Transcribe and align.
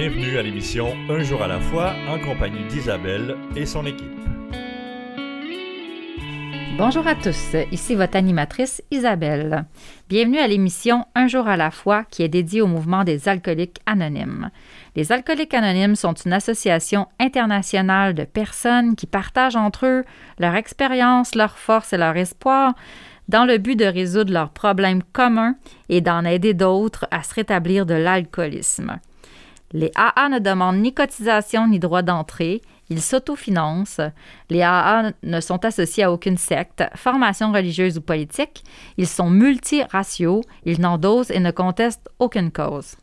Bienvenue 0.00 0.38
à 0.38 0.42
l'émission 0.42 0.96
Un 1.10 1.22
jour 1.22 1.42
à 1.42 1.46
la 1.46 1.60
fois 1.60 1.92
en 2.08 2.18
compagnie 2.18 2.64
d'Isabelle 2.68 3.36
et 3.54 3.66
son 3.66 3.84
équipe. 3.84 4.10
Bonjour 6.78 7.06
à 7.06 7.14
tous, 7.14 7.54
ici 7.70 7.94
votre 7.96 8.16
animatrice 8.16 8.82
Isabelle. 8.90 9.66
Bienvenue 10.08 10.38
à 10.38 10.48
l'émission 10.48 11.04
Un 11.14 11.26
jour 11.26 11.46
à 11.46 11.58
la 11.58 11.70
fois 11.70 12.04
qui 12.04 12.22
est 12.22 12.30
dédiée 12.30 12.62
au 12.62 12.66
mouvement 12.66 13.04
des 13.04 13.28
alcooliques 13.28 13.80
anonymes. 13.84 14.48
Les 14.96 15.12
alcooliques 15.12 15.52
anonymes 15.52 15.96
sont 15.96 16.14
une 16.14 16.32
association 16.32 17.06
internationale 17.18 18.14
de 18.14 18.24
personnes 18.24 18.96
qui 18.96 19.06
partagent 19.06 19.54
entre 19.54 19.84
eux 19.84 20.04
leur 20.38 20.54
expérience, 20.54 21.34
leur 21.34 21.58
force 21.58 21.92
et 21.92 21.98
leur 21.98 22.16
espoir 22.16 22.72
dans 23.28 23.44
le 23.44 23.58
but 23.58 23.76
de 23.76 23.84
résoudre 23.84 24.32
leurs 24.32 24.50
problèmes 24.50 25.02
communs 25.12 25.56
et 25.90 26.00
d'en 26.00 26.24
aider 26.24 26.54
d'autres 26.54 27.06
à 27.10 27.22
se 27.22 27.34
rétablir 27.34 27.84
de 27.84 27.92
l'alcoolisme. 27.92 28.98
Les 29.72 29.92
AA 29.94 30.28
ne 30.28 30.38
demandent 30.40 30.80
ni 30.80 30.92
cotisation 30.92 31.68
ni 31.68 31.78
droit 31.78 32.02
d'entrée. 32.02 32.60
Ils 32.88 33.00
s'autofinancent. 33.00 34.00
Les 34.48 34.62
AA 34.62 35.12
ne 35.22 35.40
sont 35.40 35.64
associés 35.64 36.04
à 36.04 36.12
aucune 36.12 36.38
secte, 36.38 36.82
formation 36.96 37.52
religieuse 37.52 37.98
ou 37.98 38.00
politique. 38.00 38.64
Ils 38.96 39.06
sont 39.06 39.30
multiraciaux. 39.30 40.42
Ils 40.64 40.80
n'endosent 40.80 41.30
et 41.30 41.38
ne 41.38 41.52
contestent 41.52 42.08
aucune 42.18 42.50
cause. 42.50 42.96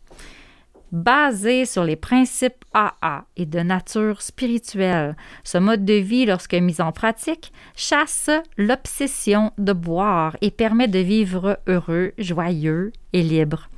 Basé 0.91 1.65
sur 1.65 1.83
les 1.83 1.97
principes 1.97 2.63
AA 2.73 3.25
et 3.35 3.45
de 3.45 3.59
nature 3.59 4.21
spirituelle, 4.21 5.17
ce 5.43 5.57
mode 5.57 5.83
de 5.83 5.93
vie, 5.93 6.25
lorsque 6.25 6.53
mis 6.53 6.79
en 6.79 6.93
pratique, 6.93 7.51
chasse 7.75 8.29
l'obsession 8.57 9.51
de 9.57 9.73
boire 9.73 10.37
et 10.41 10.51
permet 10.51 10.87
de 10.87 10.99
vivre 10.99 11.59
heureux, 11.67 12.13
joyeux 12.17 12.93
et 13.11 13.21
libre. 13.21 13.69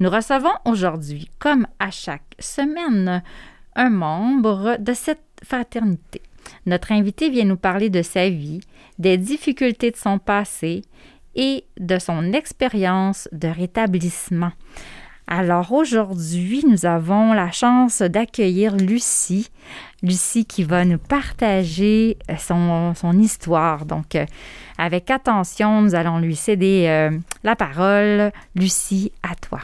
Nous 0.00 0.10
recevons 0.10 0.52
aujourd'hui, 0.64 1.28
comme 1.40 1.66
à 1.80 1.90
chaque 1.90 2.36
semaine, 2.38 3.22
un 3.74 3.90
membre 3.90 4.76
de 4.78 4.92
cette 4.92 5.22
fraternité. 5.42 6.22
Notre 6.66 6.92
invité 6.92 7.30
vient 7.30 7.44
nous 7.44 7.56
parler 7.56 7.90
de 7.90 8.02
sa 8.02 8.28
vie, 8.28 8.60
des 8.98 9.16
difficultés 9.16 9.90
de 9.90 9.96
son 9.96 10.18
passé 10.18 10.82
et 11.34 11.64
de 11.78 11.98
son 11.98 12.32
expérience 12.32 13.28
de 13.32 13.48
rétablissement. 13.48 14.52
Alors 15.26 15.72
aujourd'hui, 15.72 16.64
nous 16.66 16.86
avons 16.86 17.34
la 17.34 17.50
chance 17.50 18.00
d'accueillir 18.00 18.76
Lucie. 18.76 19.50
Lucie 20.02 20.46
qui 20.46 20.62
va 20.62 20.84
nous 20.84 20.98
partager 20.98 22.16
son, 22.38 22.94
son 22.94 23.18
histoire. 23.18 23.84
Donc, 23.84 24.14
euh, 24.14 24.24
avec 24.78 25.10
attention, 25.10 25.82
nous 25.82 25.94
allons 25.94 26.18
lui 26.18 26.34
céder 26.34 26.86
euh, 26.88 27.18
la 27.44 27.56
parole. 27.56 28.32
Lucie, 28.54 29.12
à 29.22 29.34
toi. 29.34 29.60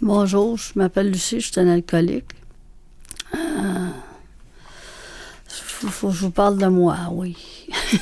Bonjour, 0.00 0.56
je 0.56 0.70
m'appelle 0.76 1.10
Lucie, 1.10 1.40
je 1.40 1.50
suis 1.50 1.60
un 1.60 1.66
alcoolique. 1.66 2.30
Euh, 3.34 3.88
faut, 5.48 6.06
que 6.06 6.14
je 6.14 6.20
vous 6.20 6.30
parle 6.30 6.56
de 6.56 6.66
moi, 6.66 6.96
oui. 7.10 7.36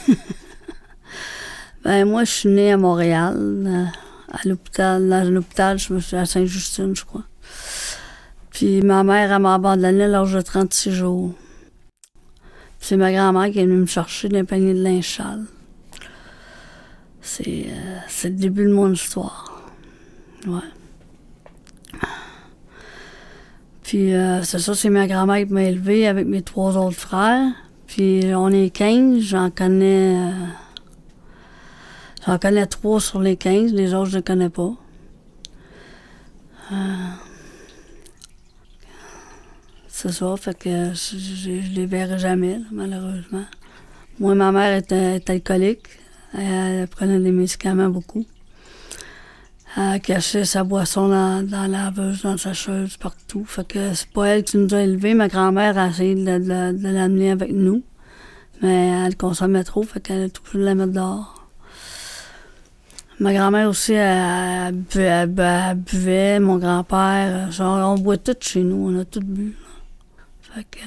ben, 1.84 2.06
moi, 2.06 2.24
je 2.24 2.30
suis 2.30 2.48
née 2.50 2.72
à 2.72 2.76
Montréal, 2.76 3.34
euh, 3.38 3.84
à 4.30 4.46
l'hôpital, 4.46 5.08
dans 5.08 5.26
l'hôpital, 5.26 5.78
je 5.78 5.94
me 5.94 6.00
suis 6.00 6.16
à 6.16 6.26
Sainte-Justine, 6.26 6.94
je 6.94 7.06
crois. 7.06 7.24
Puis 8.50 8.82
ma 8.82 9.02
mère, 9.02 9.32
elle 9.32 9.40
m'a 9.40 9.54
abandonné 9.54 10.04
à 10.04 10.08
l'âge 10.08 10.34
de 10.34 10.42
36 10.42 10.92
jours. 10.92 11.32
C'est 12.78 12.98
ma 12.98 13.10
grand-mère 13.10 13.50
qui 13.50 13.60
est 13.60 13.64
venue 13.64 13.78
me 13.78 13.86
chercher 13.86 14.28
d'un 14.28 14.44
panier 14.44 14.74
de 14.74 14.82
linge 14.82 15.22
C'est, 17.22 17.66
euh, 17.70 17.98
c'est 18.06 18.28
le 18.28 18.36
début 18.36 18.66
de 18.66 18.72
mon 18.74 18.92
histoire. 18.92 19.62
Ouais. 20.46 20.60
Puis 23.86 24.14
euh, 24.14 24.42
c'est 24.42 24.58
ça, 24.58 24.74
c'est 24.74 24.90
ma 24.90 25.06
grand-mère 25.06 25.46
qui 25.46 25.52
m'a 25.52 25.62
élevé 25.62 26.08
avec 26.08 26.26
mes 26.26 26.42
trois 26.42 26.76
autres 26.76 26.98
frères. 26.98 27.52
Puis 27.86 28.22
on 28.34 28.50
est 28.50 28.70
15, 28.70 29.20
j'en 29.20 29.48
connais. 29.48 30.16
Euh, 30.16 30.30
j'en 32.26 32.36
connais 32.36 32.66
trois 32.66 33.00
sur 33.00 33.20
les 33.20 33.36
15, 33.36 33.72
les 33.72 33.94
autres 33.94 34.10
je 34.10 34.16
ne 34.16 34.22
connais 34.22 34.48
pas. 34.48 34.72
Euh, 36.72 36.74
c'est 39.86 40.10
ça, 40.10 40.34
fait 40.36 40.58
que 40.58 40.92
je, 40.92 41.50
ne 41.50 41.76
les 41.76 41.86
verrai 41.86 42.18
jamais, 42.18 42.58
malheureusement. 42.72 43.44
Moi, 44.18 44.34
ma 44.34 44.50
mère 44.50 44.76
était, 44.76 45.22
alcoolique. 45.28 45.86
elle, 46.36 46.88
prenait 46.88 47.20
des 47.20 47.30
médicaments 47.30 47.88
beaucoup 47.88 48.26
à 49.76 49.98
cacher 49.98 50.46
sa 50.46 50.64
boisson 50.64 51.08
dans, 51.08 51.46
dans 51.46 51.66
la 51.66 51.84
laveuse, 51.84 52.22
dans 52.22 52.38
sa 52.38 52.54
chaise, 52.54 52.96
partout. 52.96 53.44
Fait 53.44 53.66
que 53.66 53.92
c'est 53.92 54.08
pas 54.10 54.28
elle 54.28 54.42
qui 54.42 54.56
nous 54.56 54.74
a 54.74 54.80
élevés. 54.80 55.12
Ma 55.12 55.28
grand-mère 55.28 55.76
a 55.76 55.88
essayé 55.88 56.14
de, 56.14 56.38
de, 56.38 56.88
l'amener 56.88 57.30
avec 57.30 57.52
nous. 57.52 57.82
Mais 58.62 59.04
elle 59.04 59.16
consommait 59.16 59.64
trop, 59.64 59.82
fait 59.82 60.00
qu'elle 60.00 60.24
a 60.24 60.28
tout 60.30 60.42
pu 60.42 60.58
la 60.58 60.74
mettre 60.74 60.92
dehors. 60.92 61.46
Ma 63.20 63.34
grand-mère 63.34 63.68
aussi, 63.68 63.92
elle, 63.92 64.74
buvait, 65.76 66.40
mon 66.40 66.56
grand-père. 66.56 67.50
on 67.60 67.94
boit 67.96 68.16
tout 68.16 68.34
chez 68.40 68.62
nous, 68.62 68.90
on 68.90 69.00
a 69.00 69.04
tout 69.04 69.20
bu. 69.20 69.56
Fait 70.40 70.64
que 70.70 70.78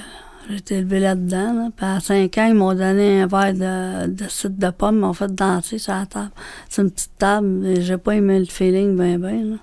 j'ai 0.50 0.56
été 0.56 0.76
élevée 0.78 1.00
là-dedans. 1.00 1.72
Puis 1.76 1.86
à 1.86 2.00
5 2.00 2.38
ans, 2.40 2.48
ils 2.48 2.56
m'ont 2.56 2.74
donné 2.74 3.22
un 3.22 3.28
verre 3.28 3.54
de, 3.54 4.08
de 4.08 4.48
de 4.48 4.70
pomme, 4.72 4.96
ils 4.96 5.02
m'ont 5.02 5.14
fait 5.14 5.34
danser 5.34 5.78
sur 5.78 5.94
la 5.94 6.08
table. 6.08 6.32
C'est 6.68 6.82
une 6.82 6.92
petite 6.92 7.18
table, 7.18 7.66
et 7.66 7.82
j'ai 7.82 7.98
pas 7.98 8.16
aimé 8.16 8.40
le 8.40 8.46
feeling 8.46 8.96
ben 8.96 9.20
ben. 9.20 9.60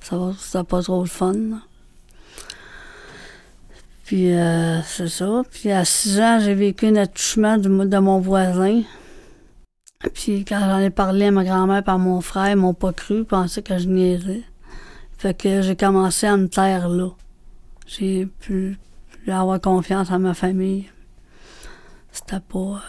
Ça 0.00 0.16
va, 0.16 0.32
c'était 0.38 0.64
pas 0.64 0.82
trop 0.82 1.02
le 1.02 1.08
fun. 1.08 1.34
Puis 4.04 4.32
euh, 4.32 4.80
c'est 4.82 5.08
ça. 5.08 5.42
Puis 5.50 5.70
à 5.70 5.84
6 5.84 6.20
ans, 6.20 6.38
j'ai 6.40 6.54
vécu 6.54 6.86
un 6.86 6.96
attouchement 6.96 7.58
de, 7.58 7.68
de 7.68 7.98
mon 7.98 8.20
voisin. 8.20 8.82
Puis 10.14 10.44
quand 10.46 10.60
j'en 10.60 10.78
ai 10.78 10.90
parlé 10.90 11.26
à 11.26 11.30
ma 11.30 11.44
grand-mère 11.44 11.84
par 11.84 11.98
mon 11.98 12.22
frère, 12.22 12.50
ils 12.50 12.56
m'ont 12.56 12.72
pas 12.72 12.92
cru, 12.92 13.18
ils 13.18 13.24
pensaient 13.24 13.62
que 13.62 13.76
je 13.76 13.88
niaisais. 13.88 14.44
Fait 15.18 15.34
que 15.34 15.60
j'ai 15.60 15.76
commencé 15.76 16.26
à 16.26 16.36
me 16.36 16.48
taire 16.48 16.88
là. 16.88 17.10
J'ai 17.86 18.28
avoir 19.32 19.60
confiance 19.60 20.10
en 20.10 20.18
ma 20.18 20.34
famille. 20.34 20.90
C'était 22.12 22.40
pas. 22.40 22.82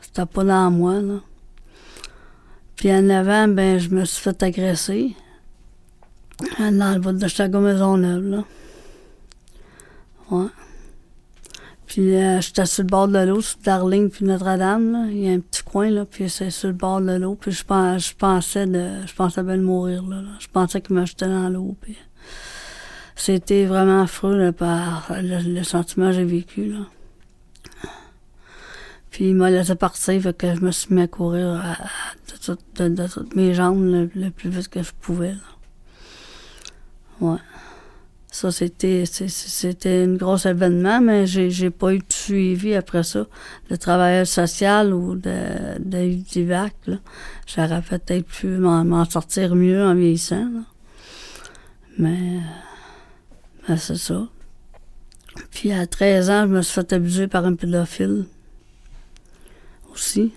C'était 0.00 0.26
pas 0.26 0.44
dans 0.44 0.70
moi, 0.70 1.00
là. 1.00 1.20
Puis 2.76 2.90
en 2.92 3.08
avant, 3.10 3.46
ben, 3.46 3.78
je 3.78 3.90
me 3.90 4.04
suis 4.04 4.22
fait 4.22 4.42
agresser. 4.42 5.14
Dans 6.58 6.94
le 6.94 7.00
bout 7.00 7.12
de 7.12 7.28
Chicago 7.28 7.60
Maisonneuve, 7.60 8.24
là. 8.24 8.44
Ouais. 10.30 10.46
Puis 11.86 12.14
euh, 12.14 12.40
j'étais 12.40 12.66
sur 12.66 12.84
le 12.84 12.88
bord 12.88 13.08
de 13.08 13.18
l'eau, 13.18 13.40
sur 13.40 13.58
Darling 13.64 14.10
puis 14.10 14.24
Notre-Dame. 14.24 15.08
Il 15.10 15.18
y 15.18 15.28
a 15.28 15.32
un 15.32 15.40
petit 15.40 15.64
coin, 15.64 15.90
là, 15.90 16.04
puis 16.04 16.30
c'est 16.30 16.50
sur 16.50 16.68
le 16.68 16.74
bord 16.74 17.00
de 17.00 17.12
l'eau. 17.12 17.34
Puis 17.34 17.50
je, 17.50 17.64
pensais 17.64 18.66
de. 18.66 18.90
Je 19.06 19.14
pensais 19.14 19.42
bien 19.42 19.56
mourir, 19.56 20.04
là. 20.06 20.22
Je 20.38 20.46
pensais 20.46 20.80
qu'il 20.80 20.94
me 20.94 21.04
jetait 21.04 21.26
dans 21.26 21.48
l'eau, 21.48 21.76
puis 21.80 21.98
c'était 23.20 23.66
vraiment 23.66 24.02
affreux 24.02 24.50
par 24.52 25.12
le, 25.20 25.62
sentiment 25.62 26.06
que 26.06 26.12
j'ai 26.12 26.24
vécu. 26.24 26.72
Là. 26.72 26.78
Puis 29.10 29.28
il 29.30 29.34
m'a 29.34 29.50
laissé 29.50 29.74
partir, 29.74 30.22
fait 30.22 30.36
que 30.36 30.54
je 30.54 30.60
me 30.60 30.70
suis 30.70 30.94
mis 30.94 31.02
à 31.02 31.06
courir 31.08 31.62
de, 32.78 33.06
toutes 33.06 33.36
mes 33.36 33.52
jambes 33.52 34.08
le, 34.14 34.30
plus 34.30 34.48
vite 34.48 34.68
que 34.68 34.82
je 34.82 34.92
pouvais. 35.00 35.34
Ouais. 37.20 37.38
Ça, 38.32 38.52
c'était, 38.52 39.04
c'était 39.06 40.04
un 40.04 40.14
gros 40.14 40.38
événement, 40.38 41.00
mais 41.00 41.26
j'ai, 41.26 41.50
j'ai 41.50 41.70
pas 41.70 41.92
eu 41.92 41.98
de 41.98 42.04
suivi 42.12 42.74
après 42.74 43.02
ça, 43.02 43.26
de 43.68 43.76
travailleur 43.76 44.26
social 44.26 44.94
ou 44.94 45.16
de, 45.16 45.78
de 45.80 46.14
d'IVAC. 46.14 46.74
J'aurais 47.46 47.82
peut-être 47.82 48.26
pu 48.26 48.46
m'en, 48.46 49.04
sortir 49.04 49.56
mieux 49.56 49.84
en 49.84 49.94
vieillissant. 49.94 50.48
Mais 51.98 52.38
ben, 53.68 53.76
c'est 53.76 53.96
ça. 53.96 54.28
Puis 55.50 55.72
à 55.72 55.86
13 55.86 56.30
ans, 56.30 56.42
je 56.42 56.52
me 56.52 56.62
suis 56.62 56.74
fait 56.74 56.92
abuser 56.92 57.26
par 57.28 57.44
un 57.44 57.54
pédophile. 57.54 58.26
Aussi. 59.92 60.32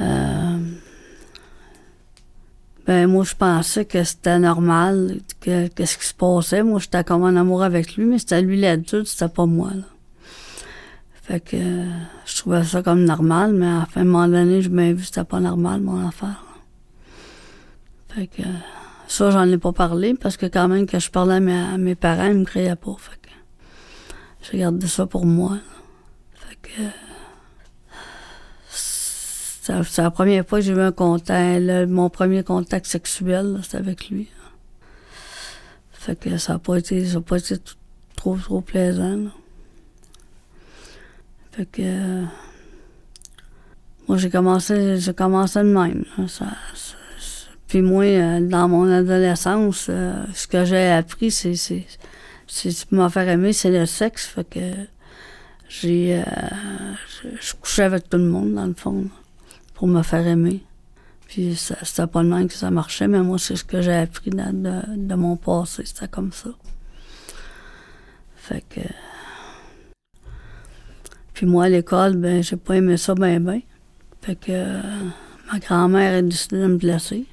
Euh, 0.00 0.58
ben 2.86 3.06
moi, 3.06 3.24
je 3.24 3.34
pensais 3.34 3.84
que 3.84 4.02
c'était 4.02 4.38
normal, 4.38 5.20
que 5.40 5.68
qu'est-ce 5.68 5.98
qui 5.98 6.06
se 6.06 6.14
passait. 6.14 6.62
Moi, 6.62 6.80
j'étais 6.80 7.04
comme 7.04 7.22
en 7.22 7.36
amour 7.36 7.62
avec 7.62 7.96
lui, 7.96 8.04
mais 8.04 8.18
c'était 8.18 8.42
lui 8.42 8.60
l'adulte, 8.60 9.06
c'était 9.06 9.28
pas 9.28 9.46
moi. 9.46 9.70
Là. 9.74 9.84
Fait 11.22 11.40
que 11.40 11.56
je 11.56 12.36
trouvais 12.36 12.64
ça 12.64 12.82
comme 12.82 13.04
normal, 13.04 13.54
mais 13.54 13.66
à 13.66 13.86
un 13.96 14.04
moment 14.04 14.28
donné, 14.28 14.60
je 14.60 14.68
m'ai 14.68 14.92
vu 14.92 15.00
que 15.00 15.06
c'était 15.06 15.24
pas 15.24 15.40
normal, 15.40 15.80
mon 15.80 16.06
affaire. 16.06 16.44
Fait 18.10 18.26
que... 18.26 18.42
Ça, 19.06 19.30
j'en 19.30 19.48
ai 19.48 19.58
pas 19.58 19.72
parlé 19.72 20.14
parce 20.14 20.36
que 20.36 20.46
quand 20.46 20.68
même, 20.68 20.86
que 20.86 20.98
je 20.98 21.10
parlais 21.10 21.34
à 21.34 21.78
mes, 21.78 21.94
parents, 21.94 22.26
ils 22.26 22.38
me 22.38 22.44
criaient 22.44 22.76
pas. 22.76 22.96
Fait 22.98 23.20
que 23.20 23.30
j'ai 24.42 24.58
gardé 24.58 24.86
ça 24.86 25.06
pour 25.06 25.26
moi. 25.26 25.58
Fait 26.34 26.56
que 26.62 26.82
c'est 28.68 30.02
la 30.02 30.10
première 30.10 30.46
fois 30.46 30.58
que 30.58 30.64
j'ai 30.64 30.72
eu 30.72 30.80
un 30.80 30.92
contact, 30.92 31.88
mon 31.88 32.10
premier 32.10 32.42
contact 32.42 32.86
sexuel, 32.86 33.60
c'était 33.62 33.78
avec 33.78 34.10
lui. 34.10 34.28
Fait 35.92 36.16
que 36.18 36.36
ça 36.36 36.54
n'a 36.54 36.58
pas 36.58 36.76
été, 36.76 37.06
ça 37.06 37.18
a 37.18 37.20
pas 37.22 37.38
été 37.38 37.56
trop, 38.14 38.36
trop 38.36 38.60
plaisant. 38.60 39.20
Fait 41.52 41.66
que. 41.66 42.24
moi, 44.06 44.18
j'ai 44.18 44.28
commencé, 44.28 44.98
j'ai 44.98 45.14
commencé 45.14 45.60
de 45.60 45.64
même. 45.64 46.04
ça- 46.28 46.46
puis 47.74 47.82
moi, 47.82 48.04
euh, 48.04 48.38
dans 48.38 48.68
mon 48.68 48.88
adolescence, 48.88 49.88
euh, 49.88 50.22
ce 50.32 50.46
que 50.46 50.64
j'ai 50.64 50.92
appris, 50.92 51.32
c'est, 51.32 51.56
c'est, 51.56 51.84
c'est 52.46 52.84
pour 52.84 52.98
me 52.98 53.08
faire 53.08 53.28
aimer, 53.28 53.52
c'est 53.52 53.76
le 53.76 53.84
sexe. 53.84 54.26
Fait 54.26 54.48
que 54.48 54.60
j'ai, 55.68 56.22
euh, 56.22 56.22
je, 57.40 57.52
couchais 57.54 57.82
avec 57.82 58.08
tout 58.08 58.16
le 58.16 58.26
monde, 58.26 58.54
dans 58.54 58.66
le 58.66 58.74
fond, 58.74 59.06
pour 59.74 59.88
me 59.88 60.04
faire 60.04 60.24
aimer. 60.24 60.62
Puis 61.26 61.56
c'était 61.56 62.06
pas 62.06 62.22
le 62.22 62.28
même 62.28 62.46
que 62.46 62.54
ça 62.54 62.70
marchait, 62.70 63.08
mais 63.08 63.18
moi, 63.18 63.40
c'est 63.40 63.56
ce 63.56 63.64
que 63.64 63.82
j'ai 63.82 63.96
appris 63.96 64.30
de, 64.30 65.14
mon 65.16 65.34
passé. 65.34 65.82
C'était 65.84 66.06
comme 66.06 66.30
ça. 66.30 66.50
Fait 68.36 68.64
que. 68.70 68.82
Puis 71.32 71.44
moi, 71.44 71.64
à 71.64 71.68
l'école, 71.70 72.14
ben, 72.18 72.40
j'ai 72.40 72.54
pas 72.54 72.76
aimé 72.76 72.96
ça 72.98 73.16
ben 73.16 73.42
ben. 73.42 73.62
Fait 74.22 74.36
que 74.36 74.80
ma 75.50 75.58
grand-mère 75.58 76.18
a 76.18 76.22
décidé 76.22 76.58
de 76.58 76.68
me 76.68 76.78
placer. 76.78 77.26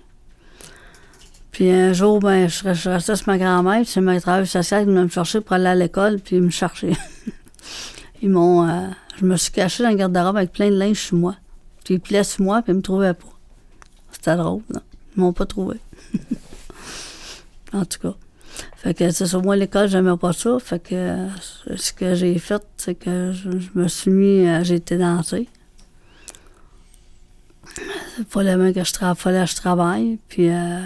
Puis 1.51 1.69
un 1.69 1.91
jour, 1.91 2.19
ben, 2.19 2.47
je, 2.47 2.89
restais 2.89 3.15
sur 3.15 3.27
ma 3.27 3.37
grand-mère, 3.37 3.81
puis 3.81 3.85
c'est 3.85 4.01
ma 4.01 4.19
travail 4.21 4.47
social 4.47 4.83
qui 4.83 4.89
venait 4.89 5.03
me 5.03 5.09
chercher 5.09 5.41
pour 5.41 5.53
aller 5.53 5.67
à 5.67 5.75
l'école, 5.75 6.19
puis 6.19 6.39
me 6.39 6.49
cherchaient. 6.49 6.95
ils 8.21 8.29
m'ont. 8.29 8.67
euh, 8.67 8.87
je 9.19 9.25
me 9.25 9.35
suis 9.35 9.51
cachée 9.51 9.83
dans 9.83 9.89
le 9.89 9.95
garde-robe 9.95 10.37
avec 10.37 10.53
plein 10.53 10.69
de 10.69 10.77
linge 10.77 10.99
sur 10.99 11.17
moi. 11.17 11.35
Puis 11.83 11.95
ils 11.95 11.99
pliaient 11.99 12.23
sur 12.23 12.43
moi, 12.43 12.61
puis 12.61 12.71
ils 12.71 12.77
me 12.77 12.81
trouvaient 12.81 13.13
pas. 13.13 13.27
C'était 14.11 14.35
drôle, 14.37 14.61
là. 14.69 14.81
Ils 15.15 15.19
m'ont 15.19 15.33
pas 15.33 15.45
trouvé. 15.45 15.77
en 17.73 17.83
tout 17.83 17.99
cas. 17.99 18.15
Fait 18.77 18.93
que 18.93 19.11
c'est 19.11 19.27
sur 19.27 19.43
moi, 19.43 19.55
l'école, 19.55 19.89
j'aimais 19.89 20.15
pas 20.17 20.33
ça. 20.33 20.57
Fait 20.59 20.81
que 20.81 20.95
euh, 20.95 21.27
ce 21.75 21.91
que 21.91 22.15
j'ai 22.15 22.37
fait, 22.39 22.63
c'est 22.77 22.95
que 22.95 23.33
je, 23.33 23.49
me 23.75 23.87
suis 23.89 24.11
mis, 24.11 24.47
euh, 24.47 24.63
j'ai 24.63 24.75
été 24.75 24.97
danser. 24.97 25.49
Il 28.17 28.25
fallait 28.25 28.55
bien 28.55 28.73
que 28.73 28.83
je, 28.83 28.91
fallait 29.15 29.43
que 29.43 29.51
je 29.51 29.55
travaille. 29.55 30.17
Puis. 30.29 30.49
euh. 30.49 30.79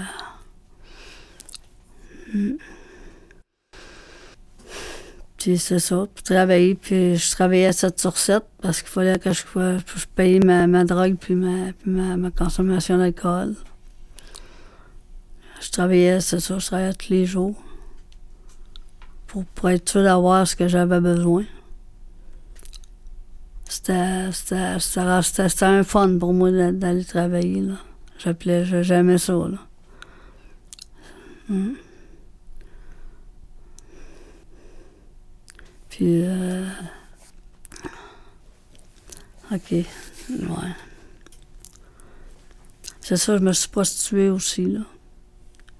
Puis 5.37 5.57
c'est 5.57 5.79
ça, 5.79 6.07
travailler. 6.23 6.75
Puis 6.75 7.17
je 7.17 7.31
travaillais 7.31 7.71
7 7.71 7.99
sur 7.99 8.17
7 8.17 8.43
parce 8.61 8.81
qu'il 8.81 8.89
fallait 8.89 9.19
que 9.19 9.31
je, 9.31 9.43
paye 10.15 10.39
ma, 10.39 10.65
ma 10.67 10.83
drogue 10.85 11.17
puis, 11.19 11.35
ma, 11.35 11.71
ma, 11.85 12.17
ma 12.17 12.31
consommation 12.31 12.97
d'alcool. 12.97 13.55
Je 15.61 15.69
travaillais, 15.71 16.19
c'est 16.21 16.39
ça, 16.39 16.57
je 16.57 16.65
travaillais 16.65 16.93
tous 16.93 17.09
les 17.11 17.25
jours 17.25 17.55
pour, 19.27 19.45
pour 19.45 19.69
être 19.69 19.87
sûr 19.89 20.03
d'avoir 20.03 20.47
ce 20.47 20.55
que 20.55 20.67
j'avais 20.67 20.99
besoin. 20.99 21.43
C'était 23.67 24.31
c'était- 24.31 25.63
un 25.65 25.83
fun 25.83 26.17
pour 26.17 26.33
moi 26.33 26.51
d'a- 26.51 26.71
d'aller 26.71 27.03
travailler. 27.03 27.63
J'appelais, 28.19 28.63
j'aimais 28.83 29.17
ça. 29.17 29.33
Mhm. 31.49 31.75
Puis, 35.95 36.23
euh, 36.25 36.65
OK, 39.49 39.71
ouais. 39.71 39.85
C'est 42.99 43.15
ça, 43.15 43.37
je 43.37 43.41
me 43.41 43.53
suis 43.53 43.69
prostituée 43.69 44.27
aussi, 44.29 44.65
là. 44.65 44.81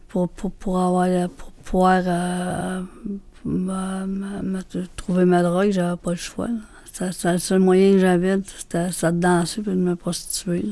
Pour, 0.08 0.30
pour, 0.30 0.52
pour 0.52 0.80
avoir, 0.80 1.28
pour 1.32 1.52
pouvoir 1.52 2.04
euh, 2.06 2.82
trouver 4.96 5.26
ma 5.26 5.44
drogue, 5.44 5.72
j'avais 5.72 5.98
pas 5.98 6.12
le 6.12 6.16
choix. 6.16 6.48
là. 6.48 7.12
C'était 7.12 7.34
le 7.34 7.38
seul 7.40 7.60
moyen 7.60 7.92
que 7.92 8.00
j'avais, 8.00 8.40
c'était 8.58 8.90
c'était 8.94 9.12
de 9.12 9.20
danser 9.20 9.64
puis 9.64 9.72
de 9.74 9.78
me 9.78 9.98
prostituer. 9.98 10.64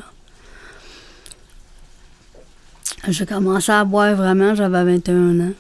J'ai 3.09 3.25
commencé 3.25 3.73
à 3.73 3.83
boire 3.83 4.15
vraiment, 4.15 4.55
j'avais 4.55 4.85
21 4.85 5.39
ans. 5.41 5.53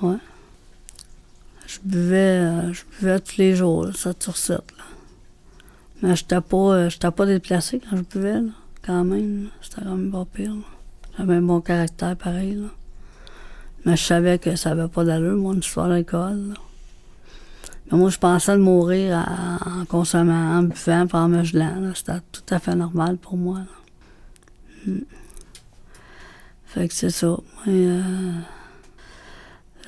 Ouais. 0.00 0.16
Je 1.70 1.78
buvais, 1.84 2.16
euh, 2.16 2.72
je 2.72 2.82
buvais 2.98 3.20
tous 3.20 3.36
les 3.36 3.54
jours, 3.54 3.84
là, 3.86 3.92
7 3.94 4.20
sur 4.24 4.36
7. 4.36 4.56
Là. 4.58 4.84
Mais 6.02 6.16
j'étais 6.16 6.40
pas, 6.40 6.56
euh, 6.56 6.88
j'étais 6.88 7.10
pas 7.12 7.26
déplacé 7.26 7.78
quand 7.78 7.96
je 7.96 8.02
buvais, 8.02 8.40
là, 8.40 8.50
quand 8.82 9.04
même. 9.04 9.50
C'était 9.62 9.82
quand 9.82 9.94
même 9.94 10.10
pas 10.10 10.24
pire. 10.24 10.56
J'avais 11.16 11.34
un 11.34 11.42
bon 11.42 11.60
caractère 11.60 12.16
pareil. 12.16 12.54
Là. 12.54 12.68
Mais 13.84 13.96
je 13.96 14.02
savais 14.02 14.38
que 14.40 14.56
ça 14.56 14.70
avait 14.70 14.88
pas 14.88 15.04
d'allure, 15.04 15.36
mon 15.36 15.54
histoire 15.54 15.88
d'alcool. 15.88 16.54
Mais 17.90 17.98
moi, 17.98 18.10
je 18.10 18.18
pensais 18.18 18.52
de 18.52 18.62
mourir 18.62 19.24
en, 19.64 19.84
consommant, 19.84 20.58
en 20.58 20.62
buvant, 20.64 21.06
en 21.12 21.28
me 21.28 21.44
gelant. 21.44 21.92
C'était 21.94 22.20
tout 22.32 22.42
à 22.50 22.58
fait 22.58 22.74
normal 22.74 23.16
pour 23.16 23.36
moi. 23.36 23.58
là. 23.58 24.92
Mm. 24.92 25.00
Fait 26.66 26.88
que 26.88 26.94
c'est 26.94 27.10
ça. 27.10 27.36
Euh, 27.68 28.32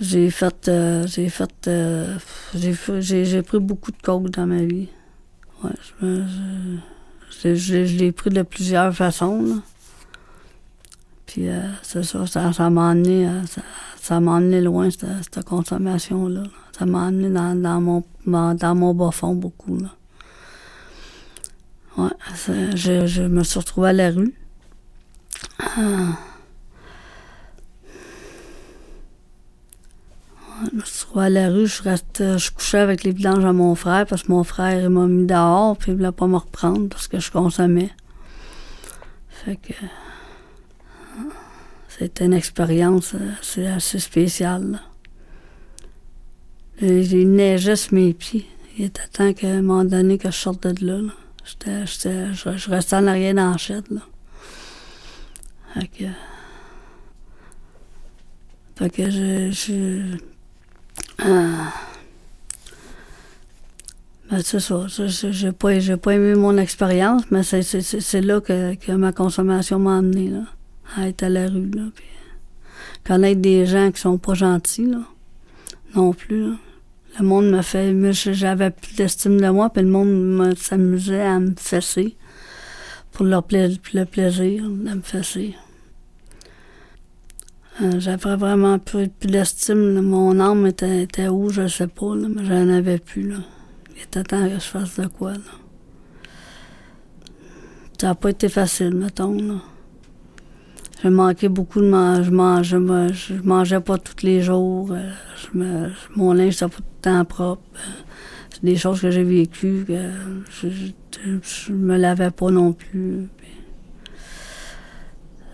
j'ai 0.01 0.31
fait, 0.31 0.69
euh, 0.69 1.07
j'ai 1.07 1.29
fait, 1.29 1.69
euh, 1.69 2.17
j'ai 2.55 2.73
fait- 2.73 3.03
j'ai 3.03 3.43
pris 3.43 3.59
beaucoup 3.59 3.91
de 3.93 4.01
coke 4.03 4.31
dans 4.31 4.47
ma 4.47 4.63
vie. 4.63 4.89
Ouais, 5.63 5.71
je, 6.01 7.99
l'ai 7.99 8.13
pris 8.13 8.31
de 8.31 8.43
plusieurs 8.43 8.95
façons. 8.95 9.43
là. 9.43 9.55
Puis 11.27 11.49
euh, 11.49 11.61
c'est 11.83 12.03
ça, 12.03 12.27
ça, 12.27 12.71
m'a 12.71 12.91
amené, 12.91 13.27
euh, 13.27 13.47
ça, 13.47 13.63
ça 14.01 14.17
amené 14.17 14.61
loin 14.61 14.91
cette, 14.91 15.07
cette 15.23 15.45
consommation-là. 15.45 16.43
là. 16.43 16.49
Ça 16.77 16.85
m'a 16.87 17.07
amené 17.07 17.31
dans, 17.31 17.55
dans 17.55 17.81
mon 17.81 18.03
dans, 18.27 18.75
mon 18.75 18.95
bas 18.95 19.11
fond 19.11 19.35
beaucoup. 19.35 19.79
Là. 19.79 19.89
Ouais, 21.99 22.11
je, 22.75 23.07
je 23.07 23.23
me 23.23 23.43
suis 23.45 23.59
retrouvée 23.59 23.91
à 23.91 23.93
la 23.93 24.11
rue. 24.11 24.35
Ah. 25.61 26.19
À 31.17 31.29
la 31.29 31.49
rue, 31.51 31.67
je, 31.67 31.83
restais, 31.83 32.39
je 32.39 32.51
couchais 32.53 32.79
avec 32.79 33.05
les 33.05 33.13
vidanges 33.13 33.45
à 33.45 33.53
mon 33.53 33.75
frère 33.75 34.07
parce 34.07 34.23
que 34.23 34.33
mon 34.33 34.45
frère 34.45 34.89
m'a 34.91 35.07
mis 35.07 35.27
dehors 35.27 35.77
puis 35.77 35.93
il 35.93 35.97
voulait 35.97 36.13
pas 36.13 36.27
me 36.27 36.37
reprendre 36.37 36.89
parce 36.89 37.09
que 37.09 37.19
je 37.21 37.31
consommais. 37.31 37.91
Fait 39.29 39.57
que 39.57 39.73
c'était 41.89 42.25
une 42.25 42.33
expérience 42.33 43.15
euh, 43.15 43.31
assez, 43.41 43.67
assez 43.67 43.99
spéciale. 43.99 44.81
Il 46.81 47.31
neigeait 47.33 47.77
sur 47.77 47.95
mes 47.95 48.15
pieds. 48.15 48.49
Il 48.79 48.87
était 48.87 49.07
temps 49.13 49.33
qu'à 49.33 49.49
un 49.49 49.63
moment 49.63 49.85
donné 49.85 50.17
que 50.19 50.31
je 50.31 50.37
sorte 50.37 50.67
de 50.67 50.87
là. 50.87 50.99
là. 51.03 51.13
J'étais- 51.45 51.87
j'étais- 51.87 52.33
je, 52.35 52.57
je 52.57 52.71
restais 52.71 52.97
en 52.97 53.07
arrière 53.07 53.35
dans 53.35 53.51
la 53.51 53.77
là. 53.77 54.01
Fait 55.75 55.87
que... 55.89 56.05
Fait 58.77 58.91
que 58.91 59.11
je 59.11 60.17
ah. 61.19 61.73
Ben, 64.31 64.41
c'est 64.43 64.61
ça. 64.61 64.87
Je- 64.89 65.31
J'ai 65.31 65.53
pas, 65.53 65.79
j'ai 65.79 65.97
pas 65.97 66.15
aimé 66.15 66.35
mon 66.35 66.57
expérience, 66.57 67.23
mais 67.31 67.43
c'est, 67.43 68.21
là 68.23 68.41
que, 68.41 68.75
que 68.75 68.93
ma 68.93 69.13
consommation 69.13 69.79
m'a 69.79 69.99
amené, 69.99 70.29
là. 70.29 70.45
À 70.97 71.09
être 71.09 71.23
à 71.23 71.29
la 71.29 71.49
rue, 71.49 71.71
là. 71.71 71.83
Puis 71.95 72.05
connaître 73.05 73.41
des 73.41 73.67
gens 73.67 73.91
qui 73.91 74.01
sont 74.01 74.19
pas 74.19 74.35
gentils, 74.35 74.87
là. 74.87 75.01
Non 75.95 76.13
plus. 76.13 76.53
Le 77.19 77.25
monde 77.25 77.51
me 77.51 77.61
fait. 77.61 77.95
J'avais 78.13 78.71
plus 78.71 78.95
d'estime 78.95 79.39
de 79.39 79.49
moi, 79.51 79.69
puis 79.71 79.83
le 79.83 79.89
monde 79.91 80.57
s'amusait 80.57 81.21
à 81.23 81.39
me 81.39 81.55
fesser. 81.59 82.17
Pour 83.13 83.27
le 83.27 83.39
plaisir 83.43 84.63
de 84.63 84.95
me 84.95 85.03
fesser. 85.03 85.55
Euh, 87.83 87.99
J'avais 87.99 88.37
vraiment 88.37 88.79
plus, 88.79 89.09
plus 89.09 89.29
d'estime. 89.31 90.01
Mon 90.01 90.39
âme 90.41 90.67
était, 90.67 91.29
où, 91.29 91.51
je 91.51 91.67
sais 91.67 91.87
pas, 91.89 92.15
là, 92.15 92.29
mais 92.29 92.45
j'en 92.45 92.69
avais 92.69 92.99
plus. 92.99 93.31
Là. 93.31 93.39
Il 93.97 94.03
était 94.03 94.23
temps 94.23 94.45
que 94.49 94.55
je 94.55 94.61
fasse 94.61 94.99
de 95.01 95.07
quoi. 95.07 95.33
Là. 95.33 95.39
Ça 98.01 98.09
n'a 98.09 98.15
pas 98.17 98.31
été 98.31 98.49
facile, 98.49 98.95
mettons. 98.95 99.61
J'ai 101.03 101.11
manqué 101.11 101.49
beaucoup 101.49 101.81
de 101.81 101.89
manger. 101.89 102.25
Je 102.25 102.31
mangeais, 102.77 103.13
je 103.15 103.35
mangeais 103.43 103.81
pas 103.81 103.99
tous 103.99 104.25
les 104.25 104.43
jours. 104.43 104.89
euh, 104.93 105.11
je 105.37 105.59
me, 105.59 105.89
je- 105.89 105.95
mon 106.19 106.33
linge 106.33 106.55
n'était 106.61 106.67
pas 106.69 106.77
tout 106.77 106.83
le 106.83 107.03
temps 107.03 107.25
propre. 107.25 107.63
euh, 107.77 108.03
C'est 108.51 108.65
des 108.65 108.77
choses 108.77 109.01
que 109.01 109.11
j'ai 109.11 109.23
vécues 109.25 109.85
que 109.87 110.11
je, 110.51 110.69
je, 110.69 111.39
je 111.43 111.73
me 111.73 111.97
lavais 111.97 112.31
pas 112.31 112.51
non 112.51 112.73
plus. 112.73 113.29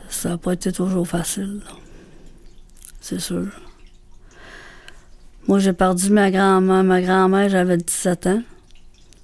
ça 0.08 0.30
n'a 0.30 0.38
pas 0.38 0.52
été 0.54 0.72
toujours 0.72 1.06
facile. 1.06 1.60
C'est 3.08 3.20
sûr. 3.20 3.46
Moi, 5.46 5.60
j'ai 5.60 5.72
perdu 5.72 6.10
ma 6.10 6.30
grand-mère. 6.30 6.84
Ma 6.84 7.00
grand-mère, 7.00 7.48
j'avais 7.48 7.78
17 7.78 8.26
ans. 8.26 8.42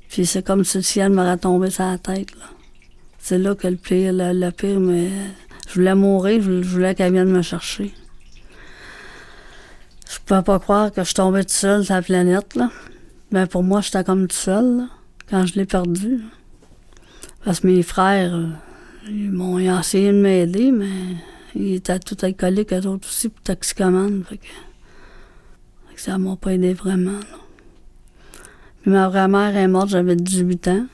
Puis 0.09 0.25
c'est 0.25 0.43
comme 0.43 0.65
si 0.65 0.79
le 0.79 0.83
ciel 0.83 1.13
m'aurait 1.13 1.37
tombé 1.37 1.69
sur 1.69 1.85
la 1.85 1.99
tête. 1.99 2.29
C'est 3.19 3.37
là 3.37 3.55
que 3.55 3.69
le 3.69 3.77
pire, 3.77 4.11
le, 4.15 4.51
pire, 4.53 4.81
mais 4.81 5.11
je 5.69 5.75
voulais 5.75 5.95
mourir, 5.95 6.41
je, 6.41 6.63
voulais 6.63 6.95
qu'elle 6.95 7.13
vienne 7.13 7.29
me 7.29 7.43
chercher. 7.43 7.93
Je 10.11 10.19
pouvais 10.25 10.43
pas 10.43 10.59
croire 10.59 10.91
que 10.91 11.05
je 11.05 11.13
tombais 11.13 11.45
tout 11.45 11.53
seul 11.53 11.85
sur 11.85 11.95
la 11.95 12.01
planète, 12.01 12.55
là. 12.57 12.71
Ben, 13.33 13.47
pour 13.47 13.63
moi, 13.63 13.83
j'étais 13.83 14.03
comme 14.03 14.27
tout 14.29 14.35
seul, 14.35 14.79
là, 14.79 14.87
quand 15.29 15.45
je 15.45 15.57
l'ai 15.57 15.67
perdu. 15.67 16.23
Parce 17.45 17.61
que 17.61 17.67
mes 17.67 17.83
frères, 17.83 18.35
euh, 18.35 18.49
ils 19.11 19.31
m'ont 19.31 19.59
essayé 19.59 20.11
de 20.11 20.23
m'aider, 20.23 20.71
mais 20.71 20.89
ils 21.55 21.75
étaient 21.75 21.99
tout 21.99 22.17
alcooliques, 22.23 22.73
eux 22.73 22.87
autres 22.87 23.09
aussi, 23.09 23.29
pour 23.29 23.43
toxicomanes. 23.43 24.25
Fait 24.29 24.39
que, 24.39 24.45
que 25.95 26.01
ça 26.01 26.19
m'a 26.19 26.37
pas 26.37 26.53
aidé 26.55 26.75
vraiment. 26.75 27.21
Puis 28.83 28.91
ma 28.91 29.09
vraie 29.09 29.29
mère 29.29 29.57
est 29.57 29.69
morte, 29.69 29.89
j'avais 29.91 30.17
18 30.17 30.69
ans. 30.69 30.87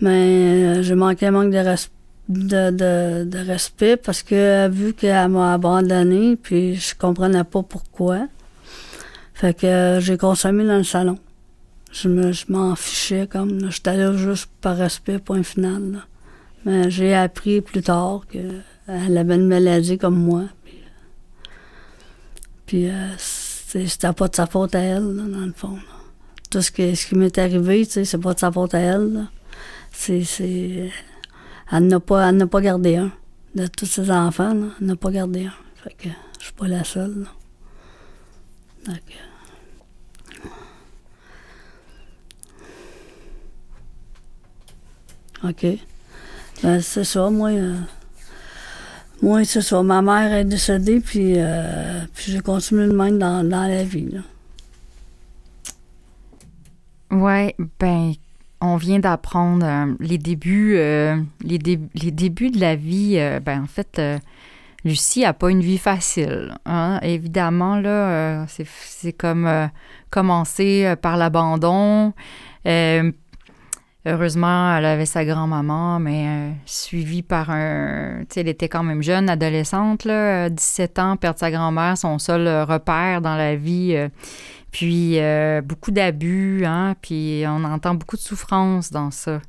Mais 0.00 0.10
euh, 0.10 0.82
j'ai 0.82 0.94
manqué 0.94 1.26
un 1.26 1.30
manque 1.30 1.50
de, 1.52 1.58
res- 1.58 1.90
de, 2.28 3.24
de, 3.24 3.38
respect 3.38 3.96
parce 3.96 4.22
que 4.22 4.68
vu 4.68 4.94
qu'elle 4.94 5.28
m'a 5.28 5.54
abandonné, 5.54 6.36
puis 6.36 6.74
je 6.74 6.94
comprenais 6.96 7.44
pas 7.44 7.62
pourquoi. 7.62 8.26
Fait 9.34 9.54
que 9.54 9.66
euh, 9.66 10.00
j'ai 10.00 10.16
consommé 10.16 10.64
dans 10.64 10.78
le 10.78 10.84
salon. 10.84 11.18
Je 11.92 12.08
me 12.08 12.32
je 12.32 12.46
m'en 12.48 12.74
fichais 12.74 13.26
comme 13.26 13.70
j'étais 13.70 13.96
là 13.96 14.16
juste 14.16 14.48
par 14.60 14.76
respect, 14.76 15.18
point 15.18 15.42
final. 15.42 16.06
Mais 16.64 16.90
j'ai 16.90 17.14
appris 17.14 17.60
plus 17.60 17.82
tard 17.82 18.22
qu'elle 18.86 19.16
avait 19.18 19.34
une 19.36 19.46
maladie 19.48 19.98
comme 19.98 20.16
moi. 20.18 20.44
Puis, 20.64 20.78
euh, 20.78 21.48
puis 22.66 22.90
euh, 22.90 23.08
c'était 23.18 24.12
pas 24.12 24.28
de 24.28 24.36
sa 24.36 24.46
faute 24.46 24.74
à 24.74 24.80
elle, 24.80 25.16
dans 25.16 25.46
le 25.46 25.52
fond. 25.52 25.78
Tout 26.50 26.60
ce, 26.62 26.70
que, 26.70 26.94
ce 26.94 27.06
qui 27.06 27.14
m'est 27.14 27.36
arrivé, 27.38 27.84
c'est 27.84 28.18
pas 28.18 28.34
de 28.34 28.38
sa 28.38 28.52
faute 28.52 28.74
à 28.74 28.78
elle. 28.80 29.26
C'est. 29.90 30.24
c'est 30.24 30.90
elle 31.70 31.86
n'a 31.86 32.00
pas, 32.00 32.28
elle 32.28 32.36
n'a 32.36 32.46
pas 32.46 32.60
gardé 32.60 32.96
un. 32.96 33.10
De 33.54 33.66
tous 33.66 33.86
ses 33.86 34.10
enfants, 34.10 34.54
elle 34.80 34.86
n'a 34.86 34.96
pas 34.96 35.10
gardé 35.10 35.46
un. 35.46 35.52
Fait 35.76 35.94
que 35.96 36.08
je 36.38 36.44
suis 36.44 36.52
pas 36.52 36.68
la 36.68 36.84
seule. 36.84 37.26
que- 38.84 39.22
OK. 45.48 45.66
Ben, 46.62 46.80
c'est 46.80 47.04
ça, 47.04 47.28
moi. 47.30 47.50
euh, 47.50 47.76
moi, 49.22 49.44
c'est 49.44 49.62
ça. 49.62 49.82
Ma 49.82 50.02
mère 50.02 50.32
est 50.34 50.44
décédée, 50.44 51.00
puis, 51.00 51.34
euh, 51.36 52.00
puis 52.12 52.32
j'ai 52.32 52.40
continué 52.40 52.86
de 52.88 52.92
même 52.92 53.18
dans, 53.18 53.48
dans 53.48 53.66
la 53.68 53.84
vie. 53.84 54.08
Là. 54.10 54.20
Ouais, 57.10 57.54
ben, 57.78 58.12
on 58.60 58.76
vient 58.76 58.98
d'apprendre 58.98 59.64
euh, 59.66 59.94
les 60.00 60.18
débuts, 60.18 60.74
euh, 60.76 61.16
les, 61.42 61.58
dé- 61.58 61.80
les 61.94 62.10
débuts 62.10 62.50
de 62.50 62.60
la 62.60 62.74
vie. 62.74 63.16
ben, 63.44 63.62
en 63.62 63.66
fait, 63.66 64.00
Lucie 64.84 65.24
a 65.24 65.32
pas 65.32 65.50
une 65.50 65.60
vie 65.60 65.78
facile. 65.78 66.54
hein. 66.66 66.98
Évidemment, 67.02 67.76
là, 67.76 68.46
c'est, 68.48 69.12
comme 69.12 69.68
commencer 70.10 70.94
par 71.00 71.16
l'abandon. 71.16 72.12
Euh, 72.66 73.12
heureusement, 74.06 74.76
elle 74.76 74.84
avait 74.84 75.06
sa 75.06 75.24
grand-maman, 75.24 75.98
mais 75.98 76.26
euh, 76.26 76.50
suivie 76.66 77.22
par 77.22 77.50
un... 77.50 78.20
Tu 78.28 78.34
sais, 78.34 78.40
elle 78.40 78.48
était 78.48 78.68
quand 78.68 78.82
même 78.82 79.02
jeune, 79.02 79.28
adolescente, 79.28 80.04
là, 80.04 80.46
euh, 80.46 80.48
17 80.48 80.98
ans, 80.98 81.16
perdre 81.16 81.38
sa 81.38 81.50
grand-mère, 81.50 81.96
son 81.96 82.18
seul 82.18 82.46
euh, 82.46 82.64
repère 82.64 83.20
dans 83.20 83.36
la 83.36 83.56
vie. 83.56 83.94
euh, 83.94 84.08
puis 84.72 85.20
euh, 85.20 85.60
beaucoup 85.60 85.90
d'abus, 85.90 86.64
hein, 86.64 86.94
puis 87.02 87.44
on 87.46 87.62
entend 87.62 87.94
beaucoup 87.94 88.16
de 88.16 88.22
souffrance 88.22 88.90
dans 88.90 89.10
ça. 89.10 89.40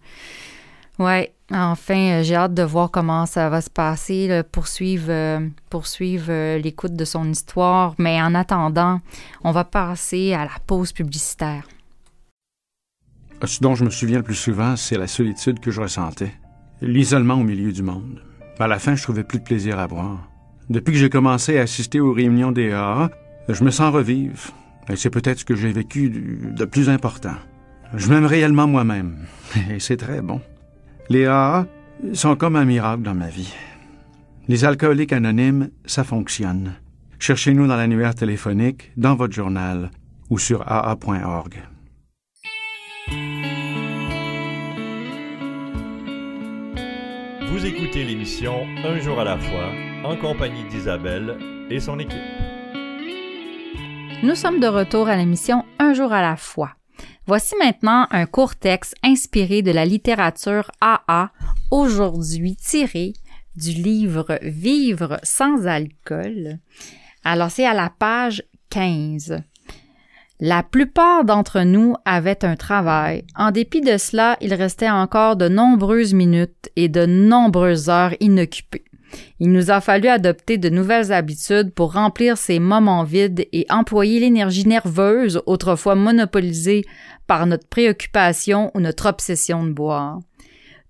Ouais, 0.99 1.33
enfin, 1.51 2.19
euh, 2.19 2.23
j'ai 2.23 2.35
hâte 2.35 2.53
de 2.53 2.61
voir 2.61 2.91
comment 2.91 3.25
ça 3.25 3.49
va 3.49 3.61
se 3.61 3.69
passer, 3.69 4.43
poursuivre, 4.51 5.07
euh, 5.09 5.39
euh, 5.73 6.57
l'écoute 6.59 6.93
de 6.93 7.05
son 7.05 7.29
histoire. 7.31 7.95
Mais 7.97 8.21
en 8.21 8.35
attendant, 8.35 8.99
on 9.43 9.51
va 9.51 9.63
passer 9.63 10.33
à 10.33 10.43
la 10.43 10.51
pause 10.67 10.91
publicitaire. 10.91 11.63
Ce 13.45 13.59
dont 13.59 13.75
je 13.75 13.83
me 13.83 13.89
souviens 13.89 14.19
le 14.19 14.23
plus 14.23 14.35
souvent, 14.35 14.77
c'est 14.77 14.97
la 14.97 15.07
solitude 15.07 15.59
que 15.59 15.69
je 15.69 15.81
ressentais. 15.81 16.33
L'isolement 16.81 17.35
au 17.35 17.43
milieu 17.43 17.73
du 17.73 17.83
monde. 17.83 18.21
À 18.57 18.67
la 18.67 18.79
fin, 18.79 18.95
je 18.95 19.03
trouvais 19.03 19.23
plus 19.23 19.39
de 19.39 19.43
plaisir 19.43 19.79
à 19.79 19.87
boire. 19.87 20.29
Depuis 20.69 20.93
que 20.93 20.99
j'ai 20.99 21.09
commencé 21.09 21.57
à 21.57 21.63
assister 21.63 21.99
aux 21.99 22.13
réunions 22.13 22.53
des 22.53 22.71
AA, 22.71 23.09
je 23.49 23.63
me 23.63 23.71
sens 23.71 23.93
revivre. 23.93 24.39
Et 24.89 24.95
c'est 24.95 25.09
peut-être 25.09 25.39
ce 25.39 25.45
que 25.45 25.55
j'ai 25.55 25.73
vécu 25.73 26.09
de 26.09 26.65
plus 26.65 26.89
important. 26.89 27.35
Je 27.93 28.09
m'aime 28.09 28.25
réellement 28.25 28.67
moi-même. 28.67 29.25
Et 29.69 29.79
c'est 29.79 29.97
très 29.97 30.21
bon. 30.21 30.41
Les 31.09 31.25
AA 31.25 31.67
sont 32.13 32.35
comme 32.37 32.55
un 32.55 32.65
miracle 32.65 33.03
dans 33.03 33.13
ma 33.13 33.27
vie. 33.27 33.53
Les 34.47 34.63
alcooliques 34.63 35.13
anonymes, 35.13 35.69
ça 35.85 36.03
fonctionne. 36.03 36.75
Cherchez-nous 37.19 37.67
dans 37.67 37.75
l'annuaire 37.75 38.15
téléphonique, 38.15 38.91
dans 38.95 39.15
votre 39.15 39.33
journal 39.33 39.91
ou 40.29 40.39
sur 40.39 40.63
aa.org. 40.65 41.63
Vous 47.53 47.67
écoutez 47.67 48.03
l'émission 48.03 48.65
Un 48.83 48.99
jour 48.99 49.19
à 49.19 49.23
la 49.23 49.37
fois 49.37 49.69
en 50.03 50.17
compagnie 50.17 50.67
d'Isabelle 50.69 51.37
et 51.69 51.79
son 51.79 51.99
équipe. 51.99 52.17
Nous 54.23 54.33
sommes 54.33 54.59
de 54.59 54.65
retour 54.65 55.07
à 55.07 55.15
l'émission 55.15 55.63
Un 55.77 55.93
jour 55.93 56.11
à 56.11 56.23
la 56.23 56.35
fois. 56.35 56.71
Voici 57.27 57.53
maintenant 57.59 58.07
un 58.09 58.25
court 58.25 58.55
texte 58.55 58.95
inspiré 59.03 59.61
de 59.61 59.69
la 59.69 59.85
littérature 59.85 60.71
AA, 60.81 61.29
aujourd'hui 61.69 62.55
tiré 62.55 63.13
du 63.55 63.69
livre 63.69 64.39
Vivre 64.41 65.19
sans 65.21 65.67
alcool. 65.67 66.57
Alors 67.23 67.51
c'est 67.51 67.67
à 67.67 67.75
la 67.75 67.91
page 67.91 68.41
15. 68.71 69.43
La 70.45 70.61
plupart 70.61 71.23
d'entre 71.23 71.61
nous 71.61 71.95
avaient 72.03 72.43
un 72.43 72.57
travail. 72.57 73.23
En 73.33 73.51
dépit 73.51 73.79
de 73.79 73.95
cela, 73.95 74.35
il 74.41 74.53
restait 74.53 74.89
encore 74.89 75.37
de 75.37 75.47
nombreuses 75.47 76.13
minutes 76.13 76.69
et 76.75 76.89
de 76.89 77.05
nombreuses 77.05 77.89
heures 77.89 78.13
inoccupées. 78.19 78.83
Il 79.39 79.53
nous 79.53 79.71
a 79.71 79.79
fallu 79.79 80.09
adopter 80.09 80.57
de 80.57 80.67
nouvelles 80.67 81.13
habitudes 81.13 81.73
pour 81.73 81.93
remplir 81.93 82.37
ces 82.37 82.59
moments 82.59 83.05
vides 83.05 83.47
et 83.53 83.65
employer 83.69 84.19
l'énergie 84.19 84.67
nerveuse 84.67 85.41
autrefois 85.45 85.95
monopolisée 85.95 86.83
par 87.25 87.45
notre 87.45 87.69
préoccupation 87.69 88.69
ou 88.75 88.81
notre 88.81 89.07
obsession 89.07 89.63
de 89.63 89.71
boire. 89.71 90.19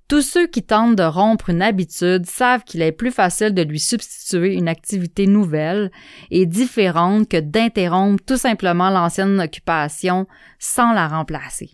Tous 0.08 0.22
ceux 0.22 0.48
qui 0.48 0.62
tentent 0.62 0.98
de 0.98 1.04
rompre 1.04 1.50
une 1.50 1.62
habitude 1.62 2.26
savent 2.26 2.64
qu'il 2.64 2.82
est 2.82 2.92
plus 2.92 3.12
facile 3.12 3.54
de 3.54 3.62
lui 3.62 3.80
substituer 3.80 4.54
une 4.54 4.68
activité 4.68 5.28
nouvelle 5.28 5.92
et 6.30 6.46
différente 6.46 7.30
que 7.30 7.40
d'interrompre 7.40 8.24
tout 8.26 8.38
simplement 8.38 8.90
l'ancienne 8.90 9.40
occupation 9.40 10.28
sans 10.60 10.92
la 10.92 11.08
remplacer. 11.08 11.72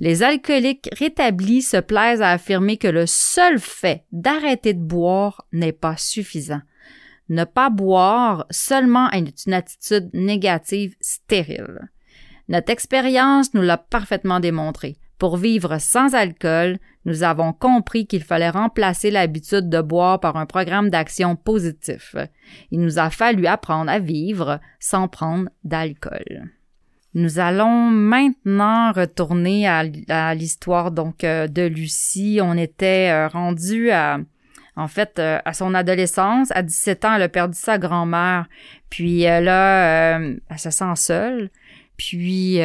Les 0.00 0.22
alcooliques 0.22 0.88
rétablis 0.98 1.62
se 1.62 1.76
plaisent 1.76 2.22
à 2.22 2.30
affirmer 2.30 2.78
que 2.78 2.88
le 2.88 3.06
seul 3.06 3.58
fait 3.58 4.04
d'arrêter 4.12 4.74
de 4.74 4.82
boire 4.82 5.46
n'est 5.52 5.72
pas 5.72 5.96
suffisant. 5.96 6.62
Ne 7.28 7.44
pas 7.44 7.70
boire 7.70 8.46
seulement 8.50 9.10
est 9.10 9.46
une 9.46 9.52
attitude 9.52 10.10
négative 10.12 10.96
stérile. 11.00 11.90
Notre 12.48 12.72
expérience 12.72 13.54
nous 13.54 13.62
l'a 13.62 13.78
parfaitement 13.78 14.40
démontré. 14.40 14.96
Pour 15.20 15.36
vivre 15.36 15.76
sans 15.78 16.14
alcool, 16.14 16.78
nous 17.04 17.24
avons 17.24 17.52
compris 17.52 18.06
qu'il 18.06 18.22
fallait 18.22 18.48
remplacer 18.48 19.10
l'habitude 19.10 19.68
de 19.68 19.82
boire 19.82 20.18
par 20.18 20.38
un 20.38 20.46
programme 20.46 20.88
d'action 20.88 21.36
positif. 21.36 22.16
Il 22.70 22.80
nous 22.80 22.98
a 22.98 23.10
fallu 23.10 23.46
apprendre 23.46 23.90
à 23.90 23.98
vivre 23.98 24.60
sans 24.78 25.08
prendre 25.08 25.50
d'alcool. 25.62 26.50
Nous 27.12 27.38
allons 27.38 27.90
maintenant 27.90 28.92
retourner 28.92 29.68
à, 29.68 29.84
l'histoire 30.34 30.90
donc 30.90 31.22
euh, 31.22 31.48
de 31.48 31.66
Lucie. 31.66 32.40
On 32.42 32.56
était 32.56 33.10
euh, 33.10 33.28
rendu 33.28 33.90
à 33.90 34.20
en 34.74 34.88
fait 34.88 35.18
euh, 35.18 35.38
à 35.44 35.52
son 35.52 35.74
adolescence, 35.74 36.50
à 36.52 36.62
17 36.62 37.04
ans, 37.04 37.14
elle 37.16 37.22
a 37.22 37.28
perdu 37.28 37.58
sa 37.58 37.76
grand-mère. 37.76 38.48
Puis 38.88 39.20
là 39.24 40.18
elle 40.18 40.58
se 40.58 40.70
sent 40.70 40.96
seule, 40.96 41.50
puis 41.98 42.58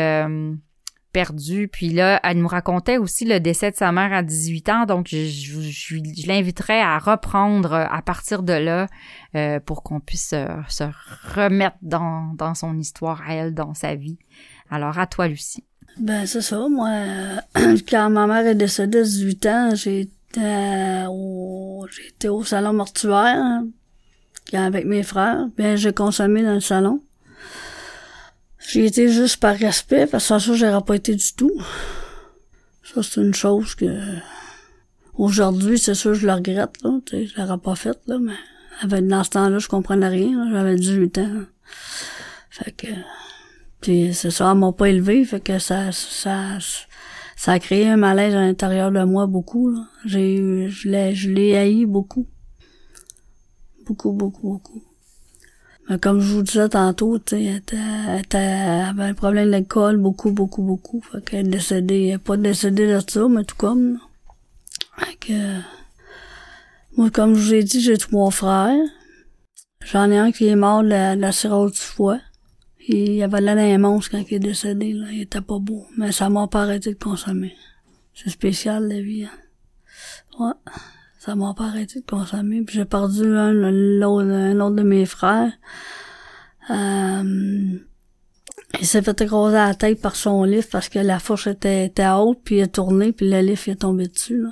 Puis 1.71 1.89
là, 1.89 2.19
elle 2.23 2.39
nous 2.39 2.47
racontait 2.47 2.97
aussi 2.97 3.25
le 3.25 3.39
décès 3.39 3.71
de 3.71 3.75
sa 3.75 3.91
mère 3.91 4.11
à 4.13 4.23
18 4.23 4.69
ans. 4.69 4.85
Donc, 4.85 5.07
je, 5.09 5.25
je, 5.25 5.61
je, 5.61 5.95
je 5.95 6.27
l'inviterais 6.27 6.81
à 6.81 6.99
reprendre 6.99 7.73
à 7.73 8.01
partir 8.01 8.43
de 8.43 8.53
là 8.53 8.87
euh, 9.35 9.59
pour 9.59 9.83
qu'on 9.83 9.99
puisse 9.99 10.33
euh, 10.33 10.47
se 10.67 10.83
remettre 11.35 11.77
dans, 11.81 12.35
son 12.55 12.77
histoire 12.77 13.21
à 13.27 13.35
elle, 13.35 13.53
dans 13.53 13.73
sa 13.73 13.95
vie. 13.95 14.17
Alors, 14.69 14.99
à 14.99 15.07
toi, 15.07 15.27
Lucie. 15.27 15.63
Ben, 15.97 16.25
c'est 16.25 16.41
ça. 16.41 16.67
Moi, 16.67 16.89
euh, 16.89 17.37
quand 17.89 18.09
ma 18.09 18.27
mère 18.27 18.45
est 18.45 18.55
décédée 18.55 18.99
à 18.99 19.03
18 19.03 19.45
ans, 19.45 19.69
j'étais 19.75 21.05
au, 21.09 21.85
au 22.29 22.43
salon 22.43 22.73
mortuaire 22.73 23.37
hein, 23.37 23.67
avec 24.53 24.85
mes 24.85 25.03
frères. 25.03 25.47
Bien, 25.57 25.75
j'ai 25.75 25.93
consommé 25.93 26.43
dans 26.43 26.55
le 26.55 26.59
salon. 26.59 27.01
J'ai 28.67 28.85
été 28.85 29.09
juste 29.09 29.37
par 29.37 29.55
respect, 29.55 30.07
parce 30.07 30.27
que 30.27 30.39
ça, 30.39 30.53
j'aurais 30.53 30.83
pas 30.83 30.95
été 30.95 31.15
du 31.15 31.33
tout. 31.33 31.51
Ça, 32.83 33.03
c'est 33.03 33.21
une 33.21 33.33
chose 33.33 33.75
que... 33.75 33.85
Aujourd'hui, 35.15 35.79
c'est 35.79 35.93
sûr, 35.93 36.13
je 36.13 36.25
le 36.27 36.33
regrette, 36.33 36.81
là. 36.83 36.99
Tu 37.05 37.15
sais, 37.15 37.25
je 37.27 37.41
l'aurais 37.41 37.57
pas 37.57 37.75
faite, 37.75 38.01
là, 38.07 38.17
mais 38.19 38.33
avec, 38.81 39.07
dans 39.07 39.23
ce 39.23 39.29
temps-là, 39.31 39.59
je 39.59 39.67
comprenais 39.67 40.09
rien. 40.09 40.51
J'avais 40.51 40.75
18 40.75 41.17
ans. 41.19 41.43
Fait 42.49 42.71
que, 42.71 42.87
puis 43.81 44.13
c'est 44.13 44.31
ça, 44.31 44.51
elle 44.51 44.57
m'a 44.57 44.71
pas 44.71 44.89
élevé, 44.89 45.25
fait 45.25 45.41
que 45.41 45.59
ça, 45.59 45.91
ça, 45.91 46.57
ça 47.35 47.51
a 47.51 47.59
créé 47.59 47.87
un 47.87 47.97
malaise 47.97 48.33
à 48.33 48.41
l'intérieur 48.41 48.91
de 48.91 49.03
moi 49.03 49.27
beaucoup, 49.27 49.69
là. 49.69 49.85
J'ai 50.05 50.69
je 50.69 50.89
l'ai, 50.89 51.13
je 51.13 51.29
l'ai 51.29 51.55
haï 51.55 51.85
beaucoup. 51.85 52.27
Beaucoup, 53.85 54.11
beaucoup, 54.11 54.49
beaucoup. 54.53 54.83
Mais 55.87 55.99
comme 55.99 56.19
je 56.19 56.33
vous 56.33 56.41
disais 56.41 56.69
tantôt, 56.69 57.19
tu 57.19 57.35
sais, 57.35 57.61
elle, 57.71 58.23
elle 58.31 58.89
avait 58.89 59.03
un 59.03 59.13
problème 59.13 59.51
d'alcool, 59.51 59.97
beaucoup, 59.97 60.31
beaucoup, 60.31 60.63
beaucoup. 60.63 61.01
Fait 61.11 61.23
qu'elle 61.23 61.47
est 61.47 61.49
décédée, 61.49 62.07
elle 62.07 62.15
est 62.15 62.17
pas 62.17 62.37
décédée 62.37 62.87
de 62.87 62.99
ça, 63.07 63.27
mais 63.27 63.43
tout 63.43 63.55
comme, 63.55 63.93
là. 63.93 63.99
Fait 64.97 65.15
que, 65.15 65.59
moi, 66.97 67.09
comme 67.11 67.35
je 67.35 67.41
vous 67.41 67.53
ai 67.53 67.63
dit, 67.63 67.81
j'ai 67.81 67.97
trois 67.97 68.31
frères. 68.31 68.81
J'en 69.85 70.09
ai 70.09 70.17
un 70.17 70.31
qui 70.31 70.47
est 70.47 70.55
mort 70.55 70.81
de 70.81 70.87
la, 70.87 71.15
de 71.15 71.21
la 71.21 71.29
du 71.29 71.77
foie. 71.77 72.19
Il 72.87 73.21
avait 73.21 73.41
l'air 73.41 73.55
d'un 73.55 73.77
monstre 73.77 74.11
quand 74.11 74.23
il 74.29 74.35
est 74.35 74.39
décédé, 74.39 74.93
là. 74.93 75.07
Il 75.11 75.21
était 75.21 75.41
pas 75.41 75.59
beau. 75.59 75.85
Mais 75.97 76.11
ça 76.11 76.29
m'a 76.29 76.47
pas 76.47 76.63
arrêté 76.63 76.93
de 76.93 76.99
consommer. 76.99 77.55
C'est 78.13 78.29
spécial, 78.29 78.87
la 78.87 79.01
vie, 79.01 79.25
hein. 79.25 79.31
Ouais. 80.39 80.53
Ça 81.25 81.33
m'a 81.33 81.55
pas 81.55 81.65
arrêté 81.65 82.01
de 82.01 82.05
consommer. 82.05 82.61
Puis 82.61 82.75
j'ai 82.75 82.85
perdu 82.85 83.23
un, 83.35 83.51
l'autre, 83.51 84.75
de 84.75 84.83
mes 84.83 85.05
frères. 85.07 85.51
Euh, 86.69 87.79
il 88.79 88.85
s'est 88.85 89.01
fait 89.01 89.21
écraser 89.21 89.55
la 89.55 89.73
tête 89.73 90.01
par 90.01 90.15
son 90.15 90.43
livre 90.43 90.67
parce 90.71 90.87
que 90.87 90.99
la 90.99 91.17
fourche 91.17 91.47
était, 91.47 91.85
était 91.85 92.07
haute, 92.09 92.41
puis 92.43 92.57
il 92.57 92.61
a 92.61 92.67
tourné, 92.67 93.11
puis 93.11 93.29
le 93.29 93.39
livre 93.39 93.61
il 93.65 93.71
est 93.71 93.75
tombé 93.77 94.07
dessus, 94.07 94.41
là. 94.41 94.51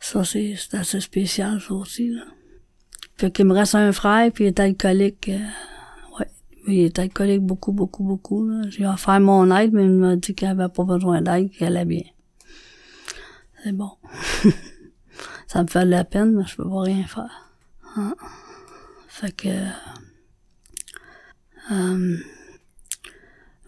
Ça, 0.00 0.22
c'est, 0.24 0.54
assez 0.72 1.00
spécial, 1.00 1.60
ça 1.60 1.74
aussi, 1.74 2.10
là. 2.10 2.22
Fait 3.16 3.32
qu'il 3.32 3.46
me 3.46 3.52
reste 3.52 3.74
un 3.74 3.92
frère, 3.92 4.30
puis 4.32 4.44
il 4.44 4.46
est 4.48 4.60
alcoolique. 4.60 5.28
euh, 5.28 6.18
ouais, 6.18 6.28
il 6.68 6.84
est 6.84 6.98
alcoolique 6.98 7.42
beaucoup, 7.42 7.72
beaucoup, 7.72 8.04
beaucoup. 8.04 8.48
J'ai 8.70 8.86
offert 8.86 9.20
mon 9.20 9.54
aide, 9.54 9.72
mais 9.72 9.84
il 9.84 9.90
m'a 9.90 10.16
dit 10.16 10.34
qu'il 10.34 10.48
avait 10.48 10.68
pas 10.68 10.84
besoin 10.84 11.20
d'aide, 11.20 11.50
qu'il 11.50 11.66
allait 11.66 11.84
bien. 11.84 12.04
C'est 13.62 13.72
bon. 13.72 13.90
ça 15.46 15.62
me 15.62 15.68
fait 15.68 15.84
de 15.84 15.90
la 15.90 16.04
peine, 16.04 16.32
mais 16.34 16.44
je 16.46 16.56
peux 16.56 16.68
pas 16.68 16.82
rien 16.82 17.04
faire. 17.06 17.50
Hein. 17.96 18.14
Fait 19.08 19.32
que... 19.32 19.48
euh, 21.70 22.16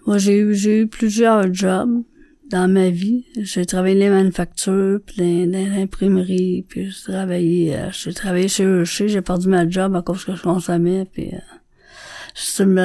moi, 0.06 0.18
j'ai 0.18 0.38
eu, 0.38 0.54
j'ai 0.54 0.80
eu 0.82 0.86
plusieurs 0.88 1.52
jobs 1.52 2.02
dans 2.50 2.68
ma 2.68 2.90
vie. 2.90 3.26
J'ai 3.36 3.64
travaillé 3.66 3.94
dans 3.94 4.00
les 4.06 4.10
manufactures, 4.10 5.00
puis 5.06 5.46
l'imprimerie, 5.46 6.64
puis 6.68 6.90
j'ai 6.90 7.12
travaillé, 7.12 7.76
euh, 7.76 7.90
j'ai 7.92 8.12
travaillé 8.14 8.48
chez 8.48 8.64
Hershey, 8.64 9.08
j'ai 9.08 9.22
perdu 9.22 9.48
ma 9.48 9.68
job 9.68 9.94
à 9.94 10.02
cause 10.02 10.24
que 10.24 10.34
je 10.34 10.42
consommais, 10.42 11.04
puis 11.12 11.30
euh, 11.32 11.38
c'est 12.34 12.62
une, 12.64 12.78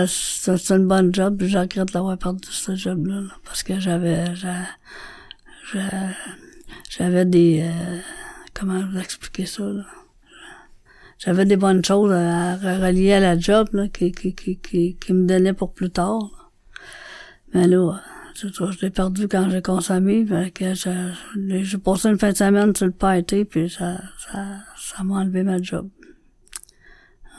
une 0.69 0.87
bonne 0.87 1.13
job, 1.15 1.37
puis 1.37 1.47
je 1.49 1.57
regrette 1.57 1.91
d'avoir 1.93 2.17
perdu 2.17 2.47
ce 2.51 2.75
job-là, 2.75 3.21
là, 3.21 3.31
parce 3.43 3.63
que 3.63 3.79
j'avais, 3.79 4.35
j'a- 4.35 4.67
j'a- 5.73 6.13
j'avais 6.89 7.25
des, 7.25 7.61
euh, 7.63 7.99
comment 8.55 8.83
vous 8.87 8.97
expliquer 8.97 9.45
ça, 9.45 9.63
là? 9.63 9.85
J'avais 11.19 11.45
des 11.45 11.55
bonnes 11.55 11.83
choses 11.83 12.11
à, 12.11 12.55
relier 12.57 13.13
à 13.13 13.19
la 13.19 13.39
job, 13.39 13.69
là, 13.73 13.87
qui, 13.87 14.11
qui, 14.11 14.33
qui, 14.35 14.57
qui, 14.57 15.13
me 15.13 15.25
donnaient 15.27 15.53
pour 15.53 15.73
plus 15.73 15.89
tard. 15.89 16.51
Mais 17.53 17.67
là, 17.67 17.99
ça, 18.33 18.47
je 18.49 18.81
l'ai 18.81 18.89
perdu 18.89 19.27
quand 19.29 19.49
j'ai 19.49 19.61
consommé, 19.61 20.25
fait 20.25 20.51
que 20.51 20.73
je- 20.73 21.63
j'ai 21.63 21.77
passé 21.77 22.09
une 22.09 22.19
fin 22.19 22.31
de 22.31 22.37
semaine 22.37 22.75
sur 22.75 22.85
le 22.87 22.91
party, 22.91 23.45
puis 23.45 23.69
ça, 23.69 24.01
ça, 24.19 24.57
ça 24.77 25.03
m'a 25.03 25.15
enlevé 25.21 25.43
ma 25.43 25.61
job. 25.61 25.89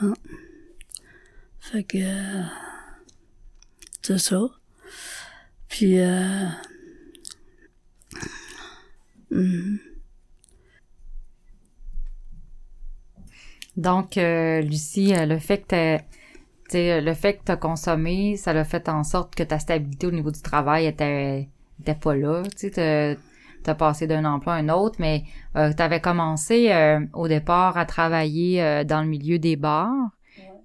Hein? 0.01 0.13
Fait 1.59 1.83
que, 1.83 1.97
c'est 4.01 4.17
ça. 4.17 4.41
Puis, 5.69 5.99
euh, 5.99 6.45
mhm. 9.29 9.79
Donc, 13.77 14.17
euh, 14.17 14.61
Lucie, 14.61 15.13
euh, 15.15 15.25
le 15.25 15.37
fait 15.39 15.59
que 15.59 15.67
t'as- 15.67 15.99
tu 15.99 16.05
sais, 16.71 17.01
le 17.01 17.13
fait 17.13 17.35
que 17.37 17.43
tu 17.45 17.51
as 17.51 17.57
consommé, 17.57 18.35
ça 18.37 18.53
l'a 18.53 18.63
fait 18.65 18.89
en 18.89 19.03
sorte 19.03 19.35
que 19.35 19.43
ta 19.43 19.59
stabilité 19.59 20.07
au 20.07 20.11
niveau 20.11 20.31
du 20.31 20.41
travail 20.41 20.85
était, 20.87 21.49
était 21.79 21.95
pas 21.95 22.15
là. 22.15 22.43
Tu 22.57 22.69
sais, 22.71 23.17
tu 23.63 23.69
as 23.69 23.75
passé 23.75 24.07
d'un 24.07 24.25
emploi 24.25 24.53
à 24.55 24.57
un 24.57 24.69
autre, 24.69 24.95
mais 24.99 25.23
euh, 25.55 25.73
tu 25.73 25.81
avais 25.83 26.01
commencé 26.01 26.71
euh, 26.71 26.99
au 27.13 27.27
départ 27.27 27.77
à 27.77 27.85
travailler 27.85 28.63
euh, 28.63 28.83
dans 28.83 29.01
le 29.01 29.07
milieu 29.07 29.39
des 29.39 29.55
bars, 29.55 29.89
euh, 29.93 30.16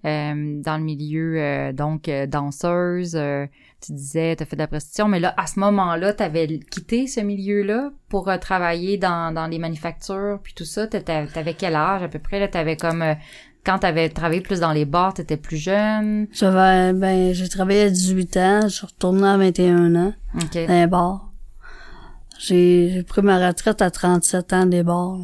dans 0.04 0.76
le 0.78 0.82
milieu, 0.84 1.40
euh, 1.40 1.72
donc, 1.72 2.08
euh, 2.08 2.26
danseuse. 2.26 3.14
euh, 3.16 3.46
tu 3.84 3.92
disais, 3.92 4.36
tu 4.36 4.42
as 4.42 4.46
fait 4.46 4.56
de 4.56 4.60
la 4.62 4.66
prostitution, 4.68 5.08
mais 5.08 5.18
là, 5.20 5.34
à 5.36 5.46
ce 5.46 5.58
moment-là, 5.60 6.12
tu 6.12 6.22
avais 6.22 6.46
quitté 6.58 7.06
ce 7.08 7.20
milieu-là 7.20 7.90
pour 8.08 8.28
euh, 8.28 8.36
travailler 8.38 8.96
dans, 8.98 9.34
dans 9.34 9.46
les 9.46 9.58
manufactures, 9.58 10.38
puis 10.42 10.54
tout 10.54 10.64
ça. 10.64 10.86
T'étais- 10.86 11.26
T'avais 11.26 11.54
quel 11.54 11.74
âge 11.74 12.02
à 12.02 12.08
peu 12.08 12.18
près? 12.18 12.38
Là, 12.40 12.48
t'avais 12.48 12.76
comme... 12.76 13.02
euh, 13.02 13.14
quand 13.64 13.78
t'avais 13.78 14.08
travaillé 14.08 14.40
plus 14.40 14.58
dans 14.60 14.72
les 14.72 14.84
bars, 14.84 15.14
t'étais 15.14 15.36
plus 15.36 15.56
jeune? 15.56 16.26
J'avais, 16.32 16.92
ben, 16.92 17.32
j'ai 17.32 17.48
travaillé 17.48 17.82
à 17.82 17.90
18 17.90 18.36
ans, 18.36 18.60
je 18.64 18.68
suis 18.68 18.86
retournée 18.86 19.26
à 19.26 19.36
21 19.36 19.94
ans, 19.94 20.14
OK. 20.36 20.52
dans 20.66 20.74
les 20.80 20.86
bars. 20.88 21.30
J'ai, 22.40 22.90
j'ai 22.92 23.02
pris 23.04 23.22
ma 23.22 23.44
retraite 23.46 23.80
à 23.82 23.90
37 23.92 24.52
ans 24.52 24.66
des 24.66 24.82
bars. 24.82 25.18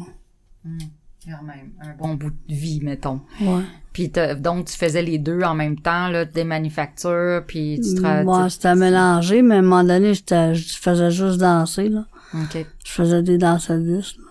Quand 1.25 1.43
même, 1.43 1.71
un 1.81 1.93
bon 1.97 2.15
bout 2.15 2.31
de 2.31 2.53
vie, 2.55 2.79
mettons. 2.81 3.19
Ouais. 3.41 3.63
Puis 3.91 4.09
donc, 4.37 4.65
tu 4.65 4.77
faisais 4.77 5.01
les 5.01 5.17
deux 5.17 5.41
en 5.41 5.53
même 5.53 5.77
temps, 5.79 6.07
là, 6.07 6.23
des 6.23 6.45
manufactures, 6.45 7.43
puis 7.45 7.79
tu 7.83 7.95
travaillais... 7.95 8.23
Moi, 8.23 8.49
c'était 8.49 8.75
mélangé, 8.75 9.41
mais 9.41 9.55
à 9.55 9.57
un 9.57 9.61
moment 9.61 9.83
donné, 9.83 10.13
je 10.13 10.77
faisais 10.79 11.11
juste 11.11 11.39
danser, 11.39 11.89
là. 11.89 12.05
OK. 12.33 12.65
Je 12.85 12.91
faisais 12.91 13.21
des 13.21 13.37
danses 13.37 13.69
à 13.69 13.77
vis, 13.77 14.15
là. 14.17 14.23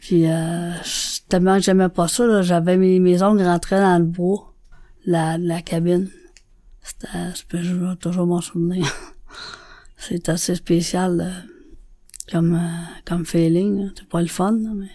Puis, 0.00 0.26
euh, 0.26 0.72
tellement 1.28 1.56
que 1.56 1.62
j'aimais 1.62 1.88
pas 1.88 2.08
ça, 2.08 2.26
là, 2.26 2.42
j'avais 2.42 2.76
mes, 2.76 2.98
mes 2.98 3.22
ongles 3.22 3.44
rentraient 3.44 3.80
dans 3.80 3.98
le 3.98 4.04
bois, 4.04 4.52
la, 5.06 5.38
la 5.38 5.62
cabine. 5.62 6.10
C'était, 6.82 7.62
je 7.62 7.94
toujours 7.94 8.26
m'en 8.26 8.40
souvenir. 8.40 8.84
C'est 9.96 10.28
assez 10.28 10.56
spécial, 10.56 11.16
là, 11.16 11.30
comme, 12.30 12.56
euh, 12.56 12.84
comme 13.06 13.24
feeling. 13.24 13.90
C'est 13.96 14.08
pas 14.08 14.20
le 14.20 14.26
fun, 14.26 14.52
là, 14.52 14.70
mais. 14.74 14.90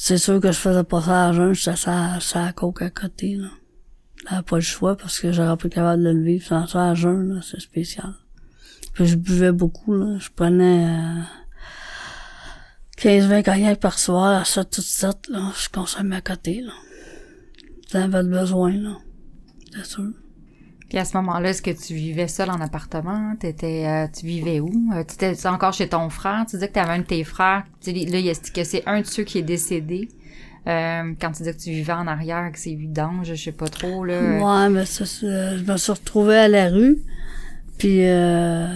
C'est 0.00 0.16
sûr 0.16 0.40
que 0.40 0.52
je 0.52 0.58
faisais 0.58 0.84
pas 0.84 1.02
ça 1.02 1.26
à 1.26 1.32
jeun, 1.32 1.52
j'étais 1.52 1.76
ça, 1.76 2.20
ça 2.20 2.44
à 2.44 2.52
coke 2.52 2.82
à 2.82 2.88
côté, 2.88 3.34
là. 3.34 3.48
J'avais 4.30 4.42
pas 4.42 4.56
le 4.56 4.62
choix 4.62 4.96
parce 4.96 5.18
que 5.18 5.32
j'aurais 5.32 5.56
pas 5.56 5.66
été 5.66 5.70
capable 5.70 6.04
de 6.04 6.10
le 6.10 6.22
vivre 6.22 6.46
sans 6.46 6.68
ça 6.68 6.90
à 6.90 6.94
jeun, 6.94 7.34
là, 7.34 7.40
c'est 7.42 7.60
spécial. 7.60 8.14
Puis 8.92 9.06
je 9.06 9.16
buvais 9.16 9.50
beaucoup, 9.50 9.92
là. 9.92 10.16
Je 10.20 10.28
prenais 10.32 10.86
euh, 10.86 11.22
15-20 12.96 13.42
cognacs 13.42 13.80
par 13.80 13.98
soir, 13.98 14.40
à 14.40 14.44
ça, 14.44 14.64
tout 14.64 14.82
ça, 14.82 15.10
là. 15.30 15.50
Je 15.60 15.68
consommais 15.68 16.14
à 16.14 16.20
côté, 16.20 16.60
là. 16.60 16.72
J'avais 17.90 18.22
besoin, 18.22 18.70
là. 18.70 18.98
C'est 19.74 19.84
sûr. 19.84 20.12
Puis 20.88 20.96
à 20.98 21.04
ce 21.04 21.16
moment-là, 21.18 21.50
est-ce 21.50 21.60
que 21.60 21.70
tu 21.70 21.94
vivais 21.94 22.28
seul 22.28 22.48
en 22.50 22.60
appartement? 22.60 23.34
T'étais, 23.38 23.84
euh, 23.86 24.06
tu 24.16 24.24
vivais 24.26 24.58
où? 24.60 24.70
Euh, 24.94 25.04
tu 25.06 25.22
étais 25.24 25.46
encore 25.46 25.74
chez 25.74 25.88
ton 25.88 26.08
frère? 26.08 26.46
Tu 26.48 26.56
disais 26.56 26.68
que 26.68 26.72
tu 26.74 26.78
avais 26.78 26.92
un 26.92 26.98
de 27.00 27.04
tes 27.04 27.24
frères. 27.24 27.64
Tu 27.82 27.92
dis, 27.92 28.06
là, 28.06 28.18
il 28.18 28.30
a- 28.30 28.34
que 28.34 28.64
c'est 28.64 28.82
un 28.86 29.00
de 29.02 29.06
ceux 29.06 29.24
qui 29.24 29.38
est 29.38 29.42
décédé. 29.42 30.08
Euh, 30.66 31.12
quand 31.20 31.32
tu 31.32 31.42
dis 31.42 31.50
que 31.52 31.56
tu 31.58 31.70
vivais 31.70 31.92
en 31.92 32.06
arrière, 32.06 32.50
que 32.52 32.58
c'est 32.58 32.74
vidange, 32.74 33.26
je 33.28 33.34
sais 33.34 33.52
pas 33.52 33.68
trop, 33.68 34.04
là. 34.04 34.14
euh, 34.14 34.40
Ouais, 34.42 34.68
mais 34.70 34.86
ça, 34.86 35.04
c'est- 35.04 35.58
je 35.58 35.70
me 35.70 35.76
suis 35.76 35.92
retrouvée 35.92 36.36
à 36.38 36.48
la 36.48 36.68
rue. 36.70 36.98
Puis, 37.78 38.04
euh, 38.06 38.66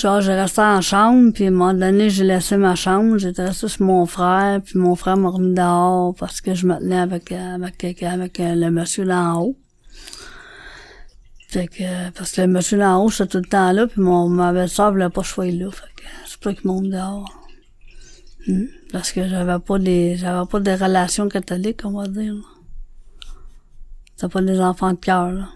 genre, 0.00 0.20
j'ai 0.20 0.34
resté 0.34 0.60
en 0.60 0.80
chambre. 0.80 1.32
Puis, 1.32 1.44
à 1.44 1.48
un 1.48 1.50
moment 1.50 1.74
donné, 1.74 2.10
j'ai 2.10 2.24
laissé 2.24 2.56
ma 2.56 2.74
chambre. 2.74 3.18
J'étais 3.18 3.44
restée 3.46 3.68
sur 3.68 3.84
mon 3.84 4.06
frère. 4.06 4.60
Puis, 4.64 4.78
mon 4.78 4.94
frère 4.94 5.16
m'a 5.16 5.30
remis 5.30 5.54
dehors 5.54 6.14
parce 6.14 6.40
que 6.40 6.54
je 6.54 6.66
me 6.66 6.78
tenais 6.78 6.98
avec, 6.98 7.32
euh, 7.32 7.54
avec 7.54 8.02
avec 8.02 8.40
euh, 8.40 8.54
le 8.54 8.70
monsieur 8.70 9.04
d'en 9.04 9.40
haut. 9.42 9.56
Fait 11.48 11.68
que, 11.68 11.82
euh, 11.82 12.10
parce 12.14 12.32
que 12.32 12.40
le 12.40 12.48
monsieur 12.48 12.78
d'en 12.78 13.02
haut, 13.02 13.10
c'était 13.10 13.28
tout 13.28 13.38
le 13.38 13.44
temps 13.44 13.72
là. 13.72 13.86
Puis, 13.86 14.00
mon, 14.00 14.28
ma 14.28 14.52
belle-sœur 14.52 14.90
voulait 14.90 15.10
pas 15.10 15.22
que 15.22 15.26
je 15.28 15.32
sois 15.32 15.50
là. 15.50 15.70
Fait 15.70 15.86
que, 15.96 16.02
c'est 16.26 16.40
pas 16.40 16.54
qu'il 16.54 16.66
monte 16.66 16.90
dehors. 16.90 17.30
Hmm. 18.46 18.64
Parce 18.92 19.12
que 19.12 19.26
j'avais 19.28 19.58
pas 19.58 19.78
des, 19.78 20.16
j'avais 20.16 20.46
pas 20.46 20.60
des 20.60 20.74
relations 20.74 21.28
catholiques, 21.28 21.82
on 21.84 21.92
va 21.92 22.08
dire. 22.08 22.34
là. 22.34 22.40
C'était 24.16 24.32
pas 24.32 24.42
des 24.42 24.60
enfants 24.60 24.92
de 24.92 24.98
cœur, 24.98 25.32
là. 25.32 25.48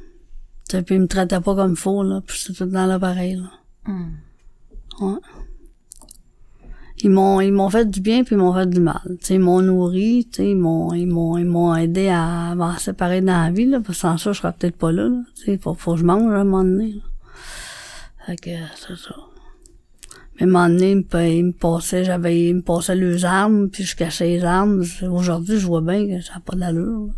Puis 0.69 0.95
ils 0.95 1.01
me 1.01 1.09
traitaient 1.09 1.41
pas 1.41 1.55
comme 1.55 1.77
faux, 1.77 2.03
là. 2.03 2.21
Puis 2.25 2.39
c'était 2.39 2.59
tout 2.59 2.65
le 2.65 2.73
temps 2.73 2.87
là 2.87 2.99
pareil, 2.99 3.37
là. 3.37 3.51
hmm. 3.93 4.13
Ouais. 5.01 5.19
Ils 7.03 7.11
m'ont, 7.11 7.41
ils 7.41 7.53
m'ont 7.53 7.71
fait 7.71 7.89
du 7.89 8.01
bien 8.01 8.25
puis 8.25 8.35
ils 8.35 8.39
m'ont 8.39 8.53
fait 8.53 8.69
du 8.69 8.81
mal. 8.81 9.01
Tu 9.05 9.17
sais, 9.27 9.35
ils 9.35 9.41
m'ont 9.41 9.63
nourri, 9.63 10.27
tu 10.31 10.37
sais, 10.37 10.51
ils 10.51 10.57
m'ont, 10.57 10.93
ils 10.93 11.07
m'ont, 11.07 11.39
ils 11.39 11.47
m'ont 11.47 11.75
aidé 11.75 12.09
à 12.09 12.55
m'en 12.55 12.77
séparer 12.77 13.21
dans 13.23 13.45
la 13.45 13.51
vie, 13.51 13.65
là. 13.67 13.79
Parce 13.79 13.89
que 13.89 13.95
sans 13.95 14.19
ça, 14.19 14.33
je 14.33 14.41
serais 14.41 14.53
peut-être 14.53 14.77
pas 14.77 14.93
là, 14.93 15.09
là. 15.09 15.23
Tu 15.37 15.45
sais, 15.45 15.59
faut, 15.59 15.75
faut 15.75 15.95
que 15.95 16.01
je 16.01 16.05
mange 16.05 16.31
à 16.33 16.41
un 16.41 16.45
moment 16.45 16.63
donné, 16.65 16.93
là. 16.93 17.03
Fait 18.27 18.37
que, 18.37 18.51
c'est 18.77 18.97
ça. 18.97 19.15
Mais 20.37 20.43
à 20.43 20.45
un 20.45 20.47
moment 20.47 20.69
donné, 20.69 20.91
il 20.91 20.97
me, 20.99 21.03
pa- 21.03 21.27
il 21.27 21.45
me 21.47 21.53
passait, 21.53 22.05
j'avais, 22.05 22.49
il 22.49 22.57
me 22.57 22.63
passait 22.63 22.95
les 22.95 23.25
armes, 23.25 23.71
puis 23.71 23.85
je 23.85 23.97
cachais 23.97 24.27
les 24.27 24.45
armes. 24.45 24.85
Aujourd'hui, 25.11 25.59
je 25.59 25.67
vois 25.67 25.81
bien 25.81 26.07
que 26.07 26.21
ça 26.23 26.35
n'a 26.35 26.41
pas 26.41 26.55
d'allure, 26.57 27.07
là. 27.07 27.13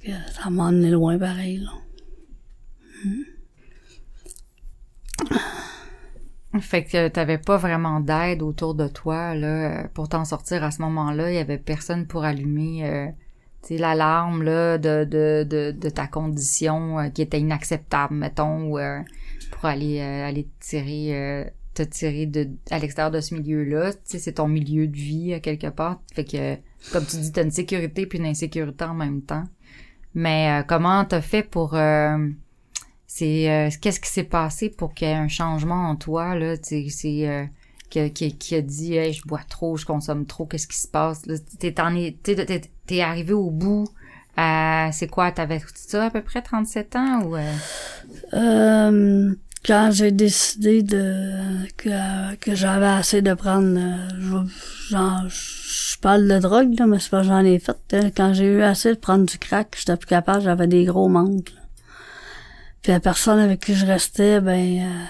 que 0.00 0.10
ça 0.40 0.50
m'a 0.50 0.64
emmené 0.68 0.90
loin 0.90 1.18
pareil, 1.18 1.58
là. 1.58 1.72
Fait 6.60 6.82
que 6.82 7.08
t'avais 7.08 7.36
pas 7.38 7.58
vraiment 7.58 8.00
d'aide 8.00 8.42
autour 8.42 8.74
de 8.74 8.88
toi 8.88 9.34
là 9.34 9.86
pour 9.92 10.08
t'en 10.08 10.24
sortir 10.24 10.64
à 10.64 10.70
ce 10.70 10.80
moment-là. 10.82 11.30
Il 11.30 11.34
y 11.34 11.38
avait 11.38 11.58
personne 11.58 12.06
pour 12.06 12.24
allumer 12.24 12.86
euh, 12.86 13.06
l'alarme 13.70 14.42
là 14.42 14.78
de, 14.78 15.04
de, 15.04 15.44
de, 15.48 15.72
de 15.78 15.88
ta 15.90 16.06
condition 16.06 16.98
euh, 16.98 17.08
qui 17.10 17.20
était 17.22 17.38
inacceptable, 17.38 18.14
mettons, 18.14 18.70
ou 18.70 18.78
euh, 18.78 19.00
pour 19.50 19.66
aller 19.66 20.00
euh, 20.00 20.26
aller 20.26 20.44
te 20.44 20.66
tirer 20.66 21.08
euh, 21.12 21.44
te 21.74 21.82
tirer 21.82 22.24
de 22.24 22.48
à 22.70 22.78
l'extérieur 22.78 23.10
de 23.10 23.20
ce 23.20 23.34
milieu-là. 23.34 23.92
C'est 24.04 24.32
ton 24.32 24.48
milieu 24.48 24.86
de 24.86 24.96
vie 24.96 25.34
euh, 25.34 25.40
quelque 25.40 25.68
part. 25.68 26.00
Fait 26.14 26.24
que 26.24 26.56
comme 26.92 27.04
tu 27.04 27.18
dis, 27.18 27.30
t'as 27.30 27.44
une 27.44 27.50
sécurité 27.50 28.06
puis 28.06 28.18
une 28.18 28.26
insécurité 28.26 28.84
en 28.84 28.94
même 28.94 29.20
temps. 29.20 29.44
Mais 30.14 30.60
euh, 30.60 30.64
comment 30.66 31.04
t'as 31.04 31.20
fait 31.20 31.42
pour 31.42 31.74
c'est 33.08 33.50
euh, 33.50 33.70
qu'est-ce 33.80 33.98
qui 34.00 34.08
s'est 34.10 34.22
passé 34.24 34.68
pour 34.70 34.94
qu'il 34.94 35.08
y 35.08 35.10
ait 35.10 35.14
un 35.14 35.28
changement 35.28 35.88
en 35.90 35.96
toi 35.96 36.36
là? 36.36 36.54
C'est 36.62 36.86
euh, 37.28 37.44
qui, 37.90 38.12
qui, 38.12 38.36
qui 38.38 38.54
a 38.54 38.62
dit 38.62 38.94
hey, 38.94 39.12
je 39.14 39.22
bois 39.26 39.40
trop 39.48 39.76
je 39.76 39.86
consomme 39.86 40.26
trop 40.26 40.46
qu'est-ce 40.46 40.68
qui 40.68 40.78
se 40.78 40.88
passe? 40.88 41.22
T'es 41.58 41.74
t'es 42.22 42.62
t'es 42.86 43.00
arrivé 43.00 43.32
au 43.32 43.50
bout 43.50 43.86
à 44.36 44.90
c'est 44.92 45.08
quoi 45.08 45.32
t'avais 45.32 45.60
ça 45.74 46.06
à 46.06 46.10
peu 46.10 46.22
près 46.22 46.42
37 46.42 46.96
ans 46.96 47.22
ou 47.24 47.36
euh, 47.36 47.52
Euh, 48.34 49.34
quand 49.64 49.90
j'ai 49.92 50.12
décidé 50.12 50.82
de 50.82 51.32
que, 51.76 52.34
que 52.36 52.54
j'avais 52.54 52.86
assez 52.86 53.22
de 53.22 53.34
prendre, 53.34 53.76
euh, 53.78 54.08
je, 54.18 54.90
genre, 54.94 55.22
je 55.28 55.98
parle 55.98 56.28
de 56.28 56.38
drogue, 56.38 56.78
là, 56.78 56.86
mais 56.86 56.98
c'est 57.00 57.10
pas 57.10 57.22
j'en 57.22 57.44
ai 57.44 57.58
fait. 57.58 57.76
hein. 57.92 58.10
Quand 58.16 58.32
j'ai 58.34 58.44
eu 58.46 58.62
assez 58.62 58.90
de 58.94 58.98
prendre 58.98 59.26
du 59.26 59.38
crack, 59.38 59.74
j'étais 59.78 59.96
plus 59.96 60.06
capable, 60.06 60.42
j'avais 60.42 60.66
des 60.68 60.84
gros 60.84 61.08
manques. 61.08 61.52
Puis 62.82 62.92
la 62.92 63.00
personne 63.00 63.38
avec 63.38 63.60
qui 63.60 63.74
je 63.74 63.86
restais, 63.86 64.40
ben, 64.40 64.80
euh, 64.82 65.04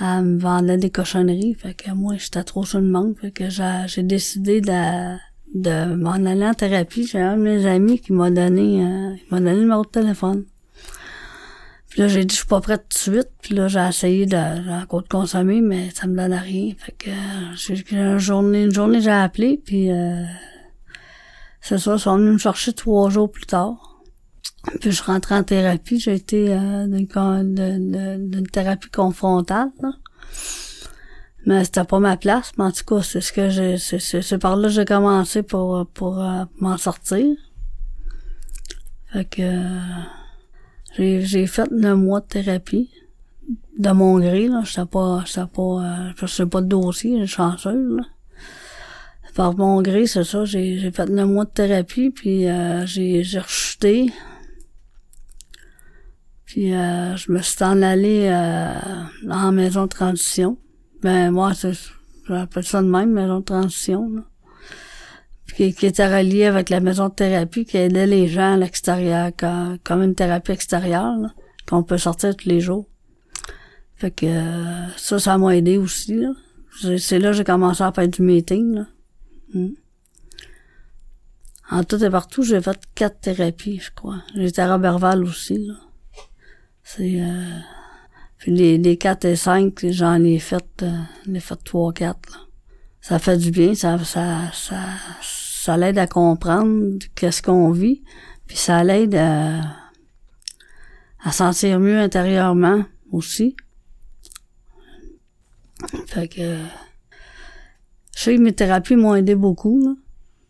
elle 0.00 0.24
me 0.24 0.38
vendait 0.38 0.76
des 0.76 0.90
cochonneries. 0.90 1.54
Fait 1.54 1.74
que 1.74 1.90
moi, 1.90 2.14
j'étais 2.16 2.44
trop 2.44 2.64
sur 2.64 2.80
le 2.80 2.86
manque. 2.86 3.20
Fait 3.20 3.30
que 3.30 3.44
j'ai 3.48 4.02
décidé 4.02 4.60
de, 4.60 5.16
de 5.54 5.94
m'en 5.94 6.12
aller 6.12 6.46
en 6.46 6.54
thérapie. 6.54 7.06
J'ai 7.06 7.20
un 7.20 7.36
de 7.36 7.42
mes 7.42 7.66
amis 7.66 8.00
qui 8.00 8.12
m'a 8.12 8.30
donné, 8.30 8.84
euh, 8.84 9.14
m'a 9.30 9.38
donné 9.38 9.54
le 9.54 9.60
numéro 9.60 9.82
de 9.82 9.90
téléphone. 9.90 10.44
Puis 11.88 12.02
là, 12.02 12.08
j'ai 12.08 12.24
dit, 12.24 12.34
je 12.34 12.40
suis 12.40 12.48
pas 12.48 12.60
prête 12.60 12.82
tout 12.88 13.10
de 13.10 13.16
suite. 13.16 13.28
Puis 13.42 13.54
là, 13.54 13.66
j'ai 13.66 13.80
essayé 13.80 14.26
de, 14.26 14.82
encore 14.82 15.02
de 15.02 15.08
consommer, 15.08 15.60
mais 15.60 15.90
ça 15.90 16.06
me 16.06 16.16
donnait 16.16 16.38
rien. 16.38 16.74
Fait 16.78 16.92
que, 16.92 17.10
euh, 17.10 17.54
j'ai, 17.56 17.82
une 17.90 18.18
journée, 18.18 18.64
une 18.64 18.74
journée, 18.74 19.00
j'ai 19.00 19.10
appelé, 19.10 19.60
puis 19.64 19.90
euh, 19.90 20.22
c'est 21.60 21.78
ça, 21.78 21.94
ils 21.94 21.98
sont 21.98 22.18
venus 22.18 22.34
me 22.34 22.38
chercher 22.38 22.72
trois 22.72 23.10
jours 23.10 23.30
plus 23.30 23.46
tard. 23.46 23.97
Puis 24.80 24.92
je 24.92 25.02
rentrée 25.02 25.34
en 25.36 25.44
thérapie. 25.44 25.98
J'ai 25.98 26.14
été 26.14 26.52
euh, 26.52 26.86
d'une, 26.86 28.46
thérapie 28.52 28.90
confrontale, 28.90 29.70
là. 29.82 29.90
Mais 31.46 31.64
c'était 31.64 31.84
pas 31.84 31.98
ma 31.98 32.16
place. 32.16 32.52
Mais 32.58 32.64
en 32.64 32.72
tout 32.72 32.84
cas, 32.84 33.02
c'est 33.02 33.20
ce 33.20 33.32
que 33.32 33.48
j'ai, 33.48 33.78
c'est, 33.78 34.38
par 34.38 34.56
là 34.56 34.68
que 34.68 34.74
j'ai 34.74 34.84
commencé 34.84 35.42
pour, 35.42 35.86
pour 35.94 36.22
euh, 36.22 36.44
m'en 36.60 36.76
sortir. 36.76 37.24
Fait 39.12 39.24
que, 39.24 39.42
euh, 39.42 41.20
j'ai, 41.20 41.46
fait 41.46 41.70
neuf 41.70 41.96
mois 41.96 42.20
de 42.20 42.26
thérapie. 42.26 42.90
De 43.78 43.90
mon 43.90 44.18
gré, 44.18 44.48
là. 44.48 44.62
J'étais 44.64 44.86
pas, 44.86 45.22
j'étais 45.24 45.46
pas, 45.46 45.62
euh, 45.62 46.26
je 46.26 46.44
pas 46.44 46.60
de 46.60 46.66
dossier, 46.66 47.18
j'ai 47.20 47.26
chanceuse, 47.26 47.96
là. 47.96 48.02
Par 49.34 49.56
mon 49.56 49.80
gré, 49.82 50.06
c'est 50.08 50.24
ça, 50.24 50.44
j'ai, 50.44 50.78
j'ai 50.78 50.90
fait 50.90 51.06
neuf 51.08 51.28
mois 51.28 51.44
de 51.44 51.50
thérapie, 51.50 52.10
puis 52.10 52.48
euh, 52.48 52.84
j'ai, 52.86 53.22
j'ai 53.22 53.38
rechuté. 53.38 54.12
Puis 56.48 56.74
euh, 56.74 57.14
je 57.16 57.30
me 57.30 57.42
suis 57.42 57.62
en 57.62 57.82
allée 57.82 58.26
euh, 58.32 58.72
en 59.30 59.52
maison 59.52 59.82
de 59.82 59.88
transition. 59.88 60.56
Ben 61.02 61.30
moi, 61.30 61.52
j'appelle 62.26 62.64
ça 62.64 62.80
de 62.80 62.88
même, 62.88 63.12
maison 63.12 63.40
de 63.40 63.44
transition, 63.44 64.08
là. 64.08 64.22
Puis 65.44 65.74
qui, 65.74 65.86
était 65.86 66.06
reliée 66.06 66.46
avec 66.46 66.70
la 66.70 66.80
maison 66.80 67.10
de 67.10 67.14
thérapie 67.14 67.66
qui 67.66 67.76
aidait 67.76 68.06
les 68.06 68.28
gens 68.28 68.54
à 68.54 68.56
l'extérieur, 68.56 69.30
comme 69.84 70.02
une 70.02 70.14
thérapie 70.14 70.52
extérieure, 70.52 71.16
qu'on 71.68 71.82
peut 71.82 71.98
sortir 71.98 72.34
tous 72.34 72.48
les 72.48 72.60
jours. 72.60 72.86
Fait 73.96 74.10
que 74.10 74.24
euh, 74.26 74.88
ça, 74.96 75.18
ça 75.18 75.36
m'a 75.36 75.54
aidé 75.54 75.76
aussi. 75.76 76.18
C'est 76.98 77.18
là 77.18 77.30
que 77.30 77.36
j'ai 77.36 77.44
commencé 77.44 77.82
à 77.82 77.92
faire 77.92 78.08
du 78.08 78.22
meeting. 78.22 78.74
Là. 78.74 78.86
Mm. 79.52 79.68
En 81.70 81.84
tout 81.84 82.02
et 82.02 82.08
partout, 82.08 82.42
j'ai 82.42 82.62
fait 82.62 82.80
quatre 82.94 83.20
thérapies, 83.20 83.80
je 83.80 83.90
crois. 83.94 84.22
Été 84.34 84.62
à 84.62 84.72
Roberval 84.72 85.24
aussi. 85.24 85.58
Là. 85.58 85.74
C'est 86.90 87.20
euh, 87.20 87.58
les, 88.46 88.78
les 88.78 88.96
quatre 88.96 89.26
et 89.26 89.36
cinq, 89.36 89.84
j'en 89.90 90.24
ai 90.24 90.38
fait, 90.38 90.64
euh, 90.80 90.90
j'en 91.26 91.34
ai 91.34 91.40
fait 91.40 91.62
trois, 91.62 91.92
quatre. 91.92 92.30
Là. 92.30 92.38
Ça 93.02 93.18
fait 93.18 93.36
du 93.36 93.50
bien, 93.50 93.74
ça, 93.74 94.02
ça, 94.04 94.50
ça, 94.54 94.80
ça 95.20 95.76
l'aide 95.76 95.98
à 95.98 96.06
comprendre 96.06 96.98
qu'est-ce 97.14 97.42
qu'on 97.42 97.72
vit, 97.72 98.02
puis 98.46 98.56
ça 98.56 98.82
l'aide 98.84 99.14
à, 99.16 99.60
à 101.22 101.30
sentir 101.30 101.78
mieux 101.78 101.98
intérieurement 101.98 102.82
aussi. 103.12 103.54
Fait 106.06 106.26
que 106.26 106.56
je 108.16 108.22
sais 108.22 108.34
que 108.34 108.40
mes 108.40 108.54
thérapies 108.54 108.96
m'ont 108.96 109.14
aidé 109.14 109.34
beaucoup, 109.34 109.78
là. 109.84 109.94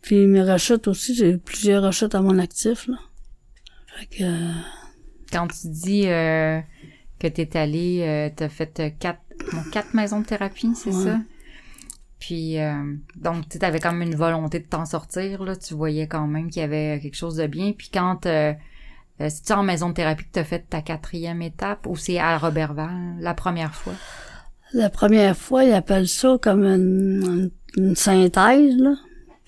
Puis 0.02 0.28
mes 0.28 0.42
rechutes 0.42 0.86
aussi, 0.86 1.16
j'ai 1.16 1.32
eu 1.32 1.38
plusieurs 1.38 1.82
rechutes 1.82 2.14
à 2.14 2.22
mon 2.22 2.38
actif, 2.38 2.86
là. 2.86 2.96
Fait 3.88 4.06
que 4.06 4.24
quand 5.32 5.46
tu 5.48 5.68
dis 5.68 6.04
euh, 6.06 6.60
que 7.18 7.26
t'es 7.28 7.56
allé 7.56 8.02
euh, 8.02 8.30
t'as 8.34 8.48
fait 8.48 8.80
euh, 8.80 8.90
quatre 8.98 9.20
quatre 9.72 9.94
maisons 9.94 10.20
de 10.20 10.26
thérapie 10.26 10.72
c'est 10.74 10.90
Ouais. 10.92 11.04
ça? 11.04 11.18
Puis 12.20 12.58
euh, 12.58 12.94
donc 13.16 13.48
tu 13.48 13.58
avais 13.64 13.78
quand 13.78 13.92
même 13.92 14.08
une 14.08 14.16
volonté 14.16 14.58
de 14.58 14.64
t'en 14.66 14.84
sortir 14.84 15.44
là 15.44 15.54
tu 15.56 15.74
voyais 15.74 16.06
quand 16.08 16.26
même 16.26 16.50
qu'il 16.50 16.60
y 16.62 16.64
avait 16.64 16.98
quelque 17.00 17.16
chose 17.16 17.36
de 17.36 17.46
bien 17.46 17.72
puis 17.72 17.90
quand 17.92 18.26
euh, 18.26 18.52
euh, 19.20 19.28
c'est-tu 19.28 19.52
en 19.52 19.62
maison 19.62 19.88
de 19.90 19.94
thérapie 19.94 20.24
que 20.24 20.30
t'as 20.32 20.44
fait 20.44 20.64
ta 20.68 20.80
quatrième 20.82 21.42
étape 21.42 21.86
ou 21.86 21.96
c'est 21.96 22.18
à 22.18 22.38
Robertval 22.38 23.16
la 23.20 23.34
première 23.34 23.74
fois? 23.74 23.94
La 24.74 24.90
première 24.90 25.36
fois, 25.36 25.64
ils 25.64 25.72
appellent 25.72 26.08
ça 26.08 26.36
comme 26.42 26.62
une, 26.64 27.50
une, 27.76 27.84
une 27.84 27.96
synthèse, 27.96 28.76
là. 28.76 28.94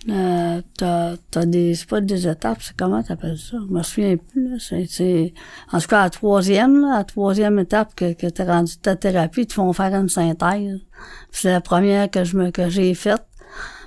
Euh, 0.09 0.63
t'as, 0.79 1.17
t'as 1.31 1.45
des, 1.45 1.75
c'est 1.75 1.89
pas 1.89 2.01
des 2.01 2.27
étapes, 2.27 2.63
c'est 2.63 2.75
comment 2.75 3.03
t'appelles 3.03 3.37
ça? 3.37 3.59
Je 3.69 3.73
me 3.73 3.83
souviens 3.83 4.17
plus, 4.17 4.51
là. 4.51 4.57
C'est, 4.59 4.87
c'est, 4.89 5.35
en 5.71 5.79
tout 5.79 5.89
cas, 5.89 6.01
à 6.01 6.05
la 6.05 6.11
troisième, 6.11 6.81
là, 6.81 6.95
à 6.95 6.99
la 6.99 7.05
troisième 7.05 7.59
étape 7.59 7.95
que, 7.95 8.15
que 8.15 8.27
t'es 8.27 8.45
rendu 8.45 8.79
ta 8.79 8.97
thérapie, 8.97 9.43
ils 9.43 9.47
te 9.47 9.53
font 9.53 9.71
faire 9.75 9.95
une 9.95 10.09
synthèse. 10.09 10.81
C'est 11.31 11.53
la 11.53 11.61
première 11.61 12.11
que 12.11 12.25
je 12.25 12.37
me, 12.37 12.51
que 12.51 12.71
j'ai 12.71 12.95
faite. 12.95 13.25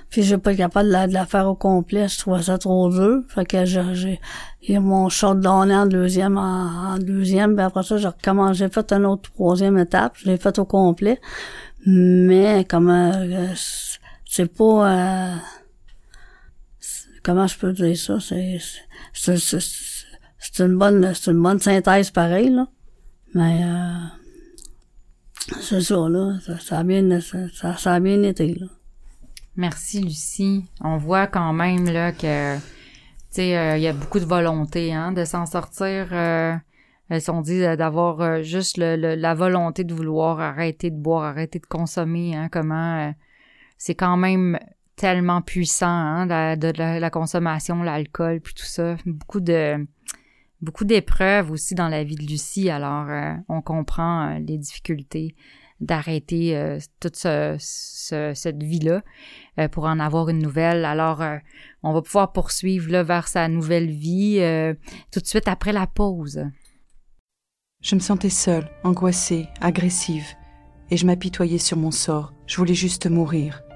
Puis 0.08 0.22
j'ai 0.22 0.38
pas 0.38 0.52
été 0.52 0.58
capable 0.58 0.86
de 0.86 0.92
la, 0.92 1.06
de 1.08 1.12
la 1.12 1.26
faire 1.26 1.48
au 1.48 1.56
complet, 1.56 2.06
je 2.06 2.16
trouvais 2.20 2.42
ça 2.42 2.56
trop 2.58 2.88
dur. 2.88 3.22
Fait 3.26 3.44
que 3.44 3.64
j'ai, 3.64 4.20
j'ai, 4.62 4.78
mon 4.78 5.08
short 5.08 5.40
donné 5.40 5.74
en 5.74 5.86
deuxième, 5.86 6.38
en, 6.38 6.92
en 6.94 6.98
deuxième, 6.98 7.56
puis 7.56 7.64
après 7.64 7.82
ça, 7.82 7.96
j'ai 7.96 8.06
recommencé, 8.06 8.60
j'ai 8.60 8.68
fait 8.68 8.92
une 8.92 9.06
autre 9.06 9.32
troisième 9.32 9.76
étape, 9.78 10.12
je 10.18 10.26
l'ai 10.26 10.36
fait 10.36 10.56
au 10.60 10.64
complet. 10.64 11.20
Mais, 11.84 12.64
comme, 12.64 12.88
euh, 12.88 13.48
c'est 14.24 14.46
pas, 14.46 14.88
euh, 14.88 15.34
comment 17.24 17.46
je 17.46 17.58
peux 17.58 17.72
dire 17.72 17.96
ça, 17.96 18.20
c'est, 18.20 18.58
c'est, 19.12 20.60
une 20.60 20.76
bonne, 20.78 21.12
c'est 21.14 21.30
une 21.30 21.42
bonne 21.42 21.58
synthèse 21.58 22.10
pareil, 22.10 22.50
là. 22.50 22.68
Mais, 23.34 23.60
euh, 23.64 24.04
c'est 25.60 25.80
ça, 25.80 26.08
là, 26.08 26.38
ça, 26.60 26.78
a 26.78 26.84
bien, 26.84 27.20
ça, 27.20 27.92
a 27.94 28.00
bien 28.00 28.22
été, 28.22 28.54
là. 28.54 28.66
Merci 29.56 30.00
Lucie. 30.00 30.64
On 30.80 30.96
voit 30.96 31.26
quand 31.28 31.52
même 31.52 31.84
là 31.84 32.10
que 32.12 32.56
tu 32.56 32.62
sais 33.30 33.56
euh, 33.56 33.76
il 33.76 33.82
y 33.84 33.86
a 33.86 33.92
beaucoup 33.92 34.18
de 34.18 34.24
volonté 34.24 34.92
hein 34.92 35.12
de 35.12 35.24
s'en 35.24 35.46
sortir 35.46 36.08
euh, 36.10 36.56
si 37.20 37.30
on 37.30 37.40
dit 37.40 37.62
euh, 37.62 37.76
d'avoir 37.76 38.20
euh, 38.20 38.42
juste 38.42 38.78
le, 38.78 38.96
le- 38.96 39.14
la 39.14 39.34
volonté 39.34 39.84
de 39.84 39.94
vouloir 39.94 40.40
arrêter 40.40 40.90
de 40.90 40.96
boire, 40.96 41.22
arrêter 41.22 41.60
de 41.60 41.66
consommer 41.66 42.34
hein 42.34 42.48
comment 42.50 43.08
euh, 43.08 43.12
c'est 43.78 43.94
quand 43.94 44.16
même 44.16 44.58
tellement 44.96 45.42
puissant 45.42 45.86
hein 45.88 46.26
la, 46.26 46.56
de 46.56 46.72
la, 46.76 47.10
consommation, 47.10 47.82
l'alcool 47.82 48.40
puis 48.40 48.54
tout 48.54 48.64
ça, 48.64 48.96
beaucoup 49.06 49.40
de 49.40 49.86
beaucoup 50.60 50.84
d'épreuves 50.84 51.50
aussi 51.50 51.74
dans 51.74 51.88
la 51.88 52.04
vie 52.04 52.14
de 52.16 52.22
Lucie 52.24 52.70
alors 52.70 53.08
euh, 53.10 53.34
on 53.48 53.60
comprend 53.60 54.28
euh, 54.30 54.38
les 54.38 54.56
difficultés 54.56 55.34
d'arrêter 55.80 56.56
euh, 56.56 56.78
toute 57.00 57.16
ce- 57.16 57.56
ce- 57.58 58.32
cette 58.34 58.62
vie-là 58.62 59.02
pour 59.72 59.84
en 59.84 59.98
avoir 59.98 60.28
une 60.28 60.38
nouvelle. 60.38 60.84
Alors, 60.84 61.22
on 61.82 61.92
va 61.92 62.00
pouvoir 62.00 62.32
poursuivre 62.32 63.02
vers 63.02 63.28
sa 63.28 63.48
nouvelle 63.48 63.90
vie 63.90 64.38
tout 65.12 65.20
de 65.20 65.26
suite 65.26 65.48
après 65.48 65.72
la 65.72 65.86
pause. 65.86 66.44
Je 67.82 67.94
me 67.96 68.00
sentais 68.00 68.30
seule, 68.30 68.68
angoissée, 68.84 69.48
agressive, 69.60 70.26
et 70.90 70.96
je 70.96 71.06
m'apitoyais 71.06 71.58
sur 71.58 71.76
mon 71.76 71.90
sort. 71.90 72.32
Je 72.46 72.56
voulais 72.56 72.74
juste 72.74 73.06
mourir. 73.10 73.62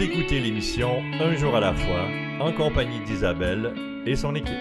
Écoutez 0.00 0.40
l'émission 0.40 1.02
Un 1.20 1.36
jour 1.36 1.54
à 1.54 1.60
la 1.60 1.74
fois 1.74 2.08
en 2.40 2.50
compagnie 2.54 3.00
d'Isabelle 3.00 3.74
et 4.06 4.16
son 4.16 4.34
équipe. 4.34 4.56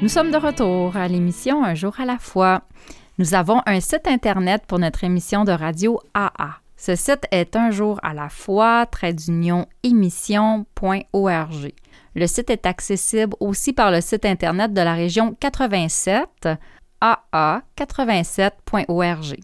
Nous 0.00 0.08
sommes 0.08 0.30
de 0.30 0.36
retour 0.36 0.96
à 0.96 1.08
l'émission 1.08 1.64
Un 1.64 1.74
jour 1.74 1.98
à 1.98 2.04
la 2.04 2.18
fois. 2.18 2.62
Nous 3.18 3.34
avons 3.34 3.60
un 3.66 3.80
site 3.80 4.06
Internet 4.06 4.62
pour 4.68 4.78
notre 4.78 5.02
émission 5.02 5.42
de 5.42 5.50
radio 5.50 5.98
AA. 6.14 6.60
Ce 6.76 6.94
site 6.94 7.26
est 7.32 7.56
un 7.56 7.72
jour 7.72 7.98
à 8.04 8.14
la 8.14 8.28
fois, 8.28 8.86
émission.org. 9.82 11.72
Le 12.14 12.26
site 12.28 12.50
est 12.50 12.66
accessible 12.66 13.34
aussi 13.40 13.72
par 13.72 13.90
le 13.90 14.00
site 14.00 14.26
Internet 14.26 14.72
de 14.72 14.80
la 14.80 14.94
région 14.94 15.34
87, 15.40 16.50
aa87.org. 17.02 19.40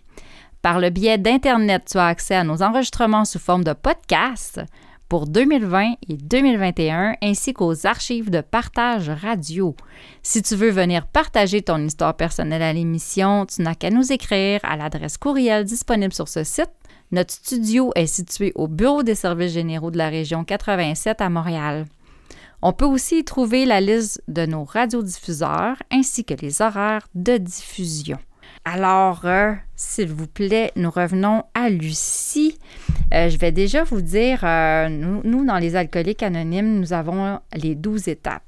Par 0.62 0.78
le 0.78 0.90
biais 0.90 1.16
d'Internet, 1.16 1.84
tu 1.90 1.96
as 1.96 2.06
accès 2.06 2.34
à 2.34 2.44
nos 2.44 2.62
enregistrements 2.62 3.24
sous 3.24 3.38
forme 3.38 3.64
de 3.64 3.72
podcast 3.72 4.60
pour 5.08 5.26
2020 5.26 5.94
et 6.08 6.16
2021, 6.18 7.14
ainsi 7.22 7.54
qu'aux 7.54 7.86
archives 7.86 8.28
de 8.28 8.42
partage 8.42 9.08
radio. 9.08 9.74
Si 10.22 10.42
tu 10.42 10.56
veux 10.56 10.68
venir 10.68 11.06
partager 11.06 11.62
ton 11.62 11.78
histoire 11.78 12.14
personnelle 12.14 12.60
à 12.60 12.74
l'émission, 12.74 13.46
tu 13.46 13.62
n'as 13.62 13.74
qu'à 13.74 13.88
nous 13.88 14.12
écrire 14.12 14.60
à 14.62 14.76
l'adresse 14.76 15.16
courriel 15.16 15.64
disponible 15.64 16.12
sur 16.12 16.28
ce 16.28 16.44
site. 16.44 16.70
Notre 17.10 17.32
studio 17.32 17.90
est 17.96 18.06
situé 18.06 18.52
au 18.54 18.68
Bureau 18.68 19.02
des 19.02 19.14
services 19.14 19.54
généraux 19.54 19.90
de 19.90 19.98
la 19.98 20.10
région 20.10 20.44
87 20.44 21.22
à 21.22 21.30
Montréal. 21.30 21.86
On 22.60 22.74
peut 22.74 22.84
aussi 22.84 23.20
y 23.20 23.24
trouver 23.24 23.64
la 23.64 23.80
liste 23.80 24.22
de 24.28 24.44
nos 24.44 24.64
radiodiffuseurs 24.64 25.82
ainsi 25.90 26.26
que 26.26 26.34
les 26.34 26.60
horaires 26.60 27.08
de 27.14 27.38
diffusion. 27.38 28.18
Alors, 28.64 29.22
euh, 29.24 29.52
s'il 29.74 30.12
vous 30.12 30.26
plaît, 30.26 30.70
nous 30.76 30.90
revenons 30.90 31.44
à 31.54 31.70
Lucie. 31.70 32.58
Euh, 33.14 33.30
je 33.30 33.38
vais 33.38 33.52
déjà 33.52 33.84
vous 33.84 34.02
dire, 34.02 34.40
euh, 34.44 34.88
nous, 34.88 35.44
dans 35.46 35.58
les 35.58 35.76
alcooliques 35.76 36.22
anonymes, 36.22 36.78
nous 36.78 36.92
avons 36.92 37.40
les 37.54 37.74
douze 37.74 38.08
étapes. 38.08 38.42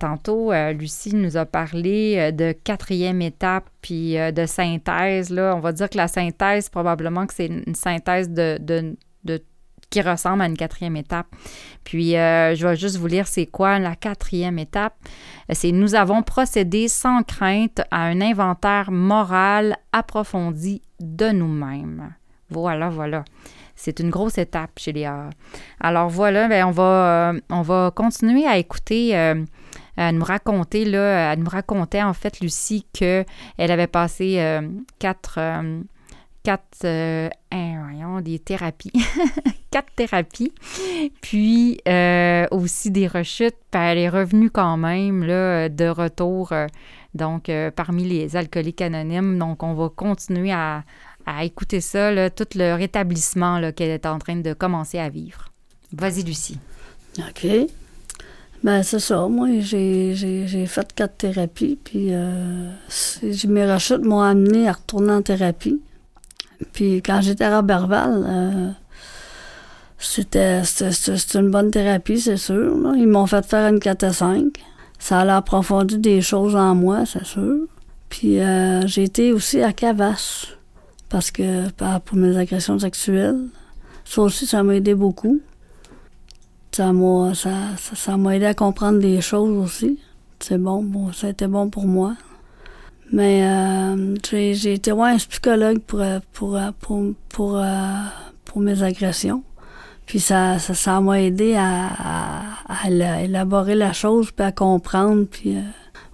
tantôt, 0.00 0.52
Lucie 0.72 1.14
nous 1.14 1.36
a 1.36 1.46
parlé 1.46 2.32
de 2.32 2.52
quatrième 2.52 3.22
étape 3.22 3.64
puis 3.80 4.14
de 4.16 4.44
synthèse. 4.44 5.32
On 5.32 5.60
va 5.60 5.72
dire 5.72 5.88
que 5.88 5.96
la 5.96 6.08
synthèse, 6.08 6.68
probablement 6.68 7.26
que 7.26 7.34
c'est 7.34 7.46
une 7.46 7.74
synthèse 7.74 8.28
de, 8.28 8.58
de, 8.60 8.96
de 9.24 9.42
qui 9.94 10.00
ressemble 10.00 10.42
à 10.42 10.46
une 10.46 10.56
quatrième 10.56 10.96
étape. 10.96 11.28
Puis, 11.84 12.16
euh, 12.16 12.56
je 12.56 12.66
vais 12.66 12.74
juste 12.74 12.96
vous 12.96 13.06
lire 13.06 13.28
c'est 13.28 13.46
quoi 13.46 13.78
la 13.78 13.94
quatrième 13.94 14.58
étape. 14.58 14.96
C'est 15.52 15.70
nous 15.70 15.94
avons 15.94 16.24
procédé 16.24 16.88
sans 16.88 17.22
crainte 17.22 17.80
à 17.92 18.02
un 18.02 18.20
inventaire 18.20 18.90
moral 18.90 19.76
approfondi 19.92 20.82
de 20.98 21.30
nous-mêmes. 21.30 22.12
Voilà, 22.50 22.88
voilà. 22.88 23.24
C'est 23.76 24.00
une 24.00 24.10
grosse 24.10 24.36
étape 24.36 24.72
chez 24.78 24.92
les 24.92 25.08
Alors 25.78 26.08
voilà, 26.08 26.48
bien, 26.48 26.66
on, 26.66 26.72
va, 26.72 27.30
euh, 27.30 27.40
on 27.50 27.62
va 27.62 27.92
continuer 27.94 28.46
à 28.48 28.58
écouter. 28.58 29.16
Euh, 29.16 29.44
à 29.96 30.10
nous 30.10 30.24
raconter, 30.24 30.84
là, 30.84 31.32
elle 31.32 31.38
nous 31.38 31.48
racontait 31.48 32.02
en 32.02 32.14
fait, 32.14 32.40
Lucie, 32.40 32.84
qu'elle 32.92 33.24
avait 33.56 33.86
passé 33.86 34.60
quatre, 34.98 35.38
quatre, 36.44 36.84
euh, 36.84 37.30
voyons, 37.50 38.20
des 38.20 38.38
thérapies, 38.38 38.92
quatre 39.70 39.92
thérapies, 39.96 40.52
puis 41.22 41.80
euh, 41.88 42.46
aussi 42.50 42.90
des 42.90 43.08
rechutes, 43.08 43.56
puis 43.70 43.80
elle 43.80 43.98
est 43.98 44.08
revenue 44.10 44.50
quand 44.50 44.76
même 44.76 45.24
là, 45.24 45.68
de 45.68 45.86
retour, 45.86 46.52
euh, 46.52 46.66
donc 47.14 47.50
parmi 47.74 48.04
les 48.04 48.36
alcooliques 48.36 48.82
anonymes. 48.82 49.38
Donc, 49.38 49.62
on 49.62 49.74
va 49.74 49.88
continuer 49.88 50.52
à, 50.52 50.84
écouter 51.42 51.80
ça, 51.80 52.28
tout 52.30 52.46
le 52.54 52.74
rétablissement 52.74 53.72
qu'elle 53.72 53.90
est 53.90 54.04
en 54.04 54.18
train 54.18 54.36
de 54.36 54.52
commencer 54.52 54.98
à 54.98 55.08
vivre. 55.08 55.48
Vas-y, 55.92 56.22
Lucie. 56.22 56.58
OK. 57.18 57.46
Ben, 58.62 58.82
c'est 58.82 58.98
ça. 58.98 59.26
Moi, 59.28 59.60
j'ai 59.60 60.66
fait 60.66 60.92
quatre 60.92 61.16
thérapies, 61.16 61.78
puis 61.82 62.10
mes 63.48 63.72
rechutes 63.72 64.04
m'ont 64.04 64.20
amené 64.20 64.68
à 64.68 64.72
retourner 64.72 65.12
en 65.12 65.22
thérapie. 65.22 65.80
Puis 66.72 66.96
quand 67.02 67.20
j'étais 67.20 67.44
à 67.44 67.56
Robertval, 67.56 68.24
euh, 68.26 68.70
c'était 69.98 70.62
une 71.34 71.50
bonne 71.50 71.70
thérapie, 71.70 72.20
c'est 72.20 72.36
sûr. 72.36 72.76
Ils 72.96 73.06
m'ont 73.06 73.26
fait 73.26 73.44
faire 73.44 73.68
une 73.72 73.80
4 73.80 74.04
à 74.04 74.12
5. 74.12 74.44
Ça 74.98 75.20
a 75.20 75.36
approfondi 75.36 75.98
des 75.98 76.20
choses 76.20 76.56
en 76.56 76.74
moi, 76.74 77.04
c'est 77.06 77.24
sûr. 77.24 77.66
Puis 78.08 78.40
euh, 78.40 78.86
j'ai 78.86 79.04
été 79.04 79.32
aussi 79.32 79.60
à 79.62 79.72
Cavas, 79.72 80.46
parce 81.08 81.30
que 81.30 81.70
pour 82.00 82.16
mes 82.16 82.36
agressions 82.36 82.78
sexuelles. 82.78 83.40
Ça 84.04 84.22
aussi, 84.22 84.46
ça 84.46 84.62
m'a 84.62 84.76
aidé 84.76 84.94
beaucoup. 84.94 85.40
Ça 86.72 86.92
m'a 86.92 87.34
ça, 87.34 87.52
ça, 87.76 88.16
aidé 88.32 88.46
à 88.46 88.54
comprendre 88.54 88.98
des 88.98 89.20
choses 89.20 89.56
aussi. 89.56 89.98
C'est 90.40 90.58
bon, 90.58 90.82
bon, 90.82 91.12
ça 91.12 91.28
a 91.28 91.30
été 91.30 91.46
bon 91.46 91.70
pour 91.70 91.86
moi. 91.86 92.14
Mais 93.12 93.44
euh, 93.44 94.14
j'ai 94.32 94.74
été 94.74 94.90
voir 94.90 95.08
un 95.08 95.16
psychologue 95.16 95.80
pour, 95.80 96.00
euh, 96.00 96.18
pour, 96.32 96.56
euh, 96.56 96.70
pour, 96.80 97.12
pour, 97.28 97.62
pour, 98.44 98.60
mes 98.60 98.82
agressions. 98.82 99.42
Puis 100.06 100.20
ça 100.20 100.58
ça, 100.58 101.00
m'a 101.00 101.20
aidé 101.20 101.54
à, 101.54 101.88
à, 102.68 102.90
élaborer 103.22 103.74
la 103.74 103.92
chose, 103.92 104.30
puis 104.30 104.44
à 104.44 104.52
comprendre. 104.52 105.26
Puis 105.30 105.56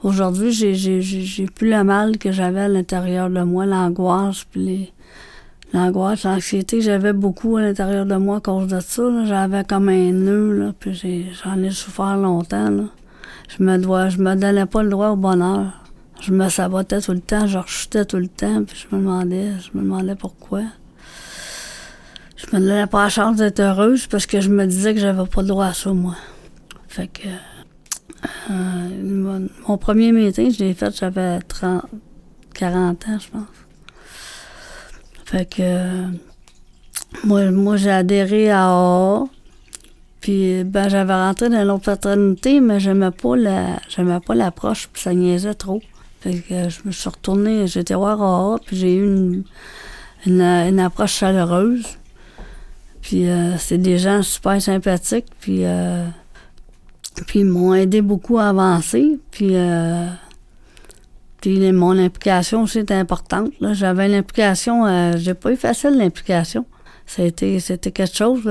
aujourd'hui, 0.03 0.53
j'ai, 0.53 1.46
plus 1.46 1.70
le 1.70 1.85
mal 1.85 2.18
que 2.18 2.33
j'avais 2.33 2.61
à 2.61 2.68
l'intérieur 2.68 3.31
de 3.31 3.42
moi, 3.42 3.66
l'angoisse, 3.66 4.44
puis 4.44 4.92
l'angoisse, 5.72 6.24
l'anxiété 6.24 6.79
que 6.79 6.85
j'avais 6.85 7.12
beaucoup 7.12 7.57
à 7.57 7.62
l'intérieur 7.62 8.07
de 8.07 8.16
moi 8.16 8.38
à 8.38 8.40
cause 8.40 8.68
de 8.68 8.81
ça. 8.81 9.03
J'avais 9.24 9.64
comme 9.64 9.88
un 9.88 10.12
nœud, 10.12 10.53
là, 10.53 10.72
puis 10.79 11.26
j'en 11.44 11.61
ai 11.62 11.70
souffert 11.70 12.16
longtemps. 12.16 12.70
Là. 12.70 12.85
Je 13.48 13.64
me 13.64 13.79
dois, 13.79 14.09
je 14.09 14.18
me 14.18 14.35
donnais 14.37 14.66
pas 14.66 14.83
le 14.83 14.90
droit 14.90 15.09
au 15.09 15.16
bonheur. 15.16 15.72
Je 16.20 16.33
me 16.33 16.48
sabotais 16.48 17.00
tout 17.00 17.12
le 17.12 17.20
temps, 17.20 17.46
je 17.46 17.59
rechutais 17.59 18.04
tout 18.04 18.18
le 18.18 18.28
temps, 18.28 18.64
puis 18.64 18.76
je 18.76 18.94
me 18.94 19.00
demandais, 19.00 19.52
je 19.61 19.76
me 19.76 19.83
demandais 19.83 20.14
pourquoi. 20.14 20.62
Je 22.37 22.46
me 22.54 22.61
donnais 22.61 22.87
pas 22.87 23.04
la 23.04 23.09
chance 23.09 23.37
d'être 23.37 23.61
heureuse 23.61 24.06
parce 24.06 24.26
que 24.26 24.40
je 24.40 24.50
me 24.50 24.66
disais 24.66 24.94
que 24.94 25.00
j'avais 25.00 25.26
pas 25.26 25.42
le 25.42 25.48
droit 25.48 25.66
à 25.66 25.74
ça, 25.74 25.92
moi. 25.92 26.16
Fait 26.88 27.09
que 27.09 27.28
euh, 28.50 29.48
mon, 29.66 29.78
premier 29.78 30.12
meeting, 30.12 30.52
je 30.52 30.59
l'ai 30.64 30.74
fait, 30.74 30.94
j'avais 30.94 31.40
30, 31.40 31.85
40 32.54 33.09
ans, 33.09 33.18
je 33.18 33.28
pense. 33.30 33.46
Fait 35.24 35.46
que 35.46 36.06
moi, 37.24 37.50
moi 37.50 37.76
j'ai 37.76 37.90
adhéré 37.90 38.50
à 38.50 38.68
AA. 38.68 39.24
Puis 40.20 40.64
ben 40.64 40.88
j'avais 40.88 41.14
rentré 41.14 41.48
dans 41.48 41.64
l'autre 41.64 41.85
fraternité, 41.85 42.61
mais 42.61 42.78
j'aimais 42.78 43.11
pas 43.11 43.37
la 43.37 43.80
pas 44.20 44.35
l'approche, 44.35 44.88
puis 44.92 45.00
ça 45.00 45.14
niaisait 45.14 45.54
trop. 45.54 45.80
Fait 46.20 46.35
que 46.35 46.68
je 46.68 46.80
me 46.85 46.92
suis 46.92 47.09
retournée, 47.09 47.66
j'étais 47.66 47.94
voir 47.94 48.22
AA, 48.22 48.59
puis 48.66 48.76
j'ai 48.76 48.94
eu 48.94 49.04
une, 49.04 49.44
une, 50.26 50.78
approche 50.78 51.14
chaleureuse. 51.14 51.87
Puis 53.00 53.26
euh, 53.26 53.56
c'est 53.56 53.78
des 53.78 53.96
gens 53.96 54.22
super 54.22 54.61
sympathiques, 54.61 55.28
puis, 55.40 55.64
euh, 55.64 56.06
puis 57.26 57.40
ils 57.40 57.46
m'ont 57.46 57.74
aidé 57.74 58.02
beaucoup 58.02 58.38
à 58.38 58.48
avancer. 58.48 59.18
Puis, 59.30 59.52
euh, 59.52 60.09
puis 61.40 61.72
mon 61.72 61.98
implication 61.98 62.64
aussi 62.64 62.80
était 62.80 62.92
importante. 62.92 63.52
J'avais 63.72 64.09
l'implication, 64.09 65.16
j'ai 65.16 65.33
pas 65.33 65.52
eu 65.52 65.56
facile 65.56 65.96
l'implication. 65.96 66.66
C'était, 67.06 67.59
c'était 67.61 67.92
quelque 67.92 68.14
chose. 68.14 68.42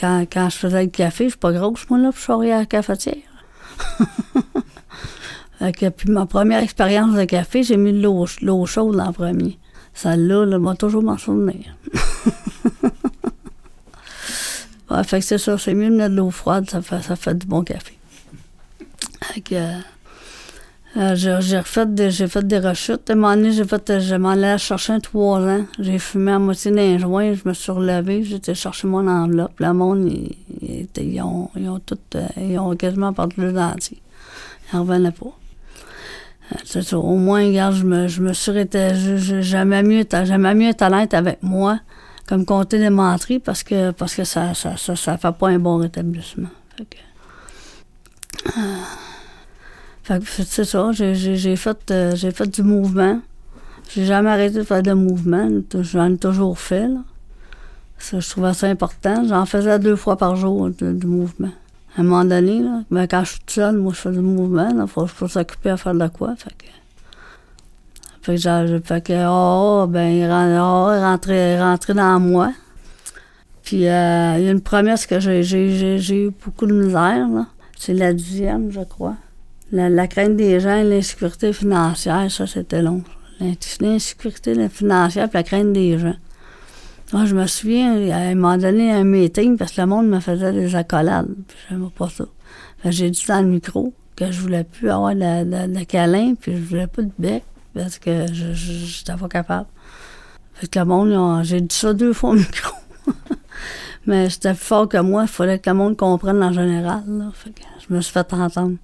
quand, 0.00 0.24
quand 0.32 0.48
je 0.50 0.56
faisais 0.56 0.84
le 0.84 0.88
café, 0.88 1.24
je 1.24 1.30
suis 1.30 1.38
pas 1.38 1.52
grosse, 1.52 1.90
moi, 1.90 1.98
là, 1.98 2.10
je 2.14 2.20
suis 2.20 2.32
à 2.52 2.58
la 2.58 2.64
cafetière. 2.64 3.16
puis 5.60 6.10
ma 6.10 6.26
première 6.26 6.62
expérience 6.62 7.14
de 7.14 7.24
café, 7.24 7.62
j'ai 7.62 7.76
mis 7.76 7.92
de 7.92 8.00
l'eau, 8.02 8.26
chaude 8.66 8.98
en 8.98 9.12
premier. 9.12 9.58
Celle-là, 9.94 10.46
là, 10.46 10.58
m'a 10.58 10.74
toujours 10.74 11.02
m'en 11.02 11.18
souvenir. 11.18 11.76
fait 15.04 15.20
que 15.20 15.24
c'est 15.24 15.38
ça, 15.38 15.58
c'est 15.58 15.74
mieux 15.74 15.90
de 15.90 15.96
mettre 15.96 16.10
de 16.10 16.16
l'eau 16.16 16.30
froide, 16.30 16.68
ça 16.70 16.80
fait, 16.80 17.02
ça 17.02 17.16
fait 17.16 17.36
du 17.36 17.46
bon 17.46 17.62
café. 17.62 17.98
Fait 19.22 19.40
que, 19.40 19.56
Euh, 20.96 21.14
j'ai 21.14 21.58
refait 21.58 21.86
des, 21.86 22.10
j'ai 22.10 22.26
fait 22.26 22.44
des 22.44 22.58
rechutes. 22.58 23.08
À 23.10 23.12
un 23.12 23.16
moment 23.16 23.50
j'ai 23.50 23.64
fait, 23.64 24.00
je 24.00 24.16
m'en 24.16 24.30
allais 24.30 24.58
chercher 24.58 24.94
un 24.94 25.00
trois 25.00 25.38
ans. 25.38 25.64
J'ai 25.78 26.00
fumé 26.00 26.32
à 26.32 26.38
moitié 26.40 26.72
d'un 26.72 26.98
joint, 26.98 27.32
je 27.32 27.48
me 27.48 27.54
suis 27.54 27.70
relevé, 27.70 28.24
j'étais 28.24 28.56
chercher 28.56 28.88
mon 28.88 29.06
enveloppe. 29.06 29.52
Le 29.60 29.72
monde, 29.72 30.12
ils, 30.60 31.22
ont, 31.22 31.48
ils 31.54 31.68
ont 31.68 31.78
tout, 31.78 31.96
euh, 32.16 32.26
ils 32.36 32.58
ont 32.58 32.74
quasiment 32.74 33.12
perdu 33.12 33.36
le 33.38 33.52
dentier. 33.52 34.02
Ils 34.72 34.76
n'en 34.76 34.82
revenaient 34.82 35.12
pas. 35.12 35.32
Euh. 36.52 36.96
Au 36.96 37.16
moins, 37.16 37.46
regarde, 37.46 37.74
je 37.74 37.84
me, 37.84 38.08
je 38.08 38.22
me 38.22 38.32
suis 38.32 38.52
j'aimais 39.40 39.82
mieux, 39.82 40.04
j'aimais 40.24 40.54
mieux 40.54 40.72
honnête 40.80 41.14
avec 41.14 41.42
moi 41.42 41.80
comme 42.26 42.44
compter 42.44 42.78
des 42.78 42.90
menteries 42.90 43.40
parce 43.40 43.64
que, 43.64 43.90
parce 43.90 44.14
que 44.14 44.22
ça, 44.22 44.54
ça, 44.54 44.76
ça, 44.76 44.94
ça 44.94 45.18
fait 45.18 45.32
pas 45.32 45.48
un 45.48 45.58
bon 45.58 45.78
rétablissement. 45.78 46.48
Fait 50.04 50.18
que, 50.18 50.24
c'est 50.26 50.64
ça, 50.64 50.90
j'ai 50.92 51.56
fait, 51.56 51.90
euh, 51.90 52.14
fait 52.16 52.46
du 52.46 52.62
mouvement. 52.62 53.20
J'ai 53.92 54.04
jamais 54.04 54.30
arrêté 54.30 54.58
de 54.58 54.62
faire 54.62 54.82
de 54.82 54.92
mouvement. 54.92 55.48
J'en 55.80 56.12
ai 56.12 56.16
toujours 56.16 56.58
fait. 56.58 56.88
Ça, 57.98 58.20
je 58.20 58.30
trouvais 58.30 58.54
ça 58.54 58.68
important. 58.68 59.24
J'en 59.26 59.44
faisais 59.44 59.78
deux 59.80 59.96
fois 59.96 60.16
par 60.16 60.36
jour 60.36 60.70
du 60.70 61.06
mouvement. 61.06 61.50
À 61.96 62.00
un 62.00 62.04
moment 62.04 62.24
donné, 62.24 62.62
là, 62.62 62.82
ben, 62.90 63.06
quand 63.06 63.24
je 63.24 63.30
suis 63.30 63.40
toute 63.40 63.50
seule, 63.50 63.76
moi, 63.76 63.92
je 63.92 64.00
fais 64.00 64.12
du 64.12 64.20
mouvement. 64.20 64.68
Il 64.70 64.86
faut, 64.86 65.06
faut 65.06 65.28
s'occuper 65.28 65.70
à 65.70 65.76
faire 65.76 65.94
de 65.94 66.06
quoi. 66.08 66.36
Fait 66.36 66.50
que, 66.50 66.66
fait 68.22 68.34
que, 68.34 68.40
j'ai, 68.40 68.80
fait 68.84 69.04
que 69.04 69.26
oh, 69.28 69.86
ben, 69.88 70.08
il 70.08 70.30
rentrait, 70.30 71.60
rentrait 71.60 71.94
dans 71.94 72.20
moi. 72.20 72.52
Puis, 73.64 73.88
euh, 73.88 74.36
il 74.38 74.44
y 74.44 74.48
a 74.48 74.50
une 74.50 74.60
promesse 74.60 75.06
que 75.06 75.20
j'ai, 75.20 75.42
j'ai, 75.42 76.26
eu 76.26 76.30
beaucoup 76.44 76.66
de 76.66 76.72
misère. 76.72 77.26
C'est 77.76 77.94
la 77.94 78.12
dixième, 78.12 78.70
je 78.70 78.80
crois. 78.80 79.16
La, 79.72 80.06
crainte 80.06 80.36
des 80.36 80.60
gens, 80.60 80.82
l'insécurité 80.82 81.52
financière, 81.52 82.30
ça, 82.30 82.46
c'était 82.46 82.82
long. 82.82 83.02
L'insécurité 83.80 84.68
financière 84.68 85.28
et 85.28 85.30
la 85.32 85.42
crainte 85.42 85.72
des 85.72 85.98
gens. 85.98 86.16
Moi, 87.12 87.24
je 87.24 87.34
me 87.34 87.46
souviens, 87.46 87.92
un 88.12 88.34
moment 88.34 88.56
donné, 88.56 88.92
un 88.92 89.04
meeting, 89.04 89.56
parce 89.56 89.72
que 89.72 89.80
le 89.80 89.86
monde 89.86 90.08
me 90.08 90.20
faisait 90.20 90.52
des 90.52 90.74
accolades. 90.76 91.28
J'aimais 91.68 91.88
pas 91.96 92.08
ça. 92.08 92.24
j'ai 92.84 93.10
dit 93.10 93.24
dans 93.26 93.42
le 93.42 93.48
micro 93.48 93.92
que 94.16 94.30
je 94.30 94.40
voulais 94.40 94.64
plus 94.64 94.90
avoir 94.90 95.14
de, 95.14 95.44
de, 95.44 95.78
de 95.78 95.84
câlin, 95.84 96.34
puis 96.34 96.56
je 96.56 96.62
voulais 96.62 96.86
pas 96.86 97.02
de 97.02 97.10
bec, 97.18 97.42
parce 97.74 97.98
que 97.98 98.32
je 98.32 98.52
j'étais 98.52 99.16
pas 99.16 99.28
capable. 99.28 99.66
Fait 100.54 100.68
que 100.68 100.78
le 100.78 100.84
monde, 100.84 101.44
j'ai 101.44 101.60
dit 101.60 101.74
ça 101.74 101.94
deux 101.94 102.12
fois 102.12 102.30
au 102.30 102.34
micro. 102.34 102.76
Mais 104.06 104.30
c'était 104.30 104.54
plus 104.54 104.64
fort 104.64 104.88
que 104.88 104.98
moi, 104.98 105.22
il 105.22 105.28
fallait 105.28 105.58
que 105.58 105.68
le 105.68 105.76
monde 105.76 105.96
comprenne 105.96 106.42
en 106.42 106.52
général. 106.52 107.02
Fait 107.34 107.50
que 107.50 107.62
je 107.86 107.94
me 107.94 108.00
suis 108.00 108.12
fait 108.12 108.32
entendre 108.32 108.76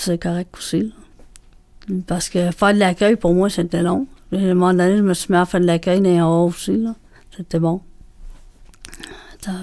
c'est 0.00 0.18
correct 0.18 0.54
aussi. 0.56 0.92
Parce 2.06 2.28
que 2.28 2.50
faire 2.50 2.74
de 2.74 2.78
l'accueil, 2.78 3.16
pour 3.16 3.34
moi, 3.34 3.50
c'était 3.50 3.82
long. 3.82 4.06
à 4.32 4.36
un 4.36 4.54
moment 4.54 4.72
donné, 4.72 4.96
je 4.96 5.02
me 5.02 5.14
suis 5.14 5.32
mis 5.32 5.38
à 5.38 5.44
faire 5.44 5.60
de 5.60 5.66
l'accueil 5.66 6.00
dans 6.00 6.10
les 6.10 6.20
aussi. 6.22 6.84
C'était 7.36 7.58
bon. 7.58 7.80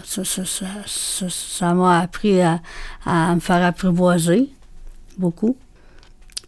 Ça, 0.03 1.73
m'a 1.73 1.99
appris 1.99 2.41
à, 2.41 2.59
me 3.05 3.39
faire 3.39 3.63
apprivoiser 3.63 4.49
beaucoup. 5.17 5.55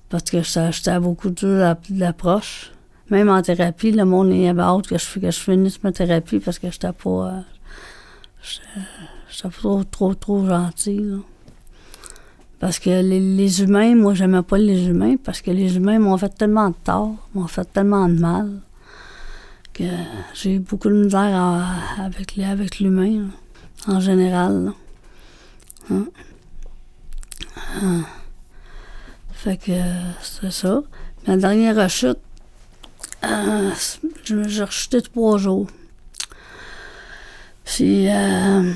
Parce 0.10 0.23
que 0.23 0.41
j'étais 0.41 0.99
beaucoup 0.99 1.29
de 1.29 1.75
l'approche. 1.91 2.71
Même 3.10 3.29
en 3.29 3.41
thérapie, 3.41 3.91
le 3.91 4.05
monde 4.05 4.32
avait 4.32 4.62
hâte 4.62 4.88
que 4.88 4.97
je, 4.97 5.19
que 5.19 5.32
je 5.32 5.39
finisse 5.39 5.84
ma 5.84 5.91
thérapie 5.91 6.39
parce 6.39 6.58
que 6.58 6.71
j'étais 6.71 6.91
pas. 6.91 7.10
Euh, 7.10 7.41
j'étais 9.29 9.49
trop, 9.49 9.84
trop, 9.84 10.13
trop 10.15 10.47
gentil. 10.47 11.01
Parce 12.60 12.79
que 12.79 12.89
les, 12.89 13.62
humains, 13.62 13.95
moi, 13.95 14.13
j'aimais 14.13 14.41
pas 14.41 14.58
les 14.58 14.88
humains 14.88 15.15
parce 15.23 15.41
que 15.41 15.51
les 15.51 15.77
humains 15.77 15.99
m'ont 15.99 16.17
fait 16.17 16.29
tellement 16.29 16.69
de 16.69 16.75
tort, 16.84 17.15
m'ont 17.34 17.47
fait 17.47 17.65
tellement 17.71 18.08
de 18.10 18.19
mal 18.19 18.62
j'ai 20.34 20.56
eu 20.56 20.60
beaucoup 20.60 20.89
de 20.89 20.96
misère 20.96 21.65
avec, 22.00 22.38
avec 22.38 22.80
l'humain, 22.80 23.28
en 23.88 24.00
général. 24.00 24.74
Hein? 25.92 26.06
Ah. 27.58 28.02
Fait 29.32 29.58
que 29.58 29.72
c'est 30.22 30.52
ça. 30.52 30.82
Ma 31.28 31.38
dernière 31.38 31.76
rechute, 31.76 32.18
euh, 33.24 33.72
j'ai 34.24 34.63
rechuté 34.63 35.02
trois 35.02 35.38
jours. 35.38 35.68
Puis, 37.63 38.10
euh, 38.10 38.74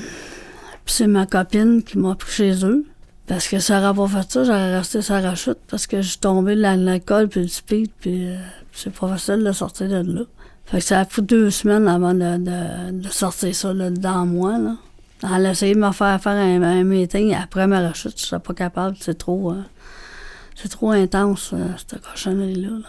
puis 0.84 0.94
c'est 0.94 1.06
ma 1.06 1.26
copine 1.26 1.82
qui 1.82 1.98
m'a 1.98 2.14
pris 2.14 2.32
chez 2.32 2.64
eux. 2.64 2.86
Parce 3.26 3.48
que 3.48 3.58
ça 3.58 3.80
n'aurait 3.80 3.96
pas 3.96 4.20
fait 4.20 4.32
ça, 4.32 4.44
j'aurais 4.44 4.78
resté 4.78 5.00
sur 5.00 5.14
la 5.14 5.34
chute 5.34 5.58
parce 5.66 5.86
que 5.86 6.02
je 6.02 6.08
suis 6.08 6.18
tombé 6.18 6.56
de 6.56 6.60
l'alcool 6.60 7.28
puis 7.28 7.40
le 7.40 7.48
speed, 7.48 7.90
puis 7.98 8.26
euh, 8.26 8.36
c'est 8.70 8.92
pas 8.92 9.08
facile 9.08 9.42
de 9.42 9.52
sortir 9.52 9.88
de 9.88 10.12
là. 10.12 10.22
Fait 10.66 10.78
que 10.78 10.84
ça 10.84 11.00
a 11.00 11.04
pris 11.04 11.22
deux 11.22 11.50
semaines 11.50 11.88
avant 11.88 12.14
de, 12.14 12.90
de, 12.90 13.08
sortir 13.08 13.54
ça 13.54 13.72
là, 13.74 13.90
dans 13.90 14.26
moi. 14.26 14.58
Là. 14.58 14.76
Elle 15.22 15.46
a 15.46 15.50
essayé 15.50 15.74
de 15.74 15.80
me 15.80 15.92
faire 15.92 16.20
faire 16.20 16.32
un, 16.32 16.84
meeting 16.84 17.34
après 17.34 17.66
ma 17.66 17.88
rechute, 17.88 18.18
je 18.18 18.24
serais 18.24 18.40
pas 18.40 18.54
capable, 18.54 18.96
c'est 19.00 19.18
trop, 19.18 19.52
euh, 19.52 19.62
c'est 20.54 20.68
trop 20.68 20.90
intense, 20.90 21.50
euh, 21.52 21.66
cette 21.76 22.00
cochonnerie-là. 22.00 22.70
là 22.70 22.88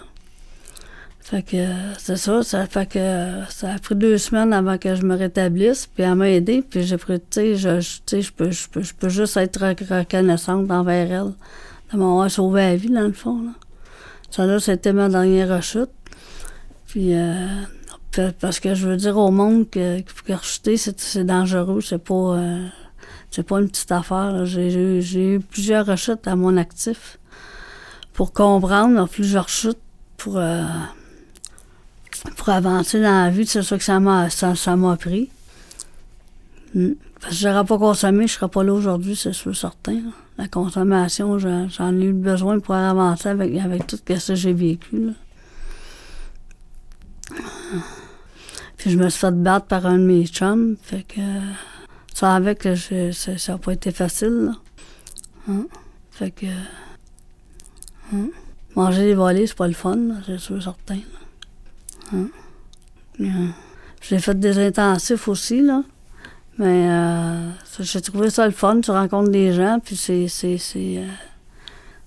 fait 1.25 1.41
que 1.41 1.65
c'est 1.97 2.17
ça, 2.17 2.43
ça 2.43 2.67
fait 2.67 2.85
que 2.85 3.41
ça 3.49 3.73
a 3.73 3.79
pris 3.79 3.95
deux 3.95 4.19
semaines 4.19 4.53
avant 4.53 4.77
que 4.77 4.93
je 4.93 5.01
me 5.01 5.17
rétablisse, 5.17 5.87
puis 5.87 6.03
elle 6.03 6.13
m'a 6.13 6.29
aidé, 6.29 6.61
puis 6.61 6.83
j'ai 6.83 6.97
pris, 6.97 7.19
tu 7.19 7.25
sais, 7.31 7.55
je, 7.55 7.79
je, 7.79 8.31
peux, 8.31 8.51
je, 8.51 8.69
peux, 8.69 8.83
je 8.83 8.93
peux 8.93 9.09
juste 9.09 9.35
être 9.35 9.59
reconnaissante 9.59 10.69
envers 10.69 11.11
elle 11.11 11.33
de 11.91 11.97
m'avoir 11.97 12.29
sauvé 12.29 12.61
la 12.61 12.75
vie, 12.75 12.91
dans 12.91 13.07
le 13.07 13.11
fond. 13.11 13.41
Là. 13.41 13.53
Ça 14.29 14.45
là, 14.45 14.59
c'était 14.59 14.93
ma 14.93 15.09
dernière 15.09 15.49
rechute. 15.49 15.89
Puis, 16.95 17.13
euh, 17.13 17.61
parce 18.39 18.61
que 18.61 18.73
je 18.73 18.87
veux 18.87 18.95
dire 18.95 19.17
au 19.17 19.29
monde 19.29 19.69
que, 19.69 19.99
que 19.99 20.31
rechuter, 20.31 20.77
c'est 20.77 21.25
dangereux, 21.25 21.81
c'est 21.81 22.01
pas, 22.01 22.37
euh, 22.37 22.65
c'est 23.31 23.43
pas 23.43 23.59
une 23.59 23.67
petite 23.67 23.91
affaire. 23.91 24.45
J'ai 24.45 25.35
eu 25.35 25.39
plusieurs 25.41 25.85
rechutes 25.85 26.25
à 26.25 26.37
mon 26.37 26.55
actif 26.55 27.19
pour 28.13 28.31
comprendre, 28.31 29.09
plusieurs 29.09 29.49
chutes 29.49 29.81
pour... 30.15 30.37
Euh, 30.37 30.63
pour 32.37 32.47
avancer 32.47 33.01
dans 33.01 33.25
la 33.25 33.29
vie, 33.29 33.45
c'est 33.45 33.61
ça 33.61 33.77
que 33.77 33.83
ça 33.83 33.99
m'a, 33.99 34.29
ça, 34.29 34.55
ça 34.55 34.77
pris. 34.97 35.29
Hmm. 36.73 36.93
Parce 37.19 37.33
que 37.33 37.39
je 37.41 37.63
pas 37.63 37.77
consommé, 37.77 38.19
je 38.19 38.21
ne 38.21 38.37
serais 38.37 38.47
pas 38.47 38.63
là 38.63 38.71
aujourd'hui, 38.71 39.17
c'est 39.17 39.33
certain. 39.33 39.99
La 40.37 40.47
consommation, 40.47 41.37
j'en, 41.39 41.99
ai 41.99 42.05
eu 42.05 42.13
besoin 42.13 42.59
pour 42.59 42.75
avancer 42.75 43.27
avec, 43.27 43.53
avec 43.57 43.85
tout 43.85 43.97
ce 43.97 44.01
que 44.01 44.35
j'ai 44.35 44.53
vécu. 44.53 45.13
Puis 48.77 48.91
je 48.91 48.97
me 48.97 49.09
suis 49.09 49.19
fait 49.19 49.31
battre 49.31 49.67
par 49.67 49.85
un 49.85 49.97
de 49.97 50.03
mes 50.03 50.25
chums, 50.25 50.75
fait 50.81 51.03
que 51.03 51.21
ça 52.13 52.35
avec 52.35 52.59
que 52.59 52.75
ça 52.75 53.31
n'a 53.47 53.57
pas 53.57 53.73
été 53.73 53.91
facile. 53.91 54.51
Hein? 55.49 55.65
Fait 56.11 56.31
que 56.31 56.45
hein? 58.13 58.29
manger 58.75 59.03
des 59.03 59.15
volets, 59.15 59.47
c'est 59.47 59.57
pas 59.57 59.67
le 59.67 59.73
fun, 59.73 59.97
c'est 60.25 60.37
sûr 60.37 60.61
certain. 60.61 60.99
Hein? 62.13 62.27
J'ai 64.01 64.19
fait 64.19 64.39
des 64.39 64.59
intensifs 64.59 65.27
aussi, 65.27 65.61
là. 65.61 65.83
Mais 66.57 66.87
euh, 66.89 67.49
j'ai 67.79 68.01
trouvé 68.01 68.29
ça 68.29 68.45
le 68.45 68.53
fun. 68.53 68.79
Tu 68.79 68.91
rencontres 68.91 69.31
des 69.31 69.51
gens, 69.51 69.79
puis 69.83 69.95
c'est. 69.95 70.27
c'est, 70.27 70.57
c'est, 70.57 70.99
euh, 70.99 71.07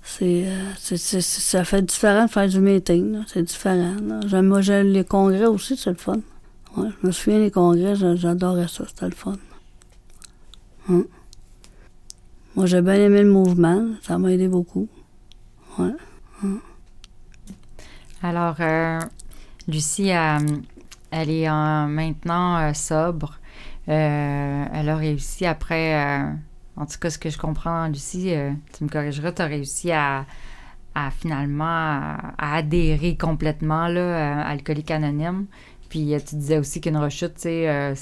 c'est, 0.03 0.45
euh, 0.47 0.97
ça 1.21 1.65
fait 1.65 1.83
différent 1.83 2.25
de 2.25 2.31
faire 2.31 2.49
du 2.49 2.61
meeting. 2.61 3.25
C'est 3.27 3.43
différent. 3.43 3.97
J'aime, 4.27 4.47
moi, 4.47 4.63
j'aime 4.63 4.89
les 4.89 5.05
congrès 5.05 5.45
aussi, 5.45 5.77
c'est 5.77 5.91
le 5.91 5.97
fun. 5.97 6.21
Je 6.85 7.07
me 7.07 7.13
souviens 7.13 7.41
des 7.41 7.51
congrès, 7.51 7.95
j'adorais 7.95 8.69
ça, 8.69 8.85
c'était 8.87 9.07
le 9.07 9.13
fun. 9.13 9.37
Hein? 10.89 11.05
Moi, 12.57 12.67
j'ai 12.67 12.83
bien 12.83 12.95
aimé 12.95 13.23
le 13.23 13.31
mouvement. 13.31 13.87
Ça 14.03 14.19
m'a 14.19 14.33
aidé 14.33 14.49
beaucoup. 14.49 14.89
Ouais. 15.79 15.93
Hein? 16.43 16.59
Alors, 18.23 18.57
Lucie, 19.69 20.13
elle 21.11 21.31
est 21.31 21.49
maintenant 21.49 22.59
euh, 22.59 22.73
sobre. 22.75 23.39
Euh, 23.89 24.65
elle 24.73 24.89
a 24.89 24.97
réussi 24.97 25.47
après, 25.47 25.95
euh, 25.95 26.33
en 26.77 26.87
tout 26.87 26.99
cas, 26.99 27.11
ce 27.11 27.19
que 27.19 27.31
je 27.31 27.39
comprends, 27.39 27.89
Lucie, 27.89 28.33
tu 28.77 28.85
me 28.85 28.89
corrigeras, 28.89 29.33
tu 29.33 29.43
as 29.43 29.47
réussi 29.47 29.93
à, 29.93 30.27
finalement 31.21 31.65
à, 31.65 32.35
adhérer 32.39 33.17
complètement 33.17 33.89
là, 33.89 34.43
à 34.43 34.49
Alcoolique 34.49 34.91
Anonyme. 34.91 35.47
Puis 35.89 36.15
tu 36.27 36.37
disais 36.37 36.59
aussi 36.59 36.81
qu'une 36.81 36.97
rechute, 36.97 37.33
c'est 37.37 37.97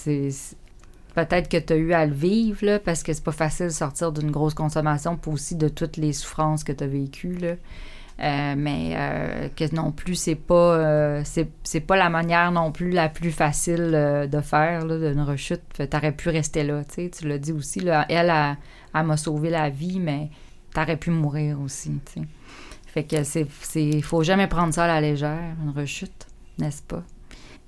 peut-être 1.15 1.49
que 1.49 1.57
tu 1.57 1.73
as 1.73 1.77
eu 1.77 1.93
à 1.93 2.07
le 2.07 2.13
vivre, 2.13 2.65
là, 2.65 2.79
parce 2.79 3.03
que 3.03 3.13
c'est 3.13 3.25
pas 3.25 3.33
facile 3.33 3.67
de 3.67 3.73
sortir 3.73 4.13
d'une 4.13 4.31
grosse 4.31 4.55
consommation, 4.55 5.17
puis 5.17 5.31
aussi 5.31 5.57
de 5.57 5.69
toutes 5.69 5.97
les 5.97 6.13
souffrances 6.13 6.63
que 6.63 6.73
tu 6.73 6.85
as 6.85 6.87
vécues. 6.87 7.37
Là. 7.37 7.55
Euh, 8.19 8.55
mais 8.57 8.95
euh, 8.97 9.49
que 9.55 9.75
non 9.75 9.93
plus, 9.93 10.15
c'est 10.15 10.37
pas, 10.37 10.55
euh, 10.55 11.23
c'est, 11.25 11.81
pas 11.81 11.97
la 11.97 12.09
manière 12.09 12.51
non 12.51 12.73
plus 12.73 12.91
la 12.91 13.09
plus 13.09 13.31
facile 13.31 14.29
de 14.31 14.41
faire, 14.41 14.87
là, 14.87 14.99
d'une 14.99 15.23
rechute. 15.23 15.63
T'aurais 15.91 16.13
pu 16.13 16.31
rester 16.31 16.65
là, 16.65 16.83
tu 16.85 16.95
sais, 16.95 17.11
tu 17.11 17.29
l'as 17.29 17.39
dit 17.39 17.53
aussi. 17.53 17.81
Là, 17.81 18.07
elle, 18.09 18.33
elle, 18.95 19.03
m'a 19.05 19.17
sauvé 19.17 19.51
la 19.51 19.69
vie, 19.69 20.01
mais 20.01 20.31
t'aurais 20.73 20.97
pu 20.97 21.11
mourir 21.11 21.61
aussi, 21.61 21.93
tu. 22.13 22.21
Fait 22.87 23.05
que 23.05 23.25
c'est, 23.25 23.47
c'est, 23.61 24.01
faut 24.01 24.23
jamais 24.23 24.47
prendre 24.47 24.73
ça 24.73 24.85
à 24.85 24.87
la 24.87 25.01
légère, 25.03 25.55
une 25.63 25.79
rechute, 25.79 26.27
n'est-ce 26.59 26.83
pas? 26.83 27.03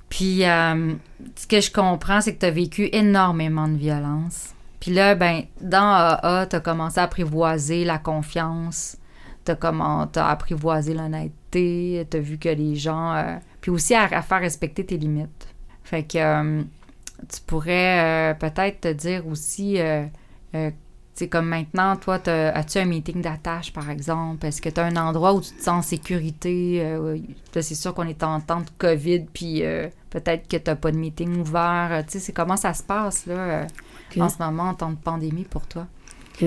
Puis, 0.09 0.45
euh, 0.45 0.95
ce 1.37 1.47
que 1.47 1.61
je 1.61 1.71
comprends, 1.71 2.21
c'est 2.21 2.35
que 2.35 2.41
tu 2.41 2.47
as 2.47 2.51
vécu 2.51 2.89
énormément 2.93 3.69
de 3.69 3.77
violence. 3.77 4.55
Puis 4.81 4.93
là, 4.93 5.15
ben, 5.15 5.43
dans 5.61 5.93
AA, 5.93 6.47
tu 6.47 6.57
as 6.57 6.61
commencé 6.61 6.99
à 7.01 7.05
apprivoiser 7.05 7.85
la 7.85 7.99
confiance, 7.99 8.97
tu 9.45 9.53
as, 9.53 10.29
apprivoisé 10.29 10.95
l'honnêteté, 10.95 12.07
tu 12.11 12.17
as 12.17 12.21
vu 12.21 12.39
que 12.39 12.49
les 12.49 12.77
gens. 12.77 13.15
Euh, 13.15 13.37
puis 13.61 13.71
aussi 13.71 13.95
à, 13.95 14.09
faire 14.23 14.41
respecter 14.41 14.87
tes 14.87 14.97
limites. 14.97 15.49
Fait 15.83 16.05
que 16.05 16.19
euh, 16.19 16.63
tu 17.29 17.41
pourrais 17.47 18.37
peut-être 18.39 18.83
te 18.83 18.93
dire 18.93 19.27
aussi 19.27 19.79
c'est 21.19 21.27
comme 21.27 21.49
maintenant, 21.49 21.97
toi, 21.97 22.21
as-tu 22.29 22.79
un 22.79 22.85
meeting 22.85 23.21
d'attache, 23.21 23.73
par 23.73 23.91
exemple? 23.91 24.47
Est-ce 24.47 24.62
que 24.62 24.69
tu 24.69 24.79
as 24.79 24.85
un 24.85 24.97
endroit 24.97 25.35
où 25.35 25.41
tu 25.41 25.51
te 25.51 25.61
sens 25.61 25.69
en 25.69 25.83
sécurité? 25.83 26.81
Euh, 26.81 27.19
c'est 27.53 27.75
sûr 27.75 27.93
qu'on 27.93 28.07
est 28.07 28.23
en 28.23 28.41
temps 28.41 28.61
de 28.61 28.71
COVID, 28.79 29.25
puis 29.33 29.64
euh, 29.64 29.89
peut-être 30.11 30.47
que 30.47 30.57
tu 30.57 30.71
n'as 30.71 30.77
pas 30.77 30.93
de 30.93 30.97
meeting 30.97 31.41
ouvert. 31.41 31.89
Euh, 31.91 32.03
tu 32.09 32.21
sais, 32.21 32.33
comment 32.33 32.57
ça 32.57 32.73
se 32.73 32.85
passe, 32.85 33.27
là, 33.27 33.66
en 34.16 34.29
ce 34.29 34.39
moment, 34.39 34.69
en 34.69 34.75
temps 34.75 34.91
de 34.91 34.97
pandémie 34.97 35.43
pour 35.43 35.66
toi? 35.66 35.89
OK. 36.35 36.47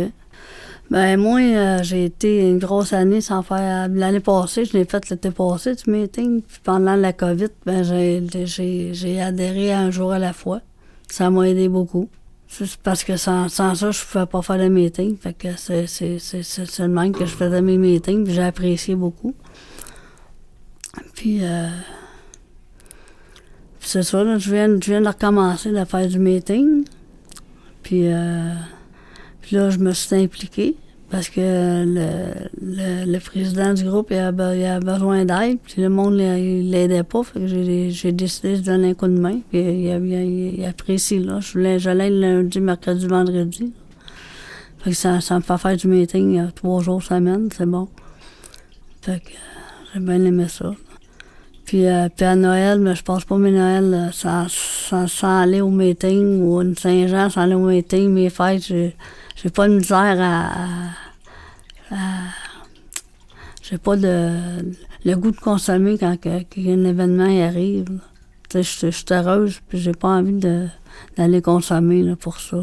Ben, 0.90 1.20
moi, 1.20 1.82
j'ai 1.82 2.06
été 2.06 2.50
une 2.50 2.60
grosse 2.60 2.94
année 2.94 3.20
sans 3.20 3.44
faire. 3.44 3.90
L'année 3.90 4.22
passée, 4.22 4.64
je 4.64 4.78
l'ai 4.78 4.86
fait 4.86 5.10
l'été 5.10 5.32
passé, 5.32 5.76
du 5.76 5.92
meeting. 5.92 6.42
Puis 6.44 6.60
pendant 6.64 6.96
la 6.96 7.12
COVID, 7.12 7.50
ben, 7.66 7.84
j'ai 7.84 9.22
adhéré 9.22 9.74
à 9.74 9.80
un 9.80 9.92
jour 9.92 10.14
à 10.14 10.20
la 10.20 10.32
fois. 10.32 10.62
Ça 11.10 11.30
m'a 11.30 11.50
aidé 11.50 11.68
beaucoup. 11.68 12.08
Parce 12.84 13.04
que 13.04 13.16
sans, 13.16 13.48
ça, 13.48 13.74
je 13.74 13.86
ne 13.86 14.12
pouvais 14.12 14.26
pas 14.26 14.42
faire 14.42 14.58
de 14.58 14.68
meeting. 14.68 15.18
Fait 15.18 15.34
que 15.34 15.56
c'est, 15.56 15.88
c'est, 15.88 16.20
c'est, 16.20 16.88
même 16.88 17.14
que 17.14 17.26
je 17.26 17.36
faisais 17.36 17.62
mes 17.62 17.78
meetings, 17.78 18.26
puis 18.26 18.34
j'ai 18.34 18.44
apprécié 18.44 18.96
beaucoup. 18.96 19.34
Puis, 21.16 21.40
euh, 21.44 21.70
c'est 23.80 24.04
ça, 24.04 24.24
là, 24.24 24.38
je, 24.38 24.52
viens, 24.52 24.68
je 24.68 24.92
viens 24.92 25.02
de 25.02 25.08
recommencer 25.08 25.76
à 25.78 25.86
faire 25.86 26.08
du 26.08 26.20
meeting. 26.20 26.84
Puis, 27.84 28.12
euh, 28.12 28.54
puis 29.42 29.56
là, 29.56 29.70
je 29.70 29.78
me 29.78 29.94
suis 29.94 30.16
impliqué 30.16 30.76
parce 31.12 31.30
que 31.30 31.42
le, 31.42 33.06
le, 33.06 33.20
président 33.20 33.74
du 33.74 33.84
groupe 33.84 34.08
il 34.12 34.18
a, 34.18 34.32
besoin 34.32 35.26
d'aide, 35.26 35.60
puis 35.62 35.82
le 35.82 35.90
monde 35.90 36.16
ne 36.16 36.72
l'aidait 36.72 37.04
pas, 37.04 37.22
fait 37.24 37.42
que 37.42 37.48
j'ai 37.48 38.12
décidé 38.14 38.58
de 38.58 38.62
donner 38.62 38.92
un 38.92 38.94
coup 38.94 39.08
de 39.08 39.20
main, 39.20 39.40
puis 39.50 39.60
il, 39.60 40.66
apprécie, 40.66 41.20
là. 41.20 41.42
Je 41.42 41.52
voulais, 41.52 41.80
j'allais 41.80 42.10
lundi, 42.10 42.62
mercredi, 42.62 43.08
vendredi. 43.08 43.74
Fait 44.80 44.92
que 44.92 44.96
ça, 44.96 45.20
ça 45.20 45.36
me 45.36 45.42
fait 45.42 45.58
faire 45.58 45.76
du 45.76 45.88
meeting 45.88 46.40
euh, 46.40 46.48
trois 46.56 46.82
jours 46.82 47.04
semaine, 47.04 47.50
c'est 47.56 47.68
bon. 47.68 47.90
Fait 49.02 49.20
que 49.20 49.32
j'ai 49.94 50.00
bien 50.00 50.24
aimé 50.24 50.48
ça. 50.48 50.72
Puis, 51.66 51.88
euh, 51.88 52.08
puis 52.16 52.26
à 52.26 52.36
Noël, 52.38 52.80
mais 52.80 52.96
je 52.96 53.04
passe 53.04 53.26
pas 53.26 53.38
mes 53.38 53.52
Noël 53.52 53.94
euh, 53.94 54.12
sans, 54.12 54.48
sans, 54.50 55.42
aller 55.42 55.60
au 55.60 55.70
meeting 55.70 56.42
ou 56.42 56.62
une 56.62 56.76
Saint-Jean 56.76 57.30
sans 57.30 57.42
aller 57.42 57.54
au 57.54 57.68
meeting, 57.68 58.10
mes 58.10 58.30
fêtes, 58.30 58.74
j'ai 59.36 59.50
pas 59.50 59.68
de 59.68 59.76
misère 59.76 60.18
à. 60.20 61.96
j'ai 63.62 63.78
pas 63.78 63.96
de, 63.96 64.74
le 65.06 65.16
goût 65.16 65.32
de 65.32 65.40
consommer 65.40 65.98
quand, 65.98 66.16
un 66.26 66.84
événement 66.86 67.46
arrive. 67.48 68.00
Je 68.54 68.62
suis 68.62 69.06
heureuse, 69.12 69.62
puis 69.68 69.80
j'ai 69.80 69.94
pas 69.94 70.10
envie 70.10 70.40
d'aller 71.18 71.42
consommer 71.42 72.16
pour 72.18 72.40
ça. 72.40 72.58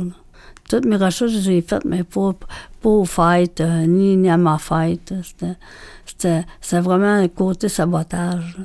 Toutes 0.69 0.85
mes 0.85 0.97
recherches, 0.97 1.33
je 1.33 1.51
les 1.51 1.59
ai 1.59 1.63
faites, 1.63 1.87
mais 1.87 2.05
pas, 2.05 2.35
pas 2.83 2.89
aux 2.91 3.07
fêtes, 3.07 3.63
euh, 3.63 3.87
ni, 3.87 4.29
à 4.29 4.37
ma 4.37 4.59
fête. 4.59 5.15
C'était 5.25 6.45
vraiment 6.73 7.15
un 7.15 7.29
côté 7.29 7.71
sabotage. 7.71 8.59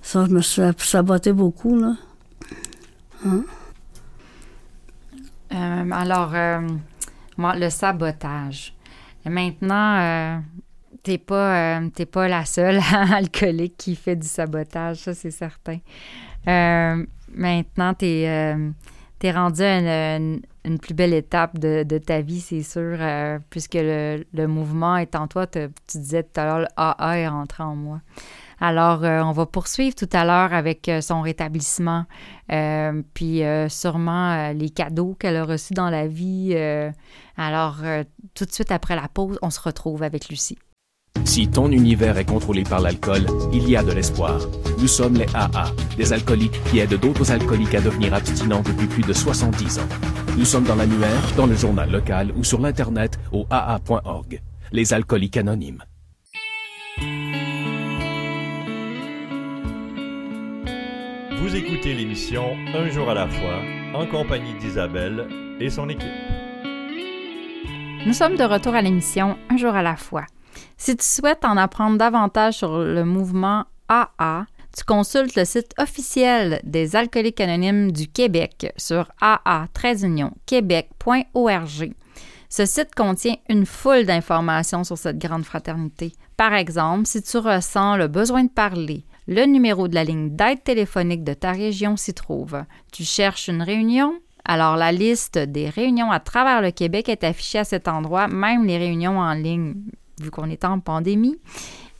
Ça, 0.00 0.24
je 0.26 0.30
me 0.30 0.40
suis 0.40 0.62
saboté 0.78 1.34
beaucoup. 1.34 1.78
Là. 1.78 1.96
Hein? 3.26 3.44
Euh, 5.52 5.90
alors, 5.92 6.30
euh, 6.34 6.66
le 7.54 7.70
sabotage. 7.70 8.74
maintenant, 9.24 9.98
euh, 9.98 10.38
t'es 11.02 11.18
pas, 11.18 11.80
euh, 11.80 12.04
pas 12.10 12.28
la 12.28 12.44
seule 12.44 12.80
alcoolique 13.12 13.76
qui 13.76 13.96
fait 13.96 14.16
du 14.16 14.26
sabotage, 14.26 14.98
ça 14.98 15.14
c'est 15.14 15.30
certain. 15.30 15.78
Euh, 16.48 17.04
maintenant, 17.34 17.94
tu 17.94 18.06
es, 18.06 19.32
rendu 19.32 19.62
à 19.62 20.16
une, 20.16 20.78
plus 20.80 20.94
belle 20.94 21.14
étape 21.14 21.58
de, 21.58 21.98
ta 21.98 22.20
vie, 22.20 22.40
c'est 22.40 22.62
sûr, 22.62 22.98
puisque 23.50 23.74
le, 23.74 24.24
le, 24.32 24.46
mouvement 24.46 24.96
est 24.96 25.14
en 25.14 25.26
toi. 25.26 25.46
Tu 25.46 25.68
disais 25.94 26.22
tout 26.22 26.40
à 26.40 26.44
l'heure, 26.44 26.60
le 26.60 26.68
AA 26.76 27.18
est 27.18 27.28
rentré 27.28 27.62
en 27.62 27.76
moi. 27.76 28.00
Alors, 28.60 29.04
euh, 29.04 29.22
on 29.22 29.32
va 29.32 29.46
poursuivre 29.46 29.94
tout 29.94 30.08
à 30.12 30.24
l'heure 30.24 30.52
avec 30.52 30.88
euh, 30.88 31.00
son 31.00 31.22
rétablissement, 31.22 32.04
euh, 32.52 33.02
puis 33.14 33.42
sûrement 33.68 34.52
les 34.52 34.70
cadeaux 34.70 35.16
qu'elle 35.18 35.36
a 35.36 35.44
reçus 35.44 35.74
dans 35.74 35.88
la 35.88 36.06
vie. 36.06 36.54
alors, 37.36 37.78
tout 38.34 38.44
de 38.44 38.52
suite 38.52 38.70
après 38.70 38.96
la 38.96 39.08
pause, 39.08 39.38
on 39.42 39.50
se 39.50 39.60
retrouve 39.60 40.02
avec 40.02 40.28
Lucie. 40.28 40.58
Si 41.24 41.48
ton 41.48 41.70
univers 41.70 42.18
est 42.18 42.24
contrôlé 42.24 42.62
par 42.62 42.80
l'alcool, 42.80 43.26
il 43.52 43.68
y 43.68 43.76
a 43.76 43.82
de 43.82 43.92
l'espoir. 43.92 44.40
Nous 44.78 44.88
sommes 44.88 45.14
les 45.14 45.26
AA, 45.34 45.70
des 45.96 46.12
alcooliques 46.12 46.62
qui 46.64 46.78
aident 46.78 47.00
d'autres 47.00 47.30
alcooliques 47.30 47.74
à 47.74 47.80
devenir 47.80 48.14
abstinents 48.14 48.62
depuis 48.62 48.86
plus 48.86 49.02
de 49.02 49.12
70 49.12 49.78
ans. 49.80 49.88
Nous 50.36 50.44
sommes 50.44 50.64
dans 50.64 50.76
l'annuaire, 50.76 51.22
dans 51.36 51.46
le 51.46 51.54
journal 51.54 51.90
local 51.90 52.32
ou 52.36 52.44
sur 52.44 52.60
l'Internet 52.60 53.18
au 53.32 53.46
AA.org. 53.50 54.40
Les 54.72 54.92
alcooliques 54.92 55.36
anonymes. 55.36 55.82
Vous 61.50 61.56
écoutez 61.56 61.94
l'émission 61.94 62.56
Un 62.76 62.88
jour 62.90 63.10
à 63.10 63.14
la 63.14 63.26
fois 63.26 63.60
en 63.92 64.06
compagnie 64.06 64.54
d'Isabelle 64.60 65.26
et 65.58 65.68
son 65.68 65.88
équipe. 65.88 66.06
Nous 68.06 68.12
sommes 68.12 68.36
de 68.36 68.44
retour 68.44 68.76
à 68.76 68.82
l'émission 68.82 69.36
Un 69.48 69.56
jour 69.56 69.74
à 69.74 69.82
la 69.82 69.96
fois. 69.96 70.26
Si 70.76 70.96
tu 70.96 71.04
souhaites 71.04 71.44
en 71.44 71.56
apprendre 71.56 71.98
davantage 71.98 72.54
sur 72.54 72.78
le 72.78 73.04
mouvement 73.04 73.64
AA, 73.88 74.46
tu 74.76 74.84
consultes 74.84 75.34
le 75.34 75.44
site 75.44 75.74
officiel 75.76 76.60
des 76.62 76.94
alcooliques 76.94 77.40
anonymes 77.40 77.90
du 77.90 78.06
Québec 78.06 78.72
sur 78.76 79.10
aa-québec.org. 79.20 81.94
Ce 82.48 82.64
site 82.64 82.94
contient 82.94 83.34
une 83.48 83.66
foule 83.66 84.06
d'informations 84.06 84.84
sur 84.84 84.98
cette 84.98 85.18
grande 85.18 85.44
fraternité. 85.44 86.12
Par 86.36 86.54
exemple, 86.54 87.06
si 87.06 87.20
tu 87.22 87.38
ressens 87.38 87.96
le 87.96 88.06
besoin 88.06 88.44
de 88.44 88.50
parler, 88.50 89.04
le 89.26 89.44
numéro 89.46 89.88
de 89.88 89.94
la 89.94 90.04
ligne 90.04 90.30
d'aide 90.30 90.62
téléphonique 90.62 91.24
de 91.24 91.34
ta 91.34 91.52
région 91.52 91.96
s'y 91.96 92.14
trouve. 92.14 92.62
Tu 92.92 93.04
cherches 93.04 93.48
une 93.48 93.62
réunion? 93.62 94.14
Alors 94.44 94.76
la 94.76 94.92
liste 94.92 95.38
des 95.38 95.68
réunions 95.68 96.10
à 96.10 96.20
travers 96.20 96.62
le 96.62 96.70
Québec 96.70 97.08
est 97.08 97.24
affichée 97.24 97.58
à 97.58 97.64
cet 97.64 97.88
endroit, 97.88 98.28
même 98.28 98.64
les 98.64 98.78
réunions 98.78 99.18
en 99.18 99.34
ligne, 99.34 99.74
vu 100.20 100.30
qu'on 100.30 100.50
est 100.50 100.64
en 100.64 100.80
pandémie. 100.80 101.36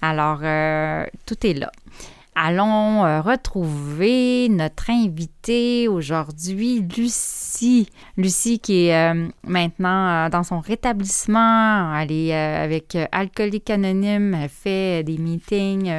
Alors, 0.03 0.41
euh, 0.43 1.05
tout 1.27 1.47
est 1.47 1.53
là 1.53 1.71
allons 2.35 3.05
euh, 3.05 3.21
retrouver 3.21 4.49
notre 4.49 4.91
invitée 4.91 5.89
aujourd'hui, 5.89 6.81
Lucie. 6.97 7.89
Lucie 8.17 8.59
qui 8.59 8.87
est 8.87 8.97
euh, 8.97 9.29
maintenant 9.47 10.09
euh, 10.09 10.29
dans 10.29 10.43
son 10.43 10.61
rétablissement. 10.61 11.95
Elle 11.97 12.13
est 12.13 12.35
avec 12.35 12.97
Alcoolique 13.13 13.71
Anonyme, 13.71 14.35
elle 14.35 14.49
fait 14.49 15.03
des 15.03 15.19
meetings. 15.19 15.93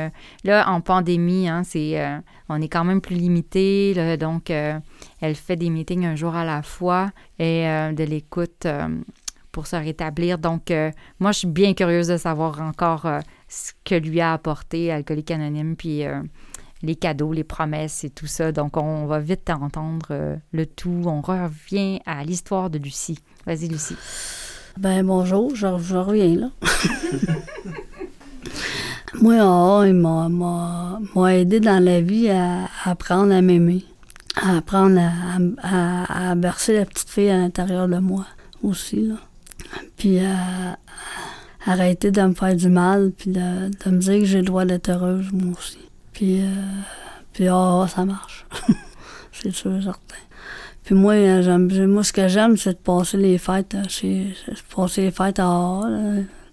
là, 0.43 0.69
en 0.69 0.81
pandémie, 0.81 1.47
hein, 1.47 1.63
c'est, 1.63 2.01
on 2.49 2.61
est 2.61 2.69
quand 2.69 2.83
même 2.83 3.01
plus 3.01 3.15
limité. 3.15 4.17
donc, 4.17 4.49
elle 4.49 5.35
fait 5.35 5.55
des 5.55 5.69
meetings 5.69 6.05
un 6.05 6.15
jour 6.15 6.35
à 6.35 6.45
la 6.45 6.61
fois 6.61 7.11
et 7.39 7.63
de 7.63 8.03
l'écoute 8.03 8.67
pour 9.51 9.67
se 9.67 9.75
rétablir. 9.75 10.37
Donc, 10.37 10.71
moi, 11.19 11.31
je 11.31 11.39
suis 11.39 11.47
bien 11.47 11.73
curieuse 11.73 12.07
de 12.07 12.17
savoir 12.17 12.61
encore 12.61 13.07
ce 13.51 13.73
que 13.83 13.95
lui 13.95 14.21
a 14.21 14.33
apporté 14.33 14.91
Alcoolique 14.91 15.31
Anonyme, 15.31 15.75
puis 15.75 16.05
euh, 16.05 16.21
les 16.81 16.95
cadeaux, 16.95 17.33
les 17.33 17.43
promesses 17.43 18.05
et 18.05 18.09
tout 18.09 18.25
ça. 18.25 18.53
Donc, 18.53 18.77
on 18.77 19.05
va 19.05 19.19
vite 19.19 19.49
entendre 19.49 20.07
euh, 20.11 20.37
le 20.53 20.65
tout. 20.65 21.03
On 21.05 21.19
revient 21.21 21.99
à 22.05 22.23
l'histoire 22.23 22.69
de 22.69 22.79
Lucie. 22.79 23.19
Vas-y, 23.45 23.67
Lucie. 23.67 23.97
Ben 24.77 25.05
bonjour, 25.05 25.53
je, 25.53 25.67
reviens 25.67 26.35
là. 26.35 26.49
Moi, 29.21 29.35
oh, 29.41 29.83
il 29.85 29.95
m'a 29.95 31.35
aidé 31.35 31.59
dans 31.59 31.83
la 31.83 31.99
vie 31.99 32.29
à, 32.29 32.69
apprendre 32.85 33.33
à 33.33 33.41
m'aimer, 33.41 33.83
à 34.37 34.57
apprendre 34.57 34.97
à, 35.61 36.35
bercer 36.35 36.77
la 36.77 36.85
petite 36.85 37.09
fille 37.09 37.29
à 37.29 37.37
l'intérieur 37.37 37.89
de 37.89 37.97
moi 37.97 38.25
aussi. 38.63 39.07
Là. 39.07 39.15
Puis 39.97 40.19
à, 40.19 40.77
arrêter 41.65 42.11
de 42.11 42.21
me 42.21 42.33
faire 42.33 42.55
du 42.55 42.69
mal, 42.69 43.11
puis 43.17 43.31
de, 43.31 43.89
me 43.89 43.97
dire 43.97 44.19
que 44.19 44.25
j'ai 44.25 44.39
le 44.39 44.45
droit 44.45 44.65
d'être 44.65 44.89
heureuse, 44.89 45.31
moi 45.31 45.53
aussi. 45.57 45.79
Puis, 46.13 46.41
euh, 46.41 46.45
puis 47.33 47.47
oh, 47.49 47.85
ça 47.87 48.05
marche. 48.05 48.45
c'est 49.31 49.51
sûr, 49.51 49.81
certain. 49.81 50.15
Puis 50.83 50.95
moi, 50.95 51.41
j'aime, 51.41 51.67
moi 51.87 52.03
ce 52.03 52.11
que 52.11 52.27
j'aime, 52.27 52.57
c'est 52.57 52.73
de 52.73 52.77
passer 52.77 53.17
les 53.17 53.37
fêtes, 53.37 53.75
c'est, 53.89 54.27
passer 54.75 55.01
les 55.03 55.11
fêtes 55.11 55.39
à 55.39 55.81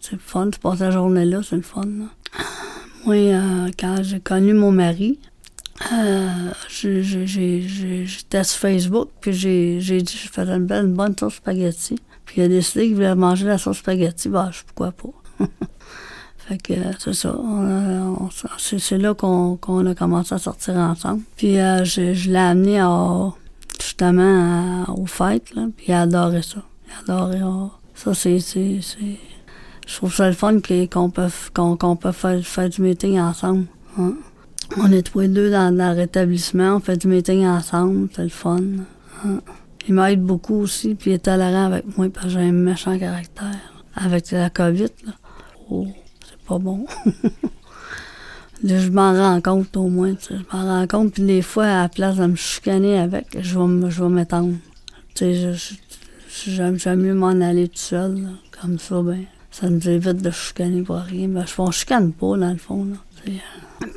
c'est 0.00 0.12
le 0.12 0.18
fun. 0.18 0.50
Tu 0.50 0.60
passes 0.60 0.80
la 0.80 0.90
journée 0.90 1.24
là, 1.24 1.40
c'est 1.42 1.56
le 1.56 1.62
fun. 1.62 1.82
là. 1.84 2.06
Moi, 3.04 3.16
euh, 3.16 3.70
quand 3.78 4.02
j'ai 4.02 4.20
connu 4.20 4.52
mon 4.52 4.70
mari, 4.70 5.18
euh, 5.92 6.50
j'étais 6.68 8.44
sur 8.44 8.58
Facebook, 8.58 9.08
puis 9.20 9.32
j'ai 9.32 10.02
dit 10.02 10.20
je 10.24 10.28
faisais 10.28 10.52
une 10.52 10.66
belle, 10.66 10.86
une 10.86 10.94
bonne 10.94 11.16
sauce 11.18 11.36
spaghetti. 11.36 11.96
Puis 12.28 12.42
il 12.42 12.44
a 12.44 12.48
décidé 12.48 12.86
qu'il 12.86 12.94
voulait 12.94 13.14
manger 13.14 13.46
la 13.46 13.56
sauce 13.56 13.78
spaghetti. 13.78 14.24
Sais 14.24 14.64
pourquoi 14.66 14.92
pas. 14.92 15.46
fait 16.36 16.58
que 16.58 16.74
euh, 16.74 16.92
c'est 16.98 17.14
ça. 17.14 17.34
C'est 18.58 18.98
là 18.98 19.14
qu'on 19.14 19.86
a 19.86 19.94
commencé 19.94 20.34
à 20.34 20.38
sortir 20.38 20.74
ensemble. 20.76 21.22
Puis 21.38 21.58
euh, 21.58 21.84
je, 21.84 22.28
l'ai 22.28 22.36
amené 22.36 22.80
à, 22.80 23.32
justement 23.80 24.84
aux 24.94 25.06
fêtes, 25.06 25.54
là, 25.54 25.62
puis 25.74 25.86
il 25.88 25.94
a 25.94 26.02
adoré 26.02 26.42
ça. 26.42 26.62
Il 26.86 27.10
a 27.10 27.14
adoré 27.14 27.38
ah, 27.42 27.70
ça. 27.94 28.12
C'est. 28.12 28.40
c'est- 28.40 28.80
Je 29.86 29.96
trouve 29.96 30.14
ça 30.14 30.28
le 30.28 30.34
fun 30.34 30.58
qu'on 30.92 31.08
peut, 31.08 31.28
qu'on 31.54 31.96
peut 31.96 32.12
faire, 32.12 32.44
faire 32.44 32.68
du 32.68 32.82
meeting 32.82 33.18
ensemble. 33.18 33.64
On 34.76 34.92
est 34.92 35.00
tous 35.00 35.20
les 35.20 35.28
deux 35.28 35.50
dans, 35.50 35.74
dans 35.74 35.92
le 35.94 35.96
rétablissement, 35.96 36.76
on 36.76 36.80
fait 36.80 36.98
du 36.98 37.08
meeting 37.08 37.46
ensemble, 37.46 38.10
c'est 38.14 38.22
le 38.22 38.28
fun. 38.28 38.60
Il 39.88 39.94
m'aide 39.94 40.22
beaucoup 40.22 40.56
aussi, 40.56 40.94
puis 40.94 41.12
il 41.12 41.14
est 41.14 41.18
tolérant 41.24 41.64
avec 41.64 41.96
moi, 41.96 42.08
parce 42.10 42.26
que 42.26 42.32
j'ai 42.32 42.40
un 42.40 42.52
méchant 42.52 42.98
caractère. 42.98 43.56
Avec 43.94 44.30
la 44.30 44.50
COVID, 44.50 44.90
là. 45.06 45.12
Oh, 45.70 45.86
c'est 46.20 46.46
pas 46.46 46.58
bon. 46.58 46.86
Là, 48.64 48.76
je 48.80 48.90
m'en 48.90 49.12
rends 49.12 49.40
compte 49.40 49.76
au 49.76 49.88
moins, 49.88 50.14
je 50.28 50.34
m'en 50.52 50.64
rends 50.64 50.86
compte, 50.86 51.12
puis 51.12 51.22
des 51.22 51.42
fois, 51.42 51.64
à 51.64 51.82
la 51.82 51.88
place 51.88 52.16
de 52.16 52.26
me 52.26 52.34
chicaner 52.34 52.98
avec, 52.98 53.38
je 53.40 53.58
vais, 53.58 53.90
je 53.90 54.02
vais 54.02 54.10
m'étendre. 54.10 54.54
Tu 55.14 55.32
sais, 55.32 55.78
j'aime, 56.46 56.76
mieux 56.96 57.14
m'en 57.14 57.28
aller 57.28 57.68
tout 57.68 57.78
seul, 57.78 58.28
comme 58.60 58.78
ça, 58.78 59.00
ben, 59.00 59.24
ça 59.50 59.68
nous 59.68 59.88
évite 59.88 60.22
de 60.22 60.30
chicaner 60.30 60.82
pour 60.82 60.96
rien. 60.96 61.28
Ben, 61.28 61.44
je, 61.46 61.54
on 61.58 61.70
chicane 61.70 62.12
pas, 62.12 62.36
dans 62.36 62.50
le 62.50 62.58
fond, 62.58 62.84
là. 62.84 62.96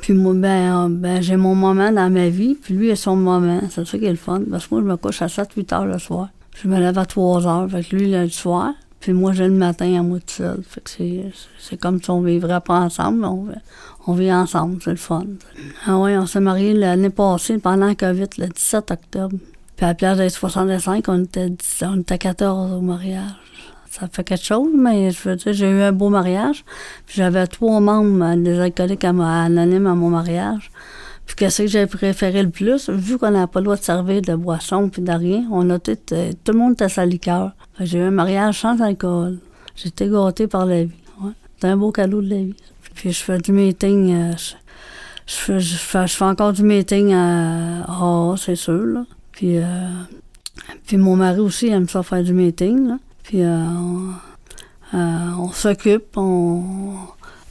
Puis 0.00 0.12
moi, 0.12 0.34
ben, 0.34 0.86
euh, 0.86 0.88
ben, 0.88 1.22
j'ai 1.22 1.36
mon 1.36 1.54
moment 1.54 1.90
dans 1.90 2.10
ma 2.10 2.28
vie, 2.28 2.54
puis 2.54 2.74
lui 2.74 2.90
a 2.90 2.96
son 2.96 3.16
moment. 3.16 3.60
C'est 3.70 3.86
ça 3.86 3.98
qui 3.98 4.04
est 4.04 4.10
le 4.10 4.16
fun. 4.16 4.42
Parce 4.50 4.66
que 4.66 4.74
moi, 4.74 4.82
je 4.82 4.88
me 4.88 4.96
couche 4.96 5.22
à 5.22 5.26
7-8 5.26 5.74
heures 5.74 5.86
le 5.86 5.98
soir. 5.98 6.28
Je 6.60 6.68
me 6.68 6.78
lève 6.78 6.98
à 6.98 7.06
3 7.06 7.46
heures. 7.46 7.70
Fait 7.70 7.82
que 7.82 7.96
lui, 7.96 8.08
il 8.08 8.14
a 8.14 8.24
le 8.24 8.30
soir. 8.30 8.72
Puis 9.00 9.12
moi, 9.12 9.32
j'ai 9.32 9.48
le 9.48 9.54
matin 9.54 9.98
à 9.98 10.02
moi 10.02 10.18
tout 10.20 10.34
seul. 10.34 10.62
Fait 10.62 10.80
que 10.80 10.90
c'est, 11.58 11.76
comme 11.76 12.00
si 12.00 12.10
on 12.10 12.22
vivrait 12.22 12.60
pas 12.60 12.78
ensemble, 12.78 13.20
mais 13.20 13.26
on, 13.26 13.48
on 14.06 14.12
vit 14.12 14.32
ensemble. 14.32 14.78
C'est 14.82 14.90
le 14.90 14.96
fun. 14.96 15.24
Ah 15.86 15.98
oui, 15.98 16.16
on 16.16 16.26
s'est 16.26 16.40
mariés 16.40 16.72
l'année 16.72 17.10
passée 17.10 17.58
pendant 17.58 17.86
la 17.86 17.96
COVID, 17.96 18.28
le 18.38 18.46
17 18.46 18.92
octobre. 18.92 19.36
Puis 19.76 19.84
à 19.84 19.88
la 19.88 19.94
place 19.94 20.18
d'être 20.18 20.32
65, 20.32 21.08
on 21.08 21.24
était, 21.24 21.50
10 21.50 21.84
on 21.88 22.00
était 22.00 22.18
14 22.18 22.72
au 22.72 22.80
mariage. 22.80 23.41
Ça 24.02 24.08
fait 24.10 24.24
quelque 24.24 24.44
chose, 24.44 24.72
mais 24.76 25.12
je 25.12 25.28
veux 25.28 25.36
dire, 25.36 25.52
j'ai 25.52 25.70
eu 25.70 25.80
un 25.80 25.92
beau 25.92 26.08
mariage. 26.08 26.64
J'avais 27.06 27.46
trois 27.46 27.78
membres 27.78 28.24
euh, 28.24 28.36
des 28.36 28.58
alcooliques 28.58 29.04
à 29.04 29.12
ma- 29.12 29.44
anonymes 29.44 29.86
à 29.86 29.94
mon 29.94 30.10
mariage. 30.10 30.72
Puis 31.24 31.36
qu'est-ce 31.36 31.62
que 31.62 31.68
j'ai 31.68 31.86
préféré 31.86 32.42
le 32.42 32.50
plus? 32.50 32.90
Vu 32.90 33.16
qu'on 33.16 33.30
n'a 33.30 33.46
pas 33.46 33.60
le 33.60 33.64
droit 33.66 33.76
de 33.76 33.82
servir 33.82 34.20
de 34.20 34.34
boisson 34.34 34.88
puis 34.88 35.02
de 35.02 35.12
rien, 35.12 35.44
on 35.52 35.70
a 35.70 35.78
tout, 35.78 35.96
euh, 36.10 36.32
tout 36.42 36.50
le 36.50 36.58
monde 36.58 36.72
était 36.72 36.88
sa 36.88 37.06
liqueur. 37.06 37.52
J'ai 37.78 37.98
eu 38.00 38.02
un 38.02 38.10
mariage 38.10 38.58
sans 38.58 38.80
alcool. 38.82 39.38
J'étais 39.76 40.08
gâtée 40.08 40.48
par 40.48 40.66
la 40.66 40.82
vie. 40.82 40.90
Ouais. 41.22 41.30
C'était 41.54 41.68
un 41.68 41.76
beau 41.76 41.92
cadeau 41.92 42.20
de 42.22 42.28
la 42.30 42.36
vie. 42.38 42.56
Puis 42.96 43.12
je 43.12 43.22
fais 43.22 43.38
du 43.38 43.52
meeting. 43.52 44.12
euh, 44.14 44.32
je, 45.26 45.32
fais, 45.32 45.60
je, 45.60 45.76
fais, 45.76 46.24
encore 46.24 46.52
du 46.52 46.64
meeting 46.64 47.12
à 47.14 47.84
ah, 47.86 48.34
c'est 48.36 48.56
sûr. 48.56 48.84
Là. 48.84 49.04
Puis, 49.30 49.58
puis 50.88 50.96
mon 50.96 51.14
mari 51.14 51.38
aussi 51.38 51.68
aime 51.68 51.88
ça 51.88 52.02
faire 52.02 52.24
du 52.24 52.32
meeting. 52.32 52.96
Puis 53.22 53.42
euh, 53.42 53.56
on, 53.56 54.14
euh, 54.94 55.30
on 55.38 55.52
s'occupe. 55.52 56.16
On, 56.16 56.94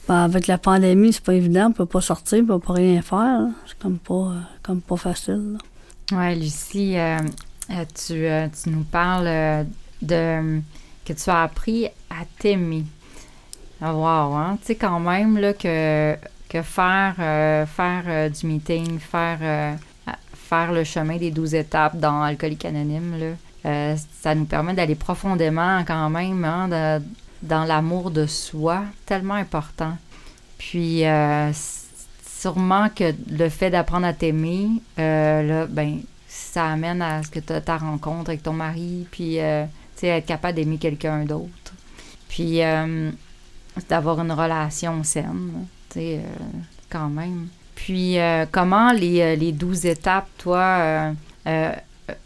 ben, 0.08 0.24
avec 0.24 0.46
la 0.46 0.58
pandémie, 0.58 1.12
c'est 1.12 1.22
pas 1.24 1.34
évident. 1.34 1.68
On 1.68 1.72
peut 1.72 1.86
pas 1.86 2.00
sortir, 2.00 2.42
on 2.42 2.46
peut 2.46 2.58
pas 2.58 2.72
rien 2.74 3.02
faire. 3.02 3.46
C'est 3.66 3.78
comme 3.78 3.98
pas, 3.98 4.14
euh, 4.14 4.40
comme 4.62 4.80
pas 4.80 4.96
facile. 4.96 5.54
là. 5.54 5.58
Oui, 6.12 6.38
Lucie, 6.38 6.96
tu, 7.94 8.26
tu 8.62 8.70
nous 8.70 8.84
parles 8.84 9.66
de 10.02 10.60
que 11.04 11.12
tu 11.12 11.30
as 11.30 11.42
appris 11.42 11.86
à 11.86 12.24
t'aimer. 12.38 12.84
Ah, 13.80 13.94
wow, 13.94 14.34
hein? 14.34 14.58
Tu 14.60 14.66
sais, 14.66 14.74
quand 14.76 15.00
même, 15.00 15.38
là, 15.38 15.52
que, 15.54 16.16
que 16.48 16.62
faire, 16.62 17.14
faire 17.68 18.30
du 18.30 18.46
meeting, 18.46 18.98
faire, 18.98 19.78
faire 20.34 20.72
le 20.72 20.84
chemin 20.84 21.16
des 21.16 21.30
12 21.30 21.54
étapes 21.54 21.98
dans 21.98 22.22
Alcoolique 22.22 22.66
Anonyme, 22.66 23.18
là, 23.18 23.34
euh, 23.64 23.96
ça 24.20 24.34
nous 24.34 24.44
permet 24.44 24.74
d'aller 24.74 24.94
profondément, 24.94 25.84
quand 25.86 26.10
même, 26.10 26.44
hein, 26.44 27.00
dans 27.42 27.64
l'amour 27.64 28.10
de 28.10 28.26
soi, 28.26 28.84
tellement 29.06 29.34
important. 29.34 29.96
Puis, 30.58 31.06
euh, 31.06 31.50
sûrement 32.24 32.88
que 32.88 33.14
le 33.30 33.48
fait 33.48 33.70
d'apprendre 33.70 34.06
à 34.06 34.12
t'aimer, 34.12 34.68
euh, 34.98 35.42
là, 35.42 35.66
ben, 35.66 36.00
ça 36.28 36.66
amène 36.66 37.02
à 37.02 37.22
ce 37.22 37.30
que 37.30 37.38
ta 37.38 37.76
rencontre 37.76 38.30
avec 38.30 38.42
ton 38.42 38.52
mari, 38.52 39.06
puis, 39.10 39.36
être 39.36 40.26
capable 40.26 40.56
d'aimer 40.56 40.78
quelqu'un 40.78 41.24
d'autre. 41.24 41.72
Puis, 42.28 42.60
d'avoir 43.88 44.20
une 44.20 44.32
relation 44.32 45.04
saine, 45.04 45.66
tu 45.88 46.00
sais, 46.00 46.20
quand 46.90 47.08
même. 47.08 47.46
Puis, 47.76 48.16
comment 48.50 48.92
les, 48.92 49.36
les 49.36 49.52
12 49.52 49.86
étapes, 49.86 50.28
toi, 50.38 51.12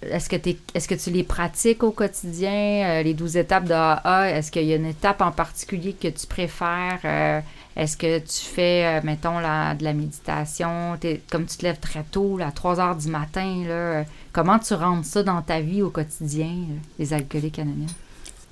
est-ce 0.03 0.29
que, 0.29 0.37
est-ce 0.75 0.89
que 0.89 0.95
tu 0.95 1.11
les 1.11 1.23
pratiques 1.25 1.83
au 1.83 1.91
quotidien, 1.91 2.51
euh, 2.51 3.03
les 3.03 3.15
12 3.15 3.37
étapes 3.37 3.65
de 3.65 3.73
AA? 3.73 4.31
Est-ce 4.31 4.51
qu'il 4.51 4.65
y 4.65 4.73
a 4.73 4.77
une 4.77 4.87
étape 4.87 5.21
en 5.21 5.33
particulier 5.33 5.93
que 5.93 6.09
tu 6.09 6.27
préfères? 6.27 7.01
Euh, 7.05 7.41
est-ce 7.77 7.99
que 7.99 8.19
tu 8.19 8.55
fais, 8.55 8.87
euh, 8.87 9.01
mettons, 9.05 9.39
de 9.39 9.85
la 9.85 9.93
méditation? 9.93 10.97
Comme 11.31 11.45
tu 11.45 11.59
te 11.59 11.63
lèves 11.63 11.79
très 11.79 12.05
tôt, 12.11 12.39
là, 12.39 12.47
à 12.49 12.51
3 12.51 12.81
heures 12.81 12.97
du 12.97 13.09
matin, 13.09 13.65
là, 13.67 13.75
euh, 13.75 14.03
comment 14.33 14.59
tu 14.59 14.73
rentres 14.73 15.07
ça 15.07 15.23
dans 15.23 15.43
ta 15.43 15.61
vie 15.61 15.83
au 15.83 15.91
quotidien, 15.91 16.47
euh, 16.47 16.77
les 16.99 17.13
alcooliques 17.13 17.59
anonymes? 17.59 17.87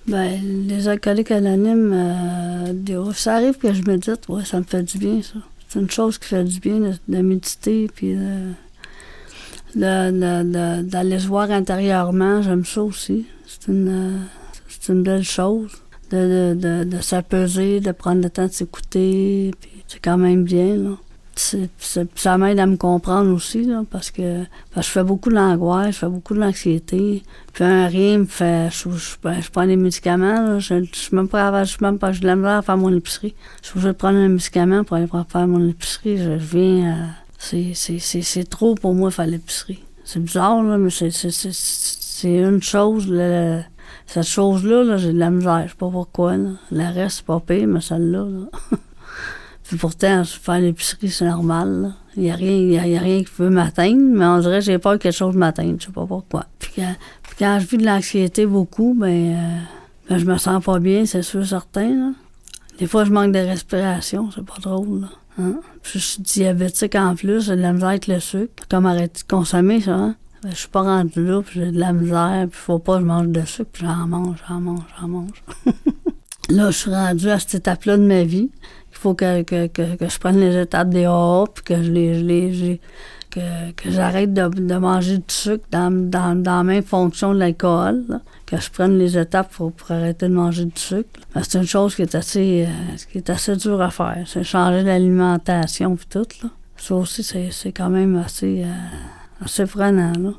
Ben, 0.07 0.39
les 0.69 0.89
alcooliques 0.89 1.31
anonymes, 1.31 1.93
euh, 1.95 3.13
ça 3.15 3.37
arrive 3.37 3.57
que 3.57 3.73
je 3.73 3.83
médite, 3.83 4.29
ouais, 4.29 4.45
ça 4.45 4.59
me 4.59 4.65
fait 4.65 4.83
du 4.83 4.99
bien, 4.99 5.23
ça. 5.23 5.39
C'est 5.71 5.81
une 5.81 5.91
chose 5.91 6.19
qui 6.19 6.29
fait 6.29 6.45
du 6.45 6.61
bien 6.61 6.79
de, 6.79 6.93
de 7.09 7.23
méditer, 7.23 7.89
puis 7.95 8.15
d'aller 9.77 11.19
se 11.19 11.27
voir 11.27 11.51
intérieurement, 11.51 12.43
j'aime 12.43 12.65
ça 12.65 12.83
aussi. 12.83 13.27
C'est 13.47 13.69
une, 13.73 13.89
euh, 13.89 14.19
c'est 14.69 14.93
une 14.93 15.03
belle 15.03 15.25
chose. 15.25 15.73
De, 16.11 16.55
de, 16.55 16.61
de, 16.61 16.85
de 16.97 17.01
s'apeser, 17.03 17.81
de 17.81 17.91
prendre 17.91 18.23
le 18.23 18.29
temps 18.31 18.47
de 18.47 18.53
s'écouter, 18.53 19.53
c'est 19.89 19.99
quand 20.01 20.19
même 20.19 20.45
bien, 20.45 20.77
là. 20.77 20.91
C'est- 21.35 21.71
c'est- 21.79 22.07
ça 22.17 22.39
m'aide 22.39 22.61
à 22.61 22.67
me 22.67 22.77
comprendre 22.77 23.33
aussi, 23.33 23.65
là, 23.65 23.83
parce 23.91 24.13
que, 24.13 24.45
parce 24.73 24.87
que 24.87 24.93
je 24.93 24.99
fais 25.01 25.03
beaucoup 25.03 25.31
de 25.31 25.35
l'angoisse, 25.35 25.95
je 25.95 25.99
fais 26.01 26.09
beaucoup 26.09 26.35
de 26.35 26.39
l'anxiété. 26.41 27.25
Puis 27.53 27.65
un 27.65 27.87
rien 27.89 28.19
me 28.19 28.27
fait. 28.27 28.69
Je, 28.71 28.89
je, 28.91 29.17
je 29.41 29.51
prends 29.51 29.67
des 29.67 29.75
médicaments, 29.77 30.47
là, 30.47 30.59
je, 30.61 30.85
je 30.85 30.97
suis 30.97 31.17
même 31.17 31.27
pas 31.27 31.65
je 31.65 31.77
même 31.81 31.99
pas. 31.99 32.13
J'ai 32.13 32.21
de 32.21 32.27
la 32.27 32.37
misère 32.37 32.59
à 32.59 32.63
faire 32.63 32.77
mon 32.77 32.95
épicerie. 32.95 33.35
Je 33.63 33.67
suis 33.69 33.73
obligée 33.79 33.89
de 33.89 33.97
prendre 33.97 34.19
un 34.19 34.29
médicament 34.29 34.85
pour 34.85 34.97
aller 34.97 35.09
faire 35.09 35.47
mon 35.49 35.69
épicerie. 35.69 36.19
Je, 36.19 36.39
je 36.39 36.57
viens. 36.57 36.93
euh, 36.93 37.07
c'est, 37.45 38.49
trop 38.49 38.75
pour 38.75 38.95
moi 38.95 39.11
faire 39.11 39.27
l'épicerie. 39.27 39.83
C'est 40.05 40.21
bizarre, 40.21 40.63
là, 40.63 40.77
mais 40.79 40.91
c'est, 40.91 41.11
une 42.25 42.63
chose. 42.63 43.07
le- 43.09 43.61
cette 44.07 44.27
chose-là, 44.27 44.83
là, 44.85 44.97
j'ai 44.99 45.13
de 45.13 45.19
la 45.19 45.31
misère. 45.31 45.63
Je 45.65 45.71
sais 45.71 45.77
pas 45.79 45.89
pourquoi. 45.91 46.37
Là. 46.37 46.51
Le 46.71 46.95
reste, 46.95 47.17
c'est 47.19 47.27
pas 47.27 47.41
pire, 47.41 47.67
mais 47.67 47.81
celle-là. 47.81 48.25
Là. 48.25 48.47
Puis 49.65 49.77
pourtant, 49.79 50.23
faire 50.25 50.59
l'épicerie, 50.61 51.09
c'est 51.11 51.25
normal. 51.25 51.95
Il 52.17 52.25
n'y 52.25 52.31
a, 52.31 52.35
rien- 52.35 52.57
y 52.59 52.79
a, 52.79 52.87
y 52.87 52.97
a 52.97 53.01
rien 53.01 53.21
qui 53.25 53.31
peut 53.35 53.49
m'atteindre, 53.49 53.99
mais 54.01 54.25
on 54.27 54.39
dirait 54.41 54.59
que 54.59 54.65
j'ai 54.67 54.79
peur 54.79 54.95
que 54.95 54.99
quelque 54.99 55.17
chose 55.17 55.35
m'atteigne. 55.35 55.77
Je 55.81 55.87
sais 55.87 55.93
pas 55.93 56.05
pourquoi. 56.07 56.45
Puis 56.59 56.73
quand, 56.77 56.95
puis 57.23 57.33
quand 57.39 57.59
je 57.61 57.67
vis 57.67 57.79
de 57.79 57.85
l'anxiété 57.87 58.45
beaucoup, 58.47 58.95
ben, 58.95 59.35
euh, 59.35 59.59
ben, 60.11 60.19
je 60.19 60.25
me 60.27 60.37
sens 60.37 60.63
pas 60.63 60.79
bien, 60.79 61.07
c'est 61.07 61.23
sûr, 61.23 61.45
certain. 61.47 61.89
là. 61.89 62.11
Des 62.79 62.87
fois, 62.87 63.05
je 63.05 63.11
manque 63.11 63.33
de 63.33 63.39
respiration, 63.39 64.29
c'est 64.35 64.45
pas 64.45 64.59
drôle. 64.61 65.03
Là. 65.03 65.09
Hein? 65.39 65.61
Je 65.83 65.99
suis 65.99 66.23
diabétique 66.23 66.95
en 66.95 67.15
plus, 67.17 67.47
j'ai 67.47 67.57
de 67.57 67.61
la 67.63 67.73
misère 67.73 67.89
avec 67.89 68.07
le 68.07 68.21
sucre. 68.21 68.65
Comme 68.71 68.87
arrêter 68.87 69.23
de 69.23 69.29
consommer 69.29 69.81
ça, 69.81 69.95
hein? 69.95 70.17
Ben, 70.43 70.51
je 70.51 70.57
suis 70.57 70.69
pas 70.69 70.83
rendue 70.83 71.25
là, 71.25 71.41
puis 71.43 71.61
j'ai 71.61 71.71
de 71.73 71.79
la 71.81 71.93
misère, 71.93 72.47
puis 72.51 72.61
faut 72.61 72.79
pas 72.79 72.97
que 72.97 73.01
je 73.01 73.07
mange 73.07 73.29
de 73.29 73.45
sucre, 73.47 73.71
puis 73.73 73.85
j'en 73.87 74.07
mange, 74.07 74.37
j'en 74.49 74.61
mange, 74.61 74.83
j'en 75.01 75.09
mange. 75.09 75.43
là, 76.51 76.71
je 76.71 76.77
suis 76.77 76.91
rendue 76.91 77.31
à 77.31 77.39
cette 77.39 77.55
étape-là 77.55 77.97
de 77.97 78.03
ma 78.03 78.23
vie. 78.25 78.51
Il 78.93 78.99
faut 78.99 79.15
que, 79.15 79.43
que, 79.43 79.67
que, 79.67 79.97
que 79.97 80.09
je 80.09 80.19
prenne 80.19 80.39
les 80.39 80.57
étapes 80.61 80.91
des 80.91 81.05
AA, 81.07 81.45
puis 81.55 81.65
que 81.65 81.83
je 81.83 81.91
les, 81.91 82.19
je 82.19 82.25
les, 82.25 82.53
je 82.53 82.65
les- 82.65 82.81
que, 83.35 83.91
j'arrête 83.91 84.33
de, 84.33 84.77
manger 84.77 85.19
du 85.19 85.25
sucre 85.29 85.65
dans, 85.71 85.91
dans, 85.91 86.41
dans 86.41 86.59
la 86.59 86.65
même 86.65 86.83
fonction 86.83 87.35
de 87.35 87.39
l'alcool, 87.39 88.21
que 88.47 88.57
je 88.57 88.71
prenne 88.71 88.99
les 88.99 89.19
étapes 89.19 89.53
pour, 89.53 89.73
pour 89.73 89.91
arrêter 89.91 90.29
de 90.29 90.35
manger 90.35 90.65
du 90.67 90.81
sucre. 90.81 91.21
Ben, 91.35 91.43
C'est 91.43 91.59
une 91.59 91.67
chose 91.67 91.95
qui 91.95 92.03
est 92.03 92.15
assez, 92.15 92.67
euh, 92.69 93.21
assez 93.29 93.57
dure 93.57 93.81
à 93.81 93.91
faire. 93.91 94.25
C'est 94.27 94.45
changer 94.45 94.83
l'alimentation 94.83 95.97
puis 95.97 96.07
tout. 96.09 96.27
Ça 96.77 96.95
aussi, 96.95 97.23
c'est 97.23 97.73
quand 97.73 97.91
même 97.91 98.17
assez, 98.17 98.63
euh, 98.65 99.45
assez 99.45 99.67
prenant. 99.67 100.13
Là. 100.13 100.31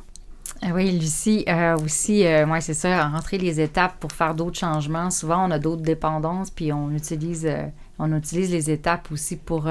Ah 0.61 0.71
oui, 0.73 0.91
Lucie, 0.97 1.45
euh, 1.47 1.77
aussi, 1.77 2.25
euh, 2.25 2.47
ouais, 2.47 2.61
c'est 2.61 2.73
ça, 2.73 3.07
rentrer 3.07 3.37
les 3.37 3.59
étapes 3.59 3.99
pour 3.99 4.11
faire 4.11 4.33
d'autres 4.33 4.57
changements. 4.57 5.11
Souvent, 5.11 5.47
on 5.47 5.51
a 5.51 5.59
d'autres 5.59 5.81
dépendances, 5.81 6.49
puis 6.49 6.71
on 6.71 6.91
utilise, 6.91 7.45
euh, 7.45 7.67
on 7.99 8.11
utilise 8.15 8.51
les 8.51 8.71
étapes 8.71 9.11
aussi 9.11 9.35
pour, 9.35 9.69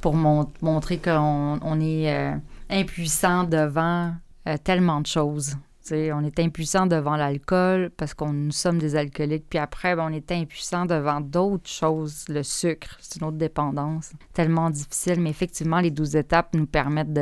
pour 0.00 0.14
mon- 0.14 0.50
montrer 0.62 0.98
qu'on 0.98 1.58
on 1.62 1.80
est 1.80 2.12
euh, 2.12 2.36
impuissant 2.70 3.44
devant 3.44 4.12
euh, 4.46 4.56
tellement 4.62 5.00
de 5.00 5.06
choses. 5.06 5.56
On 5.90 6.22
est 6.24 6.38
impuissant 6.38 6.86
devant 6.86 7.16
l'alcool 7.16 7.90
parce 7.96 8.12
qu'on 8.14 8.32
nous 8.32 8.52
sommes 8.52 8.78
des 8.78 8.96
alcooliques. 8.96 9.46
Puis 9.48 9.58
après, 9.58 9.96
ben, 9.96 10.08
on 10.10 10.12
est 10.12 10.30
impuissant 10.32 10.84
devant 10.84 11.20
d'autres 11.20 11.70
choses. 11.70 12.24
Le 12.28 12.42
sucre, 12.42 12.96
c'est 13.00 13.20
une 13.20 13.26
autre 13.26 13.38
dépendance. 13.38 14.12
Tellement 14.34 14.70
difficile. 14.70 15.20
Mais 15.20 15.30
effectivement, 15.30 15.80
les 15.80 15.90
12 15.90 16.16
étapes 16.16 16.54
nous 16.54 16.66
permettent 16.66 17.18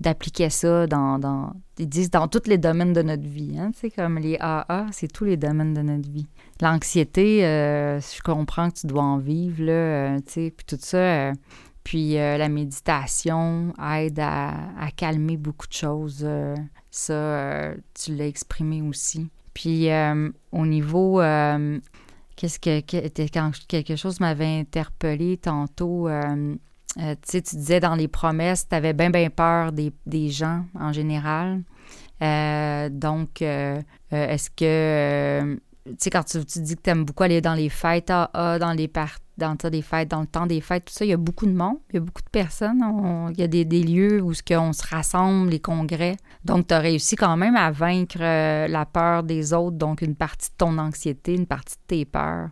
d'appliquer 0.00 0.50
ça 0.50 0.86
dans, 0.86 1.54
disent 1.78 2.10
dans 2.10 2.28
tous 2.28 2.46
les 2.46 2.58
domaines 2.58 2.92
de 2.92 3.02
notre 3.02 3.26
vie. 3.26 3.56
Hein, 3.58 3.70
tu 3.72 3.80
sais, 3.80 3.90
comme 3.90 4.18
les 4.18 4.36
AA, 4.38 4.88
c'est 4.92 5.10
tous 5.10 5.24
les 5.24 5.36
domaines 5.36 5.72
de 5.72 5.82
notre 5.82 6.10
vie. 6.10 6.26
L'anxiété, 6.60 7.46
euh, 7.46 8.00
je 8.00 8.20
comprends 8.20 8.68
que 8.68 8.80
tu 8.80 8.86
dois 8.86 9.02
en 9.02 9.16
vivre, 9.16 10.18
puis 10.34 10.52
tout 10.66 10.76
ça. 10.78 11.32
Puis 11.90 12.18
euh, 12.18 12.38
la 12.38 12.48
méditation 12.48 13.72
aide 13.84 14.20
à, 14.20 14.54
calmer 14.94 15.36
beaucoup 15.36 15.66
de 15.66 15.72
choses. 15.72 16.20
euh, 16.22 16.54
ça, 16.88 17.12
euh, 17.12 17.74
tu 17.94 18.14
l'as 18.14 18.28
exprimé 18.28 18.80
aussi. 18.80 19.28
Puis 19.54 19.88
au 20.52 20.66
niveau, 20.66 21.20
qu'est-ce 22.36 22.60
que, 22.60 22.80
quand 23.32 23.50
quelque 23.66 23.96
chose 23.96 24.20
m'avait 24.20 24.60
interpellé 24.60 25.36
tantôt, 25.36 26.08
tu 26.08 27.04
sais, 27.24 27.42
tu 27.42 27.56
disais 27.56 27.80
dans 27.80 27.96
les 27.96 28.06
promesses, 28.06 28.68
tu 28.68 28.74
avais 28.76 28.92
bien, 28.92 29.10
bien 29.10 29.28
peur 29.28 29.72
des, 29.72 30.28
gens 30.28 30.64
en 30.78 30.92
général. 30.92 31.64
Donc, 32.20 33.42
est-ce 33.42 34.50
que, 34.50 35.58
tu 35.86 35.96
sais, 35.98 36.10
quand 36.10 36.22
tu, 36.22 36.38
dis 36.38 36.76
que 36.76 36.82
tu 36.82 36.90
aimes 36.90 37.04
beaucoup 37.04 37.24
aller 37.24 37.40
dans 37.40 37.54
les 37.54 37.68
fêtes 37.68 38.10
AA, 38.10 38.60
dans 38.60 38.74
les 38.74 38.86
par- 38.86 39.18
dans 39.40 39.50
le 39.52 39.56
temps 39.56 39.70
des 39.70 39.82
fêtes, 39.82 40.08
dans 40.08 40.20
le 40.20 40.26
temps 40.26 40.46
des 40.46 40.60
fêtes, 40.60 40.84
tout 40.84 40.92
ça, 40.92 41.04
il 41.04 41.08
y 41.08 41.12
a 41.12 41.16
beaucoup 41.16 41.46
de 41.46 41.52
monde, 41.52 41.76
il 41.90 41.94
y 41.94 41.98
a 41.98 42.00
beaucoup 42.00 42.22
de 42.22 42.30
personnes. 42.30 42.82
on- 42.82 43.28
il 43.30 43.40
y 43.40 43.42
a 43.42 43.46
des, 43.48 43.64
lieux 43.82 44.22
où 44.22 44.32
ce 44.34 44.42
qu'on 44.42 44.72
se 44.72 44.86
rassemble, 44.86 45.50
les 45.50 45.60
congrès. 45.60 46.16
Donc, 46.44 46.68
tu 46.68 46.74
as 46.74 46.78
réussi 46.78 47.16
quand 47.16 47.36
même 47.36 47.56
à 47.56 47.70
vaincre 47.70 48.18
euh, 48.20 48.68
la 48.68 48.86
peur 48.86 49.22
des 49.22 49.52
autres, 49.52 49.76
donc 49.76 50.02
une 50.02 50.14
partie 50.14 50.50
de 50.50 50.54
ton 50.58 50.78
anxiété, 50.78 51.34
une 51.34 51.46
partie 51.46 51.76
de 51.76 51.82
tes 51.86 52.04
peurs. 52.04 52.48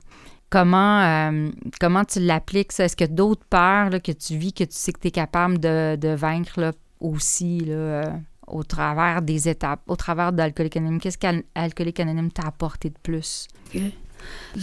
Comment, 0.51 1.01
euh, 1.03 1.51
comment 1.80 2.05
tu 2.05 2.20
l'appliques, 2.20 2.72
ça? 2.72 2.84
Est-ce 2.84 2.97
que 2.97 3.05
d'autres 3.05 3.45
peurs 3.51 3.91
que 4.03 4.12
tu 4.12 4.36
vis, 4.36 4.53
que 4.55 4.64
tu 4.64 4.70
sais 4.74 4.93
que 4.93 5.01
tu 5.01 5.09
es 5.09 5.11
capable 5.11 5.59
de, 5.59 5.97
de 5.97 6.09
vaincre 6.14 6.59
là, 6.61 6.72
aussi 7.01 7.64
euh, 7.68 8.03
au 8.47 8.62
travers 8.62 9.20
des 9.20 9.49
étapes, 9.49 9.82
au 9.86 9.97
travers 9.97 10.32
d'Alcoolique 10.32 10.78
Anonyme? 10.78 11.01
Qu'est-ce 11.01 11.18
qu'Alcoolique 11.18 12.01
Anonyme 12.01 12.32
t'a 12.32 12.47
apporté 12.49 12.89
de 12.89 12.97
plus? 13.03 13.47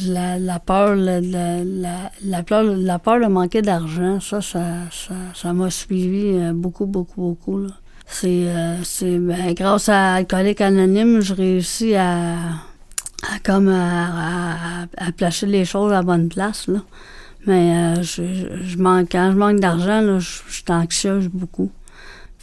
La, 0.08 0.40
la 0.40 0.60
peur, 0.60 0.96
la, 0.96 1.22
la, 1.22 1.64
la, 1.64 2.12
de 3.20 3.28
manquer 3.28 3.62
d'argent, 3.62 4.20
ça, 4.20 4.42
ça, 4.42 5.54
m'a 5.54 5.70
suivi 5.70 6.32
euh, 6.34 6.54
beaucoup, 6.54 6.86
beaucoup, 6.86 7.22
beaucoup. 7.22 7.60
là. 7.60 7.70
C'est, 8.08 8.48
euh, 8.48 8.84
c'est 8.84 9.18
ben, 9.18 9.54
grâce 9.54 9.90
à 9.90 10.16
Alcoolique 10.16 10.62
Anonyme, 10.62 11.22
je 11.22 11.34
réussis 11.34 11.96
à, 11.96 12.36
comme 13.44 13.70
à, 13.70 14.84
à- 14.84 15.12
placer 15.12 15.46
les 15.46 15.66
choses 15.66 15.92
à 15.94 16.02
bonne 16.04 16.30
place. 16.30 16.68
Mais 17.48 17.96
euh, 17.98 18.04
manque, 18.78 19.10
quand 19.12 19.32
je 19.32 19.38
manque 19.38 19.60
d'argent, 19.60 20.20
je, 20.20 20.42
je 20.48 20.54
suis 20.54 20.64
anxieuse 20.70 21.28
beaucoup. 21.30 21.72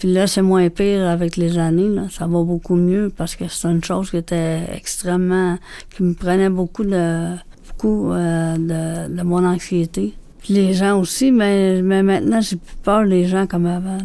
Puis 0.03 0.13
là, 0.13 0.27
c'est 0.27 0.43
moins 0.43 0.69
pire 0.69 1.09
avec 1.09 1.37
les 1.37 1.59
années. 1.59 1.89
Là. 1.89 2.09
Ça 2.11 2.27
va 2.27 2.43
beaucoup 2.43 2.75
mieux 2.75 3.13
parce 3.17 3.37
que 3.37 3.45
c'est 3.47 3.69
une 3.69 3.85
chose 3.85 4.11
qui 4.11 4.17
était 4.17 4.59
extrêmement 4.75 5.59
qui 5.95 6.03
me 6.03 6.13
prenait 6.13 6.51
beaucoup 6.51 6.83
de 6.83 7.37
beaucoup 7.69 8.11
euh, 8.11 8.57
de, 8.57 9.17
de 9.17 9.23
mon 9.23 9.47
anxiété. 9.47 10.15
Puis 10.41 10.55
les 10.55 10.75
gens 10.75 10.99
aussi, 10.99 11.31
mais, 11.31 11.83
mais 11.83 12.03
maintenant, 12.03 12.41
j'ai 12.41 12.57
plus 12.57 12.75
peur 12.83 13.07
des 13.07 13.27
gens 13.27 13.47
comme 13.47 13.67
avant. 13.67 13.99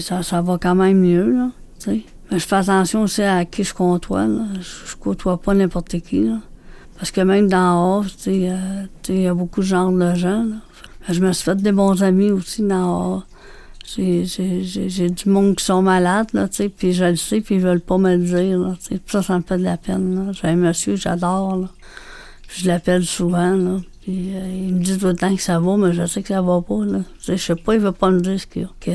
Ça, 0.00 0.22
ça 0.22 0.40
va 0.40 0.56
quand 0.56 0.74
même 0.74 0.98
mieux, 0.98 1.30
là. 1.30 1.50
tu 1.78 1.90
sais. 1.90 2.00
Mais 2.30 2.38
je 2.38 2.46
fais 2.46 2.56
attention 2.56 3.02
aussi 3.02 3.20
à 3.20 3.44
qui 3.44 3.64
je 3.64 3.74
côtoie. 3.74 4.26
Là. 4.26 4.44
Je, 4.58 4.96
côtoie 4.96 5.38
pas 5.38 5.52
n'importe 5.52 6.00
qui. 6.00 6.22
Là. 6.22 6.38
Parce 6.96 7.10
que 7.10 7.20
même 7.20 7.48
dans 7.48 8.02
sais, 8.02 8.48
euh, 8.50 8.84
il 9.10 9.20
y 9.20 9.26
a 9.26 9.34
beaucoup 9.34 9.60
de 9.60 9.66
genres 9.66 9.92
de 9.92 10.14
gens. 10.14 10.44
Là. 10.44 10.56
Je 11.10 11.20
me 11.20 11.32
suis 11.32 11.44
fait 11.44 11.56
des 11.56 11.72
bons 11.72 12.02
amis 12.02 12.30
aussi 12.30 12.62
dans 12.62 13.16
haut. 13.16 13.22
J'ai, 13.96 15.08
du 15.08 15.28
monde 15.28 15.56
qui 15.56 15.64
sont 15.64 15.80
malades, 15.80 16.28
là, 16.34 16.46
tu 16.48 16.56
sais, 16.56 16.68
puis 16.68 16.92
je 16.92 17.04
le 17.04 17.16
sais, 17.16 17.40
puis 17.40 17.54
ils 17.54 17.60
veulent 17.60 17.80
pas 17.80 17.96
me 17.96 18.16
le 18.16 18.22
dire, 18.22 18.58
là, 18.58 18.74
ça, 19.06 19.22
ça 19.22 19.38
me 19.38 19.42
fait 19.42 19.56
de 19.56 19.64
la 19.64 19.78
peine, 19.78 20.14
là. 20.14 20.32
J'ai 20.32 20.48
un 20.48 20.56
monsieur 20.56 20.96
j'adore, 20.96 21.56
là. 21.56 21.68
Je 22.48 22.66
l'appelle 22.66 23.04
souvent, 23.04 23.54
là. 23.54 23.78
Puis 24.02 24.30
euh, 24.34 24.48
il 24.68 24.74
me 24.74 24.82
dit 24.82 24.98
tout 24.98 25.06
le 25.06 25.14
temps 25.14 25.34
que 25.34 25.40
ça 25.40 25.58
va, 25.58 25.76
mais 25.76 25.92
je 25.92 26.04
sais 26.06 26.22
que 26.22 26.28
ça 26.28 26.42
va 26.42 26.60
pas, 26.60 26.84
là. 26.84 26.98
Tu 27.18 27.24
sais, 27.24 27.36
je 27.36 27.42
sais 27.42 27.56
pas, 27.56 27.74
il 27.74 27.80
veut 27.80 27.92
pas 27.92 28.10
me 28.10 28.20
dire 28.20 28.38
ce 28.38 28.46
qu'il 28.46 28.62
y 28.62 28.64
a. 28.64 28.68
Que, 28.80 28.92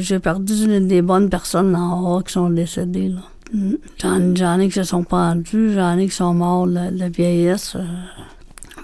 j'ai, 0.00 0.18
perdu 0.18 0.80
des- 0.80 1.02
bonnes 1.02 1.30
personnes 1.30 1.74
en 1.76 2.16
haut 2.16 2.22
qui 2.22 2.32
sont 2.32 2.50
décédées, 2.50 3.08
là. 3.08 3.20
Mm. 3.52 3.74
J'en, 4.00 4.34
j'en 4.34 4.58
ai 4.60 4.68
qui 4.68 4.74
se 4.74 4.84
sont 4.84 5.02
pendus, 5.04 5.74
j'en 5.74 5.96
ai 5.98 6.06
qui 6.06 6.14
sont 6.14 6.34
morts 6.34 6.66
de, 6.66 6.90
de 6.90 7.04
vieillesse. 7.04 7.74
euh. 7.76 7.84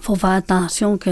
faut 0.00 0.16
faire 0.16 0.30
attention 0.30 0.98
que 0.98 1.10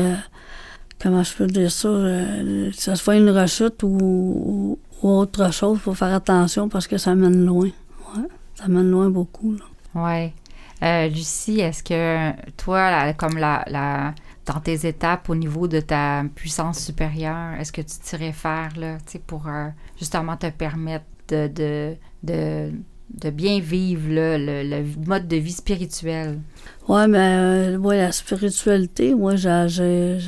comment 1.05 1.22
je 1.22 1.34
peux 1.36 1.46
dire 1.46 1.70
ça, 1.70 1.88
euh, 1.88 2.70
que 2.70 2.76
ce 2.76 2.94
soit 2.96 3.16
une 3.16 3.28
rechute 3.30 3.82
ou, 3.82 4.78
autre 5.02 5.52
chose, 5.52 5.78
faut 5.78 5.92
faire 5.94 6.14
attention 6.14 6.68
parce 6.70 6.86
que 6.86 6.96
ça 6.96 7.14
mène 7.14 7.44
loin. 7.44 7.68
Ouais, 8.16 8.24
ça 8.55 8.68
mène 8.68 8.90
loin 8.90 9.11
beaucoup. 9.11 9.55
Oui. 9.94 10.32
Euh, 10.82 11.09
Lucie, 11.09 11.61
est-ce 11.61 11.82
que 11.82 12.32
toi, 12.57 13.12
comme 13.12 13.36
la, 13.36 13.64
la- 13.68 14.14
dans 14.46 14.61
tes 14.61 14.86
étapes 14.86 15.28
au 15.28 15.34
niveau 15.34 15.68
de 15.68 15.80
ta 15.80 16.24
puissance 16.34 16.78
supérieure, 16.80 17.55
est-ce 17.61 17.70
que 17.72 17.82
tu 17.82 17.98
t'irais 18.02 18.32
faire 18.32 18.70
là, 18.76 18.96
pour 19.26 19.46
euh, 19.46 19.68
justement 19.98 20.36
te 20.38 20.48
permettre 20.50 21.05
de, 21.28 21.48
de, 21.48 21.94
de, 22.22 22.70
de 23.22 23.30
bien 23.30 23.61
vivre 23.61 24.11
là, 24.11 24.38
le, 24.38 24.62
le 24.68 24.84
mode 25.07 25.28
de 25.28 25.36
vie 25.36 25.52
spirituel? 25.52 26.40
Ouais, 26.88 27.07
mais 27.09 27.18
euh, 27.18 27.76
ouais, 27.78 27.98
la 27.98 28.12
spiritualité, 28.12 29.14
moi, 29.14 29.36
j'ai- 29.36 30.18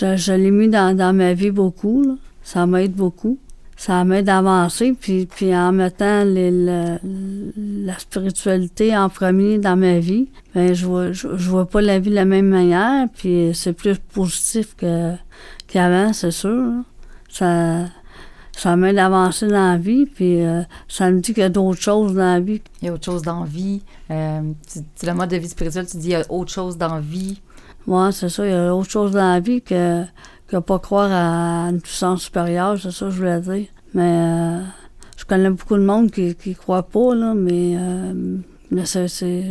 je, 0.00 0.32
l'ai 0.32 0.50
mis 0.50 0.68
dans, 0.68 1.14
ma 1.14 1.34
vie 1.34 1.50
beaucoup. 1.50 2.02
là. 2.02 2.14
Ça 2.42 2.66
m'aide 2.66 2.92
beaucoup. 2.92 3.38
Ça 3.76 4.04
m'aide 4.04 4.28
à 4.28 4.38
avancer. 4.38 4.92
Puis, 4.92 5.28
en 5.54 5.72
mettant 5.72 6.24
la 6.24 7.98
spiritualité 7.98 8.96
en 8.96 9.08
premier 9.08 9.58
dans 9.58 9.76
ma 9.76 9.98
vie, 9.98 10.28
ben, 10.54 10.74
je 10.74 10.86
vois, 10.86 11.12
je, 11.12 11.28
vois 11.28 11.66
pas 11.66 11.80
la 11.80 11.98
vie 11.98 12.10
de 12.10 12.14
la 12.14 12.24
même 12.24 12.48
manière. 12.48 13.08
Puis 13.14 13.50
c'est 13.54 13.72
plus 13.72 13.98
positif 13.98 14.74
qu'avant, 14.76 16.12
c'est 16.12 16.30
sûr. 16.30 16.64
Ça, 17.28 17.86
ça 18.56 18.76
m'aide 18.76 18.98
à 18.98 19.06
avancer 19.06 19.48
dans 19.48 19.72
la 19.72 19.76
vie. 19.76 20.06
Puis 20.06 20.42
euh, 20.42 20.62
ça 20.88 21.10
me 21.10 21.20
dit 21.20 21.34
qu'il 21.34 21.42
y 21.42 21.46
a 21.46 21.48
d'autres 21.48 21.80
choses 21.80 22.14
dans 22.14 22.34
la 22.34 22.40
vie 22.40 22.62
Il 22.82 22.86
y 22.86 22.88
a 22.88 22.94
autre 22.94 23.04
chose 23.04 23.22
dans 23.22 23.40
la 23.40 23.46
vie. 23.46 23.82
Euh, 24.10 24.40
tu- 24.72 25.06
le 25.06 25.14
mode 25.14 25.30
de 25.30 25.36
vie 25.36 25.48
spirituel, 25.48 25.86
tu 25.86 25.96
dis 25.96 26.08
il 26.08 26.12
y 26.12 26.14
a 26.14 26.22
autre 26.28 26.52
chose 26.52 26.78
dans 26.78 26.94
la 26.94 27.00
vie. 27.00 27.40
Ouais, 27.86 28.12
c'est 28.12 28.28
ça. 28.28 28.46
Il 28.46 28.50
y 28.50 28.54
a 28.54 28.74
autre 28.74 28.90
chose 28.90 29.12
dans 29.12 29.32
la 29.32 29.40
vie 29.40 29.60
que, 29.62 30.04
que 30.48 30.56
pas 30.56 30.78
croire 30.78 31.10
à 31.12 31.68
une 31.70 31.80
puissance 31.80 32.22
supérieure, 32.22 32.78
c'est 32.80 32.90
ça 32.90 33.10
je 33.10 33.16
voulais 33.18 33.40
dire. 33.40 33.66
Mais 33.92 34.02
euh, 34.02 34.60
je 35.16 35.24
connais 35.24 35.50
beaucoup 35.50 35.76
de 35.76 35.84
monde 35.84 36.10
qui 36.10 36.34
qui 36.34 36.54
croit 36.54 36.82
pas, 36.84 37.14
là, 37.14 37.34
mais, 37.34 37.76
euh, 37.78 38.12
mais, 38.70 38.82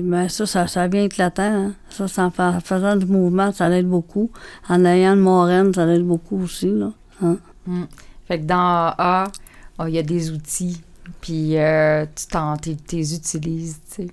mais 0.02 0.30
ça, 0.30 0.46
ça, 0.46 0.68
ça 0.68 0.88
vient 0.88 1.04
éclatant. 1.04 1.44
Hein. 1.44 1.72
Ça, 1.90 2.08
c'est 2.08 2.22
en 2.22 2.32
fa- 2.32 2.60
faisant 2.60 2.96
du 2.96 3.06
mouvement, 3.06 3.52
ça 3.52 3.70
l'aide 3.70 3.88
beaucoup. 3.88 4.32
En 4.68 4.84
ayant 4.84 5.14
une 5.14 5.20
moraine, 5.22 5.74
ça 5.74 5.86
l'aide 5.86 6.06
beaucoup 6.06 6.42
aussi. 6.44 6.72
Là. 6.72 6.92
Hein. 7.22 7.38
Fait 8.28 8.40
que 8.40 8.46
dans 8.46 8.94
AA, 8.98 9.32
oh, 9.80 9.86
il 9.88 9.94
y 9.94 10.00
a 10.00 10.04
des 10.04 10.32
outils, 10.32 10.82
puis 11.22 11.58
euh, 11.58 12.06
tu 12.16 12.28
t'en, 12.28 12.56
utilises, 12.56 13.22
tu 13.22 13.96
sais. 13.96 14.08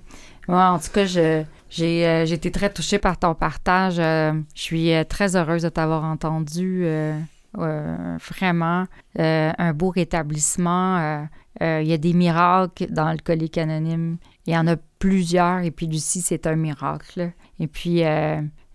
Moi, 0.47 0.63
en 0.69 0.79
tout 0.79 0.91
cas, 0.93 1.05
je, 1.05 1.43
j'ai, 1.71 2.05
euh, 2.05 2.25
été 2.25 2.51
très 2.51 2.69
touchée 2.71 2.99
par 2.99 3.17
ton 3.17 3.33
partage. 3.33 3.97
euh, 3.99 4.33
je 4.53 4.61
suis 4.61 4.93
euh, 4.93 5.03
très 5.03 5.35
heureuse 5.35 5.63
de 5.63 5.69
t'avoir 5.69 6.03
entendu. 6.03 6.81
euh, 6.85 7.19
euh, 7.57 8.17
vraiment, 8.29 8.85
euh, 9.19 9.51
un 9.57 9.73
beau 9.73 9.89
rétablissement. 9.89 10.97
euh, 10.99 11.23
euh, 11.61 11.81
Il 11.81 11.87
y 11.87 11.93
a 11.93 11.97
des 11.97 12.13
miracles 12.13 12.87
dans 12.91 13.11
le 13.11 13.17
colique 13.17 13.57
anonyme. 13.57 14.17
Il 14.47 14.53
y 14.53 14.57
en 14.57 14.67
a 14.67 14.75
plusieurs, 14.99 15.59
et 15.59 15.71
puis 15.71 15.87
Lucie, 15.87 16.21
c'est 16.21 16.45
un 16.47 16.55
miracle. 16.55 17.31
Et 17.59 17.67
puis, 17.67 18.03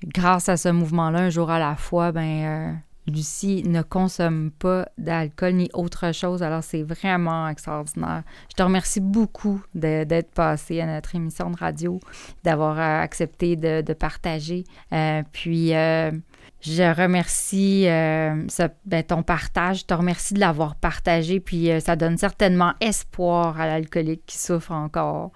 grâce 0.05 0.49
à 0.49 0.57
ce 0.57 0.69
mouvement-là, 0.69 1.21
un 1.21 1.31
jour 1.31 1.51
à 1.51 1.59
la 1.59 1.75
fois, 1.77 2.13
ben, 2.13 2.79
Lucie 3.07 3.63
ne 3.65 3.83
consomme 3.83 4.51
pas 4.51 4.89
d'alcool 4.99 5.55
ni 5.55 5.71
autre 5.75 6.13
chose, 6.13 6.43
alors 6.43 6.65
c'est 6.65 6.83
vraiment 6.83 7.49
extraordinaire. 7.49 8.23
Je 8.51 8.57
te 8.57 8.63
remercie 8.63 9.01
beaucoup 9.01 9.63
d'être 9.75 10.33
passé 10.33 10.81
à 10.81 10.87
notre 10.87 11.15
émission 11.15 11.51
de 11.51 11.57
radio, 11.57 12.01
d'avoir 12.43 12.79
euh, 12.79 13.03
accepté 13.03 13.57
de, 13.57 13.93
partager. 13.93 14.65
Euh, 14.93 15.23
puis, 15.33 15.75
euh, 15.75 16.11
Je 16.61 16.83
remercie 16.83 17.85
ben, 17.87 19.03
ton 19.07 19.23
partage. 19.23 19.81
Je 19.81 19.85
te 19.85 19.95
remercie 19.95 20.35
de 20.35 20.41
l'avoir 20.41 20.75
partagé. 20.75 21.39
Puis 21.39 21.71
ça 21.81 21.95
donne 21.95 22.19
certainement 22.19 22.73
espoir 22.81 23.61
à 23.61 23.67
l'alcoolique 23.67 24.23
qui 24.27 24.39
souffre 24.39 24.73
encore. 24.73 25.31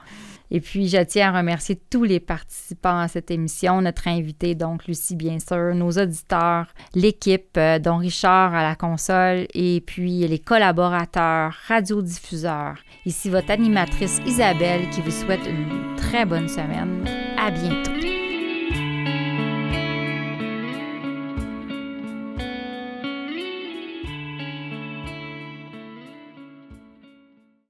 Et 0.50 0.60
puis, 0.60 0.88
je 0.88 0.98
tiens 0.98 1.32
à 1.32 1.38
remercier 1.38 1.80
tous 1.90 2.04
les 2.04 2.20
participants 2.20 2.98
à 2.98 3.08
cette 3.08 3.30
émission, 3.30 3.80
notre 3.80 4.08
invité, 4.08 4.54
donc 4.54 4.86
Lucie, 4.86 5.16
bien 5.16 5.38
sûr, 5.38 5.74
nos 5.74 5.90
auditeurs, 5.90 6.66
l'équipe, 6.94 7.56
euh, 7.56 7.78
dont 7.78 7.98
Richard 7.98 8.54
à 8.54 8.62
la 8.62 8.74
console, 8.74 9.46
et 9.54 9.80
puis 9.80 10.26
les 10.26 10.38
collaborateurs, 10.38 11.52
radiodiffuseurs. 11.68 12.78
Ici 13.06 13.30
votre 13.30 13.50
animatrice 13.50 14.20
Isabelle 14.26 14.90
qui 14.90 15.00
vous 15.00 15.10
souhaite 15.10 15.46
une 15.46 15.96
très 15.96 16.24
bonne 16.24 16.48
semaine. 16.48 17.04
À 17.38 17.50
bientôt. 17.50 17.99